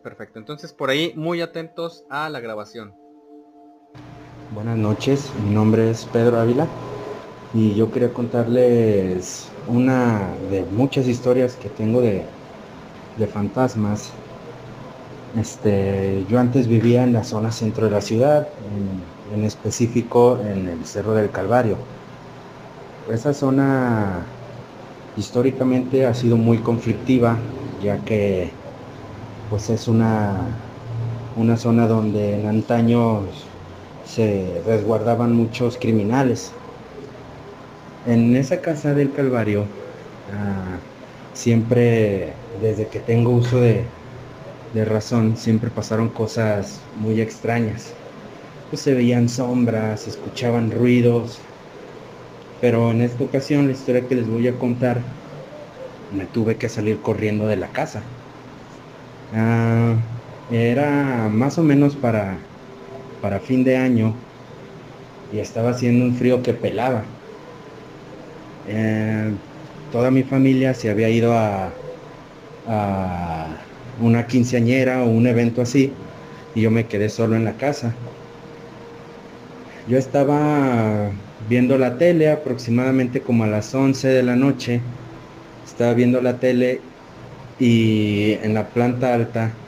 [0.03, 2.95] Perfecto, entonces por ahí muy atentos a la grabación.
[4.53, 6.67] Buenas noches, mi nombre es Pedro Ávila
[7.55, 12.25] y yo quería contarles una de muchas historias que tengo de,
[13.19, 14.11] de fantasmas.
[15.39, 18.49] Este, yo antes vivía en la zona centro de la ciudad,
[19.35, 21.77] en, específico en el Cerro del Calvario.
[23.13, 24.27] Esa zona
[25.17, 27.37] históricamente ha sido muy conflictiva,
[27.83, 28.51] ya que
[29.51, 30.59] pues es una,
[31.37, 33.23] una zona donde en antaño
[34.05, 36.53] se resguardaban muchos criminales.
[38.09, 39.67] En esa casa del Calvario,
[40.33, 40.79] ah,
[41.35, 42.33] siempre,
[42.63, 43.85] desde que tengo uso de,
[44.87, 47.93] razón, siempre pasaron cosas muy extrañas.
[48.71, 51.39] Pues se veían sombras, se escuchaban ruidos,
[52.63, 54.97] pero en esta ocasión la historia que les voy a contar,
[56.11, 58.01] me tuve que salir corriendo de la casa.
[59.35, 59.97] Ah,
[60.51, 62.39] era más o menos para,
[63.21, 64.15] para fin de año
[65.31, 67.18] y estaba haciendo un frío que pelaba.
[68.71, 69.41] Eh,
[69.89, 71.83] toda mi familia se había ido a,
[72.65, 76.07] a una quinceañera o un evento así
[76.53, 78.05] y yo me quedé solo en la casa.
[79.85, 84.93] Yo estaba viendo la tele aproximadamente como a las 11 de la noche.
[85.65, 86.95] Estaba viendo la tele
[87.59, 89.67] y en la planta alta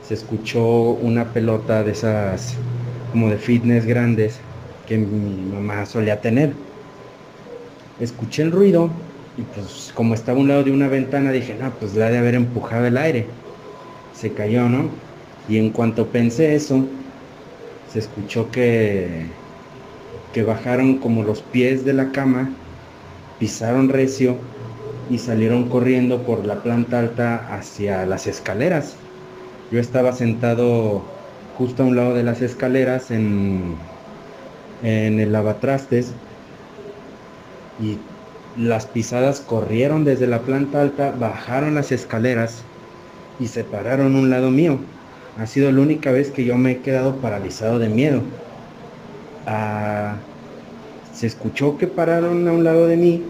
[0.00, 2.64] se escuchó una pelota de esas
[3.06, 4.48] como de fitness grandes
[4.84, 6.71] que mi mamá solía tener.
[8.00, 8.90] Escuché el ruido
[9.36, 12.18] y pues como estaba a un lado de una ventana dije, no, pues la de
[12.18, 13.26] haber empujado el aire.
[14.14, 14.90] Se cayó, ¿no?
[15.48, 16.84] Y en cuanto pensé eso,
[17.92, 19.26] se escuchó que,
[20.32, 22.50] que bajaron como los pies de la cama,
[23.38, 24.36] pisaron recio
[25.10, 28.96] y salieron corriendo por la planta alta hacia las escaleras.
[29.70, 31.02] Yo estaba sentado
[31.56, 33.76] justo a un lado de las escaleras en,
[34.82, 36.12] en el lavatrastes
[37.80, 37.98] y
[38.56, 42.64] las pisadas corrieron desde la planta alta, bajaron las escaleras
[43.38, 44.78] y se pararon un lado mío.
[45.38, 48.22] Ha sido la única vez que yo me he quedado paralizado de miedo.
[49.46, 50.16] Ah,
[51.12, 53.22] se escuchó que pararon a un lado de mí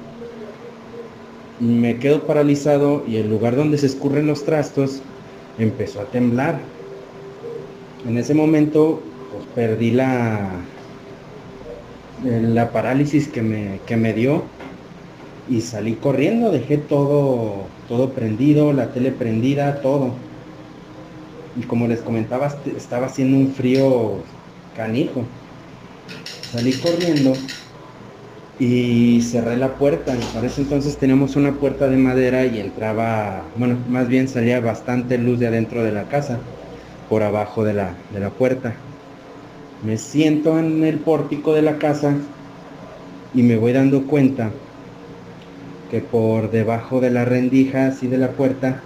[1.63, 5.09] me quedo paralizado y el lugar donde se escurren los trastos
[5.57, 6.77] empezó a temblar.
[8.05, 10.75] En ese momento pues, perdí la,
[12.25, 14.45] la parálisis que me, que me dio
[15.49, 20.15] y salí corriendo, dejé todo, todo prendido, la tele prendida, todo.
[21.57, 24.23] Y como les comentaba, estaba haciendo un frío
[24.77, 25.25] canijo.
[26.53, 27.35] Salí corriendo
[28.59, 30.15] y cerré la puerta.
[30.33, 35.19] Para ese entonces teníamos una puerta de madera y entraba, bueno, más bien salía bastante
[35.19, 36.39] luz de adentro de la casa,
[37.09, 38.75] por abajo de la, de la puerta.
[39.85, 42.15] Me siento en el pórtico de la casa
[43.35, 44.53] y me voy dando cuenta
[45.91, 48.81] que por debajo de las rendijas y de la puerta,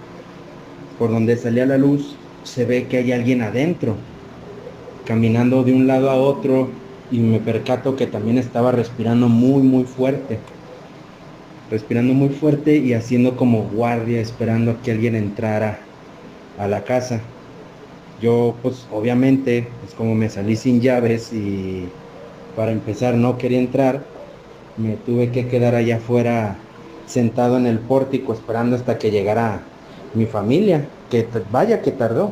[0.97, 3.95] por donde salía la luz, se ve que hay alguien adentro,
[5.05, 6.69] caminando de un lado a otro
[7.11, 10.39] y me percato que también estaba respirando muy muy fuerte.
[11.69, 15.79] Respirando muy fuerte y haciendo como guardia esperando a que alguien entrara
[16.57, 17.21] a la casa.
[18.21, 21.87] Yo pues obviamente, pues como me salí sin llaves y
[22.55, 24.03] para empezar no quería entrar,
[24.77, 26.57] me tuve que quedar allá afuera
[27.05, 29.61] sentado en el pórtico esperando hasta que llegara
[30.13, 32.31] mi familia, que vaya que tardó.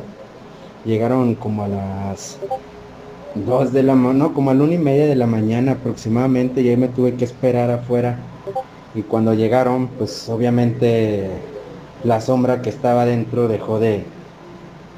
[0.84, 2.38] Llegaron como a las
[3.34, 6.68] dos de la no, como a la una y media de la mañana aproximadamente, y
[6.68, 8.18] ahí me tuve que esperar afuera.
[8.94, 11.28] Y cuando llegaron, pues obviamente
[12.04, 14.04] la sombra que estaba dentro dejó de,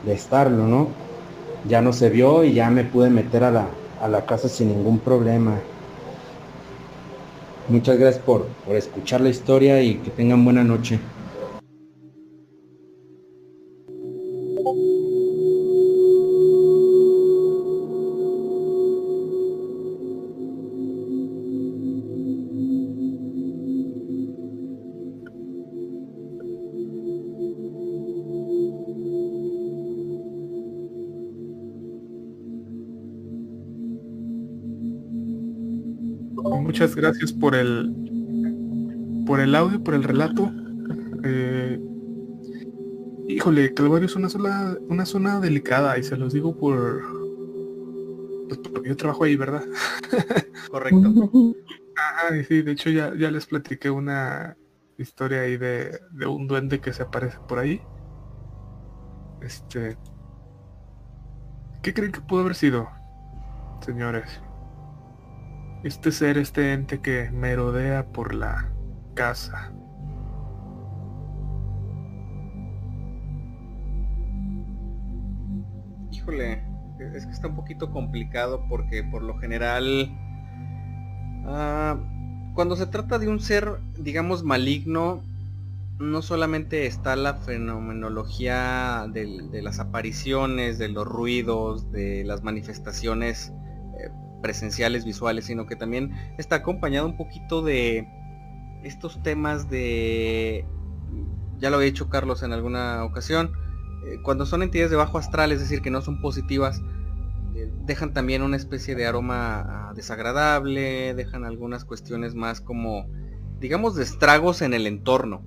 [0.03, 1.01] de estarlo, ¿no?
[1.63, 4.69] Ya no se vio y ya me pude meter a la, a la casa sin
[4.69, 5.73] ningún problema.
[7.67, 11.13] Muchas gracias por, por escuchar la historia y que tengan buena noche.
[36.51, 37.95] Muchas gracias por el
[39.27, 40.51] por el audio, por el relato.
[41.25, 41.81] Eh,
[43.29, 47.03] híjole, Calvario es una sola, una zona delicada y se los digo por
[48.49, 49.65] pues porque yo trabajo ahí, ¿verdad?
[50.71, 51.55] Correcto.
[51.97, 54.57] Ajá, sí, de hecho ya, ya les platiqué una
[54.97, 57.83] historia ahí de, de un duende que se aparece por ahí.
[59.43, 59.99] Este.
[61.83, 62.89] ¿Qué creen que pudo haber sido,
[63.85, 64.41] señores?
[65.85, 68.69] Este ser, este ente que merodea por la
[69.15, 69.73] casa.
[76.11, 76.65] Híjole,
[77.15, 80.11] es que está un poquito complicado porque por lo general
[81.47, 81.97] ah,
[82.55, 85.23] cuando se trata de un ser digamos maligno
[86.01, 93.53] no solamente está la fenomenología de, las apariciones, de los ruidos, de las manifestaciones
[94.43, 98.09] presenciales, visuales, sino que también está acompañado un poquito de
[98.83, 100.65] estos temas de,
[101.59, 103.53] ya lo había dicho Carlos en alguna ocasión,
[104.07, 106.81] eh, cuando son entidades de bajo astral, es decir, que no son positivas,
[107.55, 113.07] eh, dejan también una especie de aroma ah, desagradable, dejan algunas cuestiones más como,
[113.61, 115.43] digamos, de estragos en el entorno.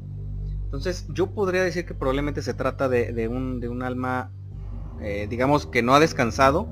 [0.65, 4.31] Entonces yo podría decir que probablemente se trata de, un, de un, alma,
[5.01, 6.67] eh, digamos, que no ha descansado,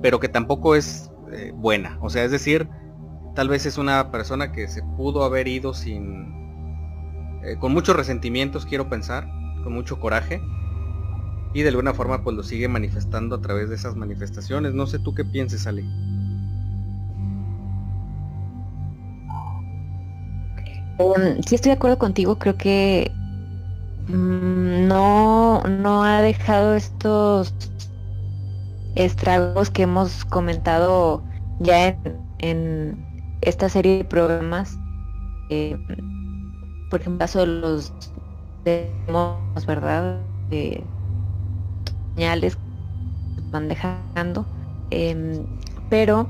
[0.00, 1.10] pero que tampoco es
[1.54, 1.98] buena.
[2.00, 2.68] O sea, es decir,
[3.34, 6.32] tal vez es una persona que se pudo haber ido sin...
[7.60, 9.28] con muchos resentimientos, quiero pensar,
[9.62, 10.40] con mucho coraje
[11.54, 14.74] y de alguna forma pues lo sigue manifestando a través de esas manifestaciones.
[14.74, 15.82] No sé tú qué pienses, Ale.
[20.98, 23.10] Um, sí estoy de acuerdo contigo, creo que
[24.08, 27.54] mm, no, no ha dejado estos
[28.94, 31.22] estragos que hemos comentado
[31.60, 31.96] ya
[32.38, 33.06] en,
[33.40, 34.76] esta serie de programas.
[35.50, 35.76] Eh,
[36.90, 37.92] por ejemplo, los
[38.64, 40.20] demos, ¿verdad?
[40.50, 40.82] Eh,
[42.14, 42.58] señales
[43.52, 44.44] van dejando.
[44.90, 45.44] Em,
[45.88, 46.26] pero,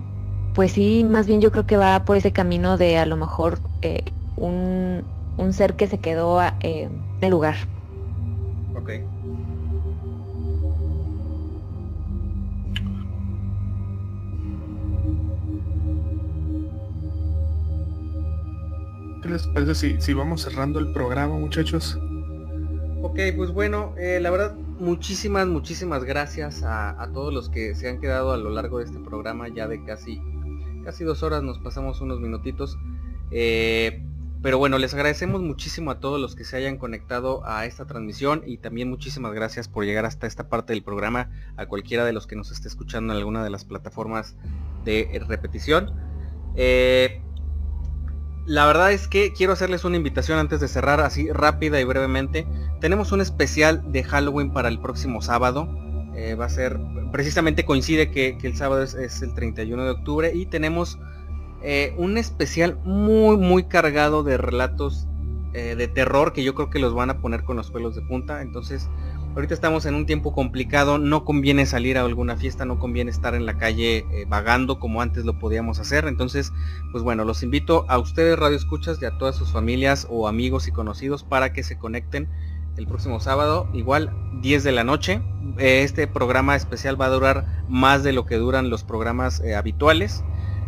[0.55, 3.59] pues sí, más bien yo creo que va por ese camino de a lo mejor
[3.83, 4.05] eh,
[4.37, 5.05] un,
[5.37, 6.91] un, ser que se quedó eh, en
[7.21, 7.57] el lugar.
[8.75, 9.18] Ok.
[19.23, 21.99] ¿Qué les parece si, si vamos cerrando el programa, muchachos?
[23.03, 28.01] Ok, pues bueno, eh, la verdad muchísimas, muchísimas gracias a, todos los que se han
[28.01, 30.21] quedado a lo largo de este programa, ya de casi,
[30.85, 32.79] casi dos horas, nos pasamos unos minutitos.
[33.31, 34.05] Eh,
[34.41, 38.43] pero bueno, les agradecemos muchísimo a todos los que se hayan conectado a esta transmisión
[38.47, 42.29] y también muchísimas gracias por llegar hasta esta parte del programa, a cualquiera de los
[42.29, 44.37] que nos esté escuchando en alguna de las plataformas
[44.85, 45.93] de repetición.
[46.55, 47.21] Eh,
[48.49, 52.47] la verdad es que quiero hacerles una invitación antes de cerrar así rápida y brevemente.
[52.81, 55.69] Tenemos un especial de Halloween para el próximo sábado.
[56.17, 56.81] Eh, va a ser,
[57.13, 60.99] precisamente coincide que, el sábado es, el 31 de octubre y tenemos
[61.63, 65.07] eh, un especial muy muy cargado de relatos
[65.53, 68.01] eh, de terror que yo creo que los van a poner con los pelos de
[68.01, 68.41] punta.
[68.41, 68.89] Entonces
[69.35, 73.35] Ahorita estamos en un tiempo complicado, no conviene salir a alguna fiesta, no conviene estar
[73.35, 76.07] en la calle eh, vagando como antes lo podíamos hacer.
[76.07, 76.53] Entonces,
[76.91, 80.67] pues bueno, los invito a ustedes Radio Escuchas y a todas sus familias o amigos
[80.67, 82.29] y conocidos para que se conecten
[82.77, 85.21] el próximo sábado, igual 10 de la noche.
[85.59, 90.25] Este programa especial va a durar más de lo que duran los programas eh, habituales.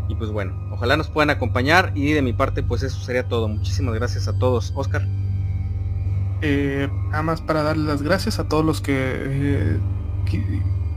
[0.09, 3.49] Y pues bueno, ojalá nos puedan acompañar y de mi parte pues eso sería todo.
[3.49, 4.73] Muchísimas gracias a todos.
[4.75, 5.07] Oscar.
[6.43, 9.79] Eh, nada más para darles las gracias a todos los que, eh,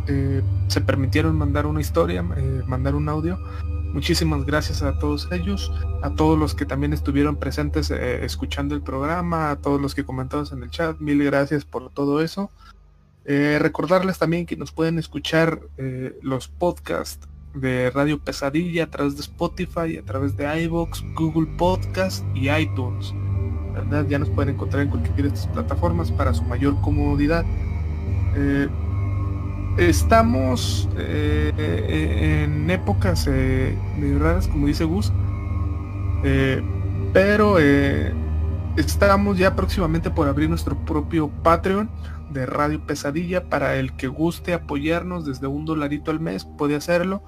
[0.07, 2.23] eh, se permitieron mandar una historia,
[2.65, 3.37] mandar un audio.
[3.93, 5.71] Muchísimas gracias a todos ellos,
[6.01, 10.47] a todos los que también estuvieron presentes escuchando el programa, a todos los que comentaron
[10.51, 12.49] en el chat, mil gracias por todo eso.
[13.25, 15.59] recordarles también que nos pueden escuchar
[16.23, 22.25] los podcasts de Radio Pesadilla a través de Spotify, a través de iVoox, Google Podcast
[22.33, 23.13] y iTunes.
[24.07, 27.43] Ya nos pueden encontrar en cualquiera de estas plataformas para su mayor comodidad.
[28.35, 28.67] Eh,
[29.77, 33.75] estamos eh, en épocas eh,
[34.19, 35.11] raras, como dice Gus,
[37.13, 37.57] pero
[38.77, 41.89] estamos ya próximamente por abrir nuestro propio Patreon
[42.31, 47.23] de Radio Pesadilla para el que guste apoyarnos desde un dolarito al mes, puede hacerlo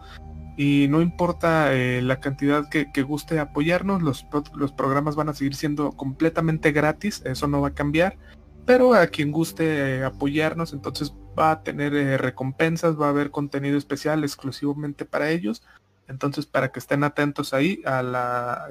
[0.57, 4.26] y no importa eh, la cantidad que, guste apoyarnos, los,
[4.56, 8.18] los, programas van a seguir siendo completamente gratis, eso no va a cambiar,
[8.65, 13.32] pero a quien guste eh, apoyarnos entonces va a tener eh, recompensas, va a haber
[13.32, 15.61] contenido especial exclusivamente para ellos
[16.07, 18.68] Entonces, para que estén atentos ahí a la,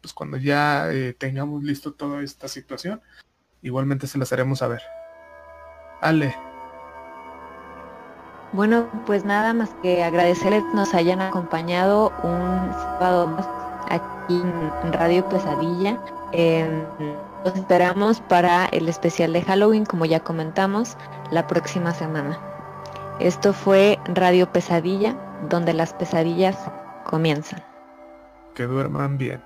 [0.00, 3.00] pues cuando ya tengamos listo toda esta situación,
[3.62, 4.82] igualmente se las haremos saber.
[6.02, 6.53] Ale.
[8.54, 13.48] Bueno, pues nada más que agradecerles nos hayan acompañado un sábado más
[13.90, 15.98] aquí en Radio Pesadilla.
[16.30, 16.84] Eh,
[17.44, 20.96] los esperamos para el especial de Halloween, como ya comentamos,
[21.32, 22.38] la próxima semana.
[23.18, 25.16] Esto fue Radio Pesadilla,
[25.48, 26.56] donde las pesadillas
[27.04, 27.60] comienzan.
[28.54, 29.42] Que duerman bien.